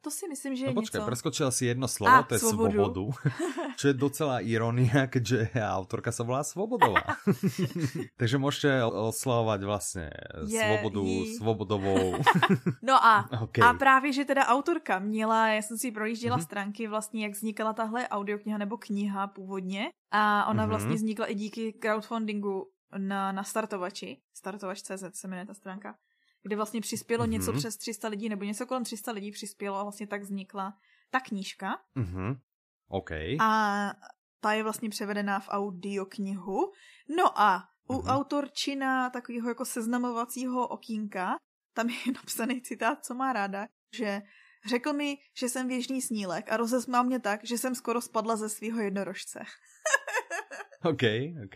To 0.00 0.10
si 0.10 0.28
myslím, 0.28 0.56
že 0.56 0.64
no 0.64 0.70
je 0.70 0.74
počkaj, 0.74 0.98
něco... 0.98 1.06
preskočila 1.06 1.50
si 1.50 1.66
jedno 1.66 1.88
slovo, 1.88 2.16
a, 2.16 2.22
to 2.22 2.34
je 2.34 2.38
svobodu. 2.40 2.72
svobodu. 2.72 3.04
Čo 3.80 3.88
je 3.88 3.94
docela 3.94 4.40
ironia, 4.40 5.06
keďže 5.12 5.52
autorka 5.60 6.08
sa 6.08 6.24
volá 6.24 6.40
Svobodová. 6.40 7.20
Takže 8.20 8.36
môžete 8.40 8.80
oslavovať 8.88 9.60
vlastne 9.64 10.08
je, 10.48 10.56
svobodu 10.56 11.04
jí... 11.04 11.36
svobodovou. 11.36 12.16
no 12.88 12.96
a, 12.96 13.28
okay. 13.44 13.60
a 13.60 13.76
právě, 13.76 14.12
že 14.12 14.24
teda 14.24 14.48
autorka 14.48 14.98
měla, 14.98 15.48
já 15.48 15.62
jsem 15.62 15.76
si 15.78 15.92
projížděla 15.92 16.38
mm-hmm. 16.38 16.48
stránky 16.48 16.88
vlastně, 16.88 17.24
jak 17.24 17.32
vznikala 17.32 17.72
tahle 17.72 18.08
audiokniha 18.08 18.58
nebo 18.58 18.76
kniha 18.76 19.26
původně 19.26 19.88
a 20.10 20.46
ona 20.46 20.64
mm-hmm. 20.64 20.68
vlastně 20.68 20.94
vznikla 20.94 21.26
i 21.26 21.34
díky 21.34 21.72
crowdfundingu 21.72 22.68
na, 22.98 23.32
na 23.32 23.44
startovači, 23.44 24.16
startovač.cz 24.34 25.04
se 25.12 25.28
jmenuje 25.28 25.46
ta 25.46 25.54
stránka 25.54 25.94
kde 26.42 26.56
vlastně 26.56 26.80
přispělo 26.80 27.24
mm-hmm. 27.24 27.30
něco 27.30 27.52
přes 27.52 27.76
300 27.76 28.08
lidí, 28.08 28.28
nebo 28.28 28.44
něco 28.44 28.66
kolem 28.66 28.84
300 28.84 29.12
lidí 29.12 29.30
přispělo 29.30 29.76
a 29.76 29.82
vlastně 29.82 30.06
tak 30.06 30.22
vznikla 30.22 30.78
ta 31.10 31.20
knížka. 31.20 31.82
Mm-hmm. 31.96 32.40
OK. 32.88 33.10
A 33.40 33.92
ta 34.40 34.52
je 34.52 34.62
vlastně 34.62 34.90
převedená 34.90 35.40
v 35.40 35.48
audioknihu. 35.48 36.72
No 37.16 37.40
a 37.40 37.68
u 37.88 37.94
mm-hmm. 37.94 38.14
autorčina 38.14 39.10
takového 39.10 39.48
jako 39.48 39.64
seznamovacího 39.64 40.68
okýnka, 40.68 41.36
tam 41.74 41.88
je 41.88 42.12
napsaný 42.14 42.62
citát, 42.62 43.04
co 43.04 43.14
má 43.14 43.32
ráda, 43.32 43.66
že 43.96 44.22
řekl 44.68 44.92
mi, 44.92 45.18
že 45.38 45.48
jsem 45.48 45.68
věžný 45.68 46.02
snílek 46.02 46.52
a 46.52 46.56
rozesmál 46.56 47.04
mě 47.04 47.20
tak, 47.20 47.40
že 47.44 47.58
jsem 47.58 47.74
skoro 47.74 48.00
spadla 48.00 48.36
ze 48.36 48.48
svého 48.48 48.80
jednorožce. 48.80 49.40
OK, 50.84 51.02
OK. 51.44 51.54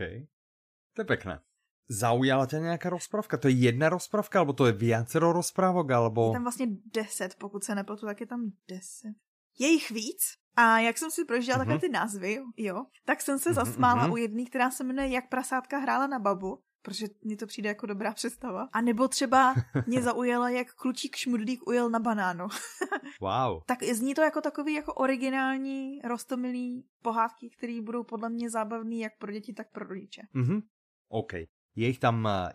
To 0.95 1.01
je 1.01 1.05
pekné. 1.05 1.41
Zaujala 1.89 2.49
ťa 2.49 2.65
nejaká 2.65 2.89
rozprávka? 2.89 3.37
To 3.37 3.53
je 3.53 3.69
jedna 3.69 3.93
rozprávka, 3.93 4.41
alebo 4.41 4.57
to 4.57 4.67
je 4.67 4.73
viacero 4.73 5.37
rozprávok, 5.37 5.91
alebo... 5.91 6.21
Je 6.33 6.33
tam 6.33 6.43
vlastně 6.43 6.67
deset, 6.95 7.35
pokud 7.35 7.65
se 7.65 7.75
nepletu, 7.75 8.07
tak 8.07 8.21
je 8.21 8.27
tam 8.27 8.41
deset. 8.69 9.15
Je 9.59 9.69
jich 9.69 9.91
víc, 9.91 10.23
a 10.57 10.79
jak 10.79 10.99
jsem 10.99 11.11
si 11.11 11.25
prožila 11.25 11.57
uh-huh. 11.57 11.61
takové 11.61 11.79
ty 11.79 11.89
názvy, 11.89 12.39
jo, 12.57 12.85
tak 13.05 13.21
jsem 13.21 13.39
se 13.39 13.51
uh-huh, 13.51 13.55
zasmála 13.55 14.09
uh-huh. 14.09 14.13
u 14.13 14.17
jedné, 14.17 14.45
která 14.45 14.71
se 14.71 14.85
jmenuje 14.85 15.09
Jak 15.09 15.29
prasátka 15.29 15.79
hrála 15.79 16.07
na 16.07 16.19
babu, 16.19 16.59
protože 16.83 17.07
mně 17.23 17.37
to 17.37 17.47
přijde 17.47 17.69
jako 17.69 17.87
dobrá 17.87 18.15
představa. 18.15 18.69
A 18.73 18.81
nebo 18.81 19.09
třeba 19.09 19.55
mě 19.87 20.03
zaujala, 20.03 20.49
jak 20.49 20.75
klučík 20.75 21.17
šmudlík 21.17 21.67
ujel 21.67 21.91
na 21.91 21.99
banánu. 21.99 22.47
wow. 23.21 23.63
Tak 23.67 23.83
zní 23.83 24.15
to 24.15 24.23
jako 24.23 24.41
takový 24.41 24.75
jako 24.75 24.95
originální, 24.95 26.01
rostomilý 26.05 26.85
pohádky, 27.03 27.51
které 27.51 27.81
budou 27.81 28.05
podle 28.05 28.29
mě 28.31 28.51
zábavný 28.51 29.01
jak 29.01 29.19
pro 29.19 29.33
děti, 29.33 29.53
tak 29.53 29.73
pro 29.73 29.85
rodiče. 29.85 30.23
Mhm. 30.33 30.61
OK. 31.09 31.33
Je 31.75 31.91
ich 31.91 31.99
tam 31.99 32.23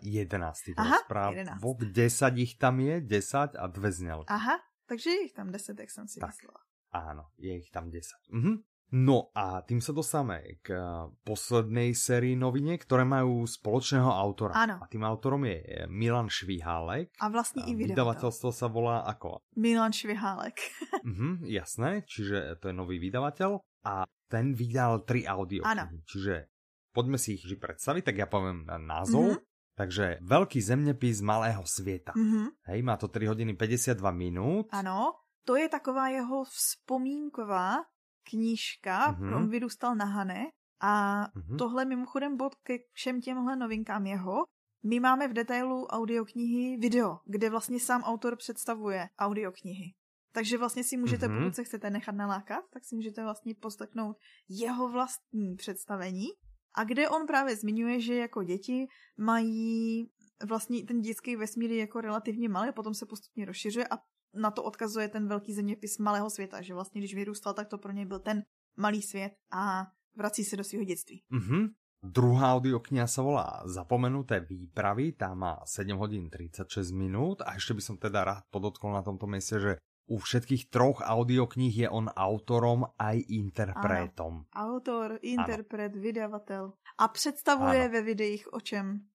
tých 0.64 0.76
rozpráv. 0.76 1.36
11. 1.36 1.60
10 1.60 2.40
ich 2.40 2.56
tam 2.56 2.80
je, 2.80 3.04
10 3.04 3.56
a 3.56 3.64
dve 3.68 3.92
znel. 3.92 4.24
Aha, 4.26 4.56
takže 4.88 5.12
je 5.12 5.20
ich 5.28 5.34
tam 5.36 5.52
10, 5.52 5.76
jak 5.76 5.92
som 5.92 6.08
si 6.08 6.20
tak, 6.20 6.32
myslela. 6.32 6.60
Áno, 6.90 7.28
je 7.36 7.52
ich 7.52 7.68
tam 7.68 7.92
10. 7.92 8.32
Mhm. 8.32 8.64
No 8.90 9.30
a 9.38 9.62
tým 9.62 9.78
sa 9.78 9.94
dostávame 9.94 10.58
k 10.66 10.74
poslednej 11.22 11.94
sérii 11.94 12.34
novine, 12.34 12.74
ktoré 12.74 13.06
majú 13.06 13.46
spoločného 13.46 14.10
autora. 14.10 14.58
Áno. 14.58 14.82
A 14.82 14.90
tým 14.90 15.06
autorom 15.06 15.46
je 15.46 15.62
e, 15.62 15.86
Milan 15.86 16.26
Švihálek. 16.26 17.14
A 17.22 17.30
vlastne 17.30 17.62
i 17.70 17.78
vydavateľstvo 17.78 18.50
sa 18.50 18.66
volá 18.66 19.06
ako? 19.06 19.46
Milan 19.54 19.94
Švihálek. 19.94 20.58
mhm, 21.06 21.46
jasné, 21.46 22.02
čiže 22.02 22.58
to 22.58 22.66
je 22.66 22.74
nový 22.74 22.98
vydavateľ 22.98 23.62
a 23.86 24.02
ten 24.26 24.58
vydal 24.58 25.06
tri 25.06 25.22
audio. 25.22 25.62
Áno. 25.62 25.86
Čiže 26.10 26.50
poďme 26.92 27.18
si 27.18 27.38
ich 27.38 27.44
predstaviť, 27.46 28.02
tak 28.04 28.16
ja 28.18 28.26
poviem 28.26 28.66
názov. 28.66 29.38
Mm-hmm. 29.38 29.48
Takže 29.80 30.20
Veľký 30.20 30.60
zemňepis 30.60 31.24
malého 31.24 31.64
světa. 31.64 32.12
Mm-hmm. 32.12 32.46
Hej, 32.68 32.80
má 32.84 33.00
to 33.00 33.08
3 33.08 33.32
hodiny 33.32 33.56
52 33.56 33.96
minút. 34.12 34.68
Ano, 34.76 35.24
to 35.48 35.56
je 35.56 35.68
taková 35.68 36.08
jeho 36.08 36.44
vzpomínková 36.44 37.88
knížka, 38.30 39.16
mm-hmm. 39.16 39.36
on 39.36 39.48
vyrůstal 39.48 39.94
na 39.94 40.04
Hane 40.04 40.52
a 40.80 41.24
mm-hmm. 41.24 41.56
tohle 41.58 41.84
mimochodem 41.84 42.36
bod 42.36 42.54
ke 42.54 42.78
všem 42.92 43.20
těmhle 43.20 43.56
novinkám 43.56 44.06
jeho. 44.06 44.44
My 44.84 45.00
máme 45.00 45.28
v 45.28 45.32
detailu 45.32 45.86
audioknihy 45.86 46.76
video, 46.76 47.18
kde 47.26 47.50
vlastně 47.50 47.80
sám 47.80 48.02
autor 48.02 48.36
představuje 48.36 49.08
audioknihy. 49.18 49.94
Takže 50.32 50.58
vlastně 50.58 50.84
si 50.84 50.96
můžete, 50.96 51.28
mm-hmm. 51.28 51.38
pokud 51.38 51.54
se 51.54 51.64
chcete 51.64 51.90
nechat 51.90 52.14
nalákat, 52.14 52.64
tak 52.72 52.84
si 52.84 52.96
můžete 52.96 53.22
vlastně 53.22 53.54
poslechnout 53.54 54.16
jeho 54.48 54.88
vlastní 54.88 55.56
představení 55.56 56.26
a 56.74 56.84
kde 56.84 57.08
on 57.08 57.26
právě 57.26 57.56
zmiňuje, 57.56 58.00
že 58.00 58.14
jako 58.14 58.42
děti 58.42 58.86
mají 59.18 60.10
vlastně 60.48 60.84
ten 60.84 61.00
dětský 61.00 61.36
vesmír 61.36 61.70
jako 61.72 62.00
relativně 62.00 62.48
malý, 62.48 62.72
potom 62.72 62.94
se 62.94 63.06
postupně 63.06 63.44
rozšiřuje 63.44 63.86
a 63.88 63.98
na 64.34 64.50
to 64.50 64.62
odkazuje 64.62 65.08
ten 65.08 65.28
velký 65.28 65.54
zeměpis 65.54 65.98
malého 65.98 66.30
světa, 66.30 66.62
že 66.62 66.74
vlastně 66.74 67.00
když 67.00 67.14
vyrůstal, 67.14 67.54
tak 67.54 67.68
to 67.68 67.78
pro 67.78 67.92
něj 67.92 68.06
byl 68.06 68.18
ten 68.18 68.42
malý 68.76 69.02
svět 69.02 69.32
a 69.52 69.86
vrací 70.16 70.44
se 70.44 70.56
do 70.56 70.64
svého 70.64 70.84
dětství. 70.84 71.22
Mm-hmm. 71.32 71.68
Druhá 72.00 72.56
audiokniha 72.56 73.04
sa 73.04 73.20
volá 73.20 73.60
Zapomenuté 73.68 74.40
výpravy, 74.40 75.12
tá 75.12 75.36
má 75.36 75.60
7 75.68 76.00
hodín 76.00 76.32
36 76.32 76.96
minút 76.96 77.44
a 77.44 77.60
ešte 77.60 77.76
by 77.76 77.82
som 77.84 78.00
teda 78.00 78.24
rád 78.24 78.48
podotkol 78.48 78.96
na 78.96 79.04
tomto 79.04 79.28
mieste, 79.28 79.60
že 79.60 79.72
u 80.10 80.18
všetkých 80.18 80.74
troch 80.74 80.98
audiokníh 81.06 81.86
je 81.86 81.88
on 81.88 82.10
autorom 82.10 82.90
aj 82.98 83.22
interpretom. 83.30 84.42
Ano. 84.50 84.74
Autor, 84.74 85.22
interpret, 85.22 85.94
ano. 85.94 86.02
vydavatel. 86.02 86.64
A 86.98 87.08
představuje 87.08 87.84
ano. 87.84 87.92
ve 87.92 88.02
videích, 88.02 88.52
o 88.52 88.60
čem 88.60 89.06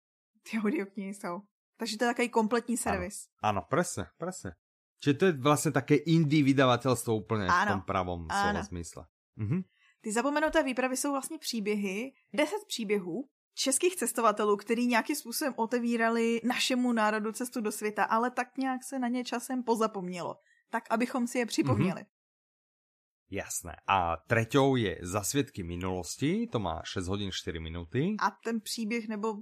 ty 0.52 0.60
audioknihy 0.60 1.14
jsou. 1.14 1.42
Takže 1.78 1.98
to 1.98 2.04
je 2.04 2.10
takový 2.10 2.30
kompletní 2.30 2.78
servis. 2.78 3.28
Áno, 3.44 3.68
presne, 3.68 4.08
presne. 4.16 4.56
Čiže 5.04 5.14
to 5.20 5.24
je 5.28 5.34
vlastne 5.36 5.76
také 5.76 6.00
indie 6.08 6.40
vydavateľstvo 6.40 7.12
úplne 7.12 7.52
ano. 7.52 7.52
v 7.52 7.68
tom 7.68 7.82
pravom 7.84 8.32
slova 8.32 8.64
zmysle. 8.64 9.04
Mhm. 9.36 9.68
Ty 10.02 10.12
zapomenuté 10.12 10.64
výpravy 10.64 10.98
jsou 10.98 11.12
vlastně 11.12 11.38
příběhy, 11.38 12.14
deset 12.34 12.64
příběhů 12.68 13.28
českých 13.54 13.96
cestovatelů, 13.96 14.58
který 14.58 14.88
nějakým 14.88 15.16
způsobem 15.16 15.54
otevírali 15.58 16.42
našemu 16.44 16.94
národu 16.94 17.32
cestu 17.32 17.62
do 17.62 17.72
světa, 17.72 18.04
ale 18.04 18.32
tak 18.32 18.58
nějak 18.58 18.84
se 18.84 19.00
na 19.00 19.08
ně 19.08 19.24
časem 19.24 19.64
pozapomnělo. 19.64 20.36
Tak, 20.76 20.84
abychom 20.90 21.28
si 21.28 21.38
je 21.38 21.46
připomněli. 21.46 22.02
Mm-hmm. 22.02 23.32
Jasné. 23.32 23.76
A 23.88 24.18
treťou 24.28 24.76
je 24.76 24.98
Zasvědky 25.02 25.64
minulosti, 25.64 26.48
to 26.52 26.60
má 26.60 26.82
6 26.86 27.08
hodin 27.08 27.32
4 27.32 27.60
minuty. 27.60 28.16
A 28.20 28.32
ten 28.44 28.62
příběh 28.62 29.08
nebo 29.08 29.38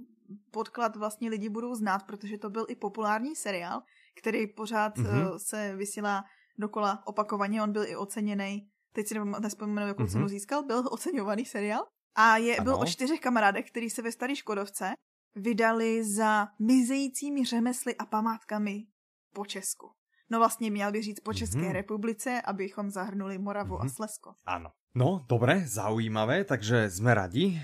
podklad 0.50 0.96
vlastně 0.96 1.30
lidi 1.30 1.48
budou 1.48 1.74
znát, 1.74 2.06
protože 2.06 2.38
to 2.38 2.50
byl 2.50 2.66
i 2.68 2.76
populární 2.76 3.36
seriál, 3.36 3.82
který 4.18 4.46
pořád 4.46 4.98
mm-hmm. 4.98 5.36
se 5.36 5.76
vysílá 5.76 6.24
dokola 6.58 7.06
opakovaně, 7.06 7.62
on 7.62 7.72
byl 7.72 7.84
i 7.84 7.96
oceněný 7.96 8.70
teď 8.94 9.06
si 9.06 9.14
nespomenu, 9.40 9.86
jakou 9.86 10.02
mm-hmm. 10.02 10.12
cenu 10.12 10.28
získal, 10.28 10.62
byl 10.62 10.84
oceňovaný 10.90 11.44
seriál. 11.44 11.86
A 12.14 12.36
je, 12.36 12.60
byl 12.60 12.74
o 12.74 12.86
čtyřech 12.86 13.20
kamarádech, 13.20 13.70
kteří 13.70 13.90
se 13.90 14.02
ve 14.02 14.12
staré 14.12 14.36
Škodovce 14.36 14.94
vydali 15.36 16.04
za 16.04 16.48
mizejícími 16.58 17.44
řemesly 17.44 17.96
a 17.96 18.06
památkami 18.06 18.86
po 19.34 19.46
Česku. 19.46 19.90
No 20.30 20.38
vlastně 20.38 20.70
měl 20.70 20.92
by 20.92 21.02
říct 21.02 21.20
po 21.20 21.32
České 21.32 21.58
mm-hmm. 21.58 21.72
republice, 21.72 22.42
abychom 22.42 22.90
zahrnuli 22.90 23.38
Moravu 23.38 23.76
mm-hmm. 23.76 23.86
a 23.86 23.88
Slesko. 23.88 24.34
Ano. 24.46 24.70
No, 24.94 25.26
dobre, 25.28 25.66
zaujímavé, 25.66 26.46
takže 26.46 26.86
sme 26.86 27.18
radi. 27.18 27.58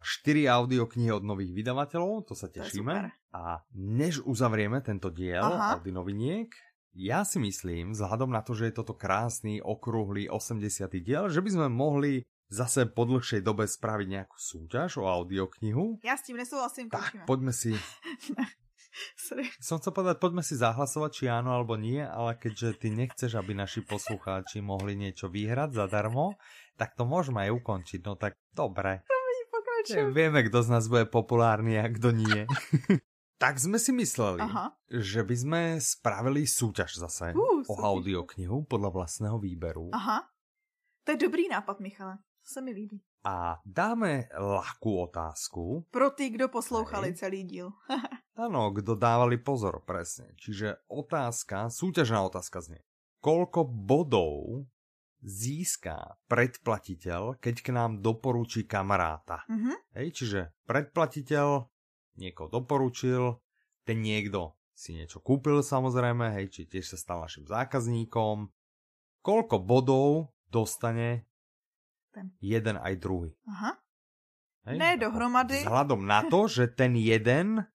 4 0.00 0.48
audioknihy 0.48 1.12
od 1.12 1.20
nových 1.20 1.52
vydavateľov, 1.52 2.24
to 2.24 2.32
sa 2.32 2.48
tešíme. 2.48 3.04
To 3.04 3.36
a 3.36 3.60
než 3.76 4.24
uzavrieme 4.24 4.80
tento 4.80 5.12
diel 5.12 5.44
Audio 5.44 6.00
noviniek, 6.00 6.48
ja 6.96 7.22
si 7.22 7.38
myslím, 7.38 7.94
vzhľadom 7.94 8.34
na 8.34 8.42
to, 8.42 8.56
že 8.56 8.72
je 8.72 8.82
toto 8.82 8.98
krásny, 8.98 9.62
okrúhly 9.62 10.26
80. 10.26 10.90
diel, 11.04 11.30
že 11.30 11.38
by 11.38 11.50
sme 11.52 11.68
mohli 11.70 12.26
zase 12.50 12.90
po 12.90 13.06
dlhšej 13.06 13.46
dobe 13.46 13.68
spraviť 13.70 14.06
nejakú 14.10 14.34
súťaž 14.34 14.98
o 14.98 15.06
audioknihu. 15.06 16.02
Ja 16.02 16.18
s 16.18 16.26
tým 16.26 16.42
nesúhlasím. 16.42 16.90
Tak, 16.90 17.28
poďme 17.30 17.54
si... 17.54 17.76
Sorry. 19.26 19.46
Som 19.60 19.78
chcel 19.80 19.92
povedať, 19.92 20.16
poďme 20.20 20.42
si 20.44 20.54
zahlasovať, 20.56 21.10
či 21.12 21.24
áno 21.26 21.54
alebo 21.54 21.76
nie, 21.76 22.00
ale 22.00 22.36
keďže 22.36 22.80
ty 22.80 22.88
nechceš, 22.92 23.36
aby 23.36 23.56
naši 23.56 23.84
poslucháči 23.84 24.60
mohli 24.60 24.96
niečo 24.96 25.28
vyhrať 25.28 25.76
zadarmo, 25.76 26.36
tak 26.76 26.96
to 26.96 27.04
môžeme 27.04 27.44
aj 27.44 27.50
ukončiť. 27.60 28.00
No 28.04 28.16
tak 28.16 28.36
dobre. 28.52 29.04
Vieme, 30.12 30.44
kto 30.44 30.60
z 30.60 30.68
nás 30.68 30.84
bude 30.92 31.08
populárny 31.08 31.80
a 31.80 31.88
kto 31.88 32.12
nie. 32.12 32.44
Tak 33.40 33.56
sme 33.56 33.80
si 33.80 33.88
mysleli, 33.96 34.44
Aha. 34.44 34.68
že 34.84 35.24
by 35.24 35.32
sme 35.32 35.60
spravili 35.80 36.44
súťaž 36.44 37.00
zase 37.00 37.32
uh, 37.32 37.64
o 37.64 37.74
audioknihu 37.80 38.68
podľa 38.68 38.92
vlastného 38.92 39.40
výberu. 39.40 39.88
Aha. 39.96 40.28
To 41.08 41.16
je 41.16 41.24
dobrý 41.24 41.48
nápad, 41.48 41.80
Michale. 41.80 42.20
To 42.20 42.48
se 42.52 42.60
mi 42.60 42.76
líbí. 42.76 43.00
A 43.24 43.56
dáme 43.64 44.28
ľahkú 44.36 45.08
otázku. 45.08 45.88
Pro 45.88 46.12
ty, 46.12 46.28
kdo 46.36 46.52
poslouchali 46.52 47.12
Hej. 47.12 47.16
celý 47.16 47.40
díl. 47.48 47.72
Áno, 48.40 48.72
kdo 48.72 48.96
dávali 48.96 49.36
pozor, 49.36 49.84
presne. 49.84 50.32
Čiže 50.40 50.80
otázka, 50.88 51.68
súťažná 51.68 52.24
otázka 52.24 52.64
znie. 52.64 52.80
Koľko 53.20 53.68
bodov 53.68 54.64
získá 55.20 56.16
predplatiteľ, 56.24 57.36
keď 57.36 57.54
k 57.60 57.68
nám 57.76 58.00
doporučí 58.00 58.64
kamaráta? 58.64 59.44
Mm-hmm. 59.44 59.76
Hej, 59.92 60.08
čiže 60.16 60.40
predplatiteľ 60.64 61.68
niekoho 62.16 62.48
doporučil, 62.48 63.36
ten 63.84 64.00
niekto 64.00 64.56
si 64.72 64.96
niečo 64.96 65.20
kúpil 65.20 65.60
samozrejme, 65.60 66.32
hej, 66.40 66.48
či 66.48 66.64
tiež 66.64 66.96
sa 66.96 66.96
stal 66.96 67.20
našim 67.20 67.44
zákazníkom. 67.44 68.48
Koľko 69.20 69.60
bodov 69.60 70.32
dostane 70.48 71.28
ten. 72.16 72.32
jeden 72.40 72.80
aj 72.80 72.96
druhý? 72.96 73.36
Aha. 73.44 73.76
Hej? 74.64 74.76
Ne 74.80 74.96
dohromady. 74.96 75.60
Vzhľadom 75.60 76.08
na 76.08 76.24
to, 76.24 76.48
že 76.48 76.72
ten 76.72 76.96
jeden 76.96 77.68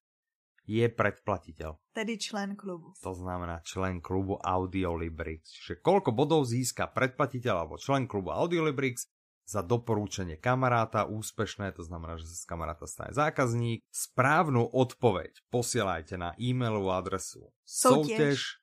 je 0.66 0.90
predplatiteľ. 0.90 1.78
Tedy 1.94 2.18
člen 2.18 2.58
klubu. 2.58 2.98
To 3.06 3.14
znamená 3.14 3.62
člen 3.62 4.02
klubu 4.02 4.42
Audiolibrix. 4.42 5.54
Čiže 5.54 5.78
koľko 5.80 6.12
bodov 6.12 6.46
získa 6.50 6.90
predplatiteľ 6.90 7.56
alebo 7.66 7.78
člen 7.78 8.10
klubu 8.10 8.34
Audiolibrix 8.34 9.06
za 9.46 9.62
doporúčanie 9.62 10.42
kamaráta 10.42 11.06
úspešné, 11.06 11.70
to 11.78 11.86
znamená, 11.86 12.18
že 12.18 12.26
sa 12.26 12.34
z 12.34 12.50
kamaráta 12.50 12.90
stane 12.90 13.14
zákazník. 13.14 13.86
Správnu 13.94 14.66
odpoveď 14.74 15.46
posielajte 15.54 16.18
na 16.18 16.34
e-mailovú 16.42 16.90
adresu 16.90 17.54
soutěž 17.62 18.58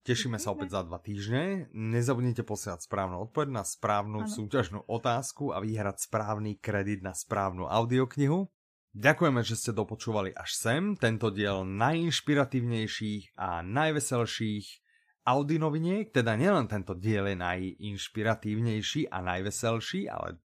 Tešíme 0.00 0.40
sa 0.40 0.56
opäť 0.56 0.72
za 0.74 0.82
dva 0.82 0.96
týždne. 0.96 1.68
Nezabudnite 1.76 2.40
posielať 2.40 2.88
správnu 2.88 3.28
odpoveď 3.28 3.52
na 3.52 3.64
správnu 3.68 4.24
ano. 4.24 4.32
súťažnú 4.32 4.88
otázku 4.88 5.52
a 5.52 5.60
vyhrať 5.60 6.08
správny 6.08 6.56
kredit 6.56 7.04
na 7.04 7.12
správnu 7.12 7.68
audioknihu. 7.68 8.48
Ďakujeme, 8.96 9.44
že 9.44 9.54
ste 9.54 9.76
dopočúvali 9.76 10.34
až 10.34 10.50
sem 10.56 10.98
tento 10.98 11.30
diel 11.30 11.62
najinšpiratívnejších 11.62 13.38
a 13.38 13.62
najveselších 13.62 14.66
Audi 15.20 15.60
noviniek, 15.60 16.08
teda 16.08 16.32
nielen 16.32 16.64
tento 16.64 16.96
diel 16.96 17.28
je 17.28 17.36
najinšpiratívnejší 17.36 19.12
a 19.12 19.20
najveselší, 19.20 20.08
ale 20.08 20.40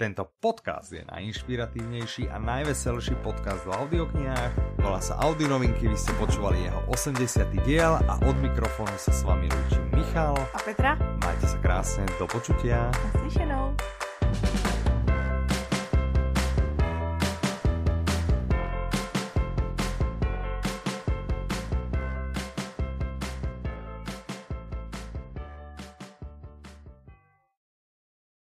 tento 0.00 0.24
podcast 0.40 0.96
je 0.96 1.04
najinšpiratívnejší 1.12 2.32
a 2.32 2.40
najveselší 2.40 3.20
podcast 3.20 3.68
v 3.68 3.76
audioknihách. 3.84 4.80
Volá 4.80 4.96
sa 4.96 5.20
Audi 5.20 5.44
novinky, 5.44 5.92
vy 5.92 5.98
ste 6.00 6.16
počúvali 6.16 6.64
jeho 6.64 6.80
80. 6.88 7.68
diel 7.68 8.00
a 8.08 8.16
od 8.24 8.36
mikrofónu 8.40 8.96
sa 8.96 9.12
s 9.12 9.20
vami 9.28 9.44
lúči 9.44 9.76
Michal 9.92 10.40
a 10.40 10.58
Petra. 10.64 10.96
Majte 11.20 11.52
sa 11.52 11.58
krásne, 11.60 12.08
do 12.16 12.24
počutia. 12.24 12.88
Naslyšenou. 13.12 14.79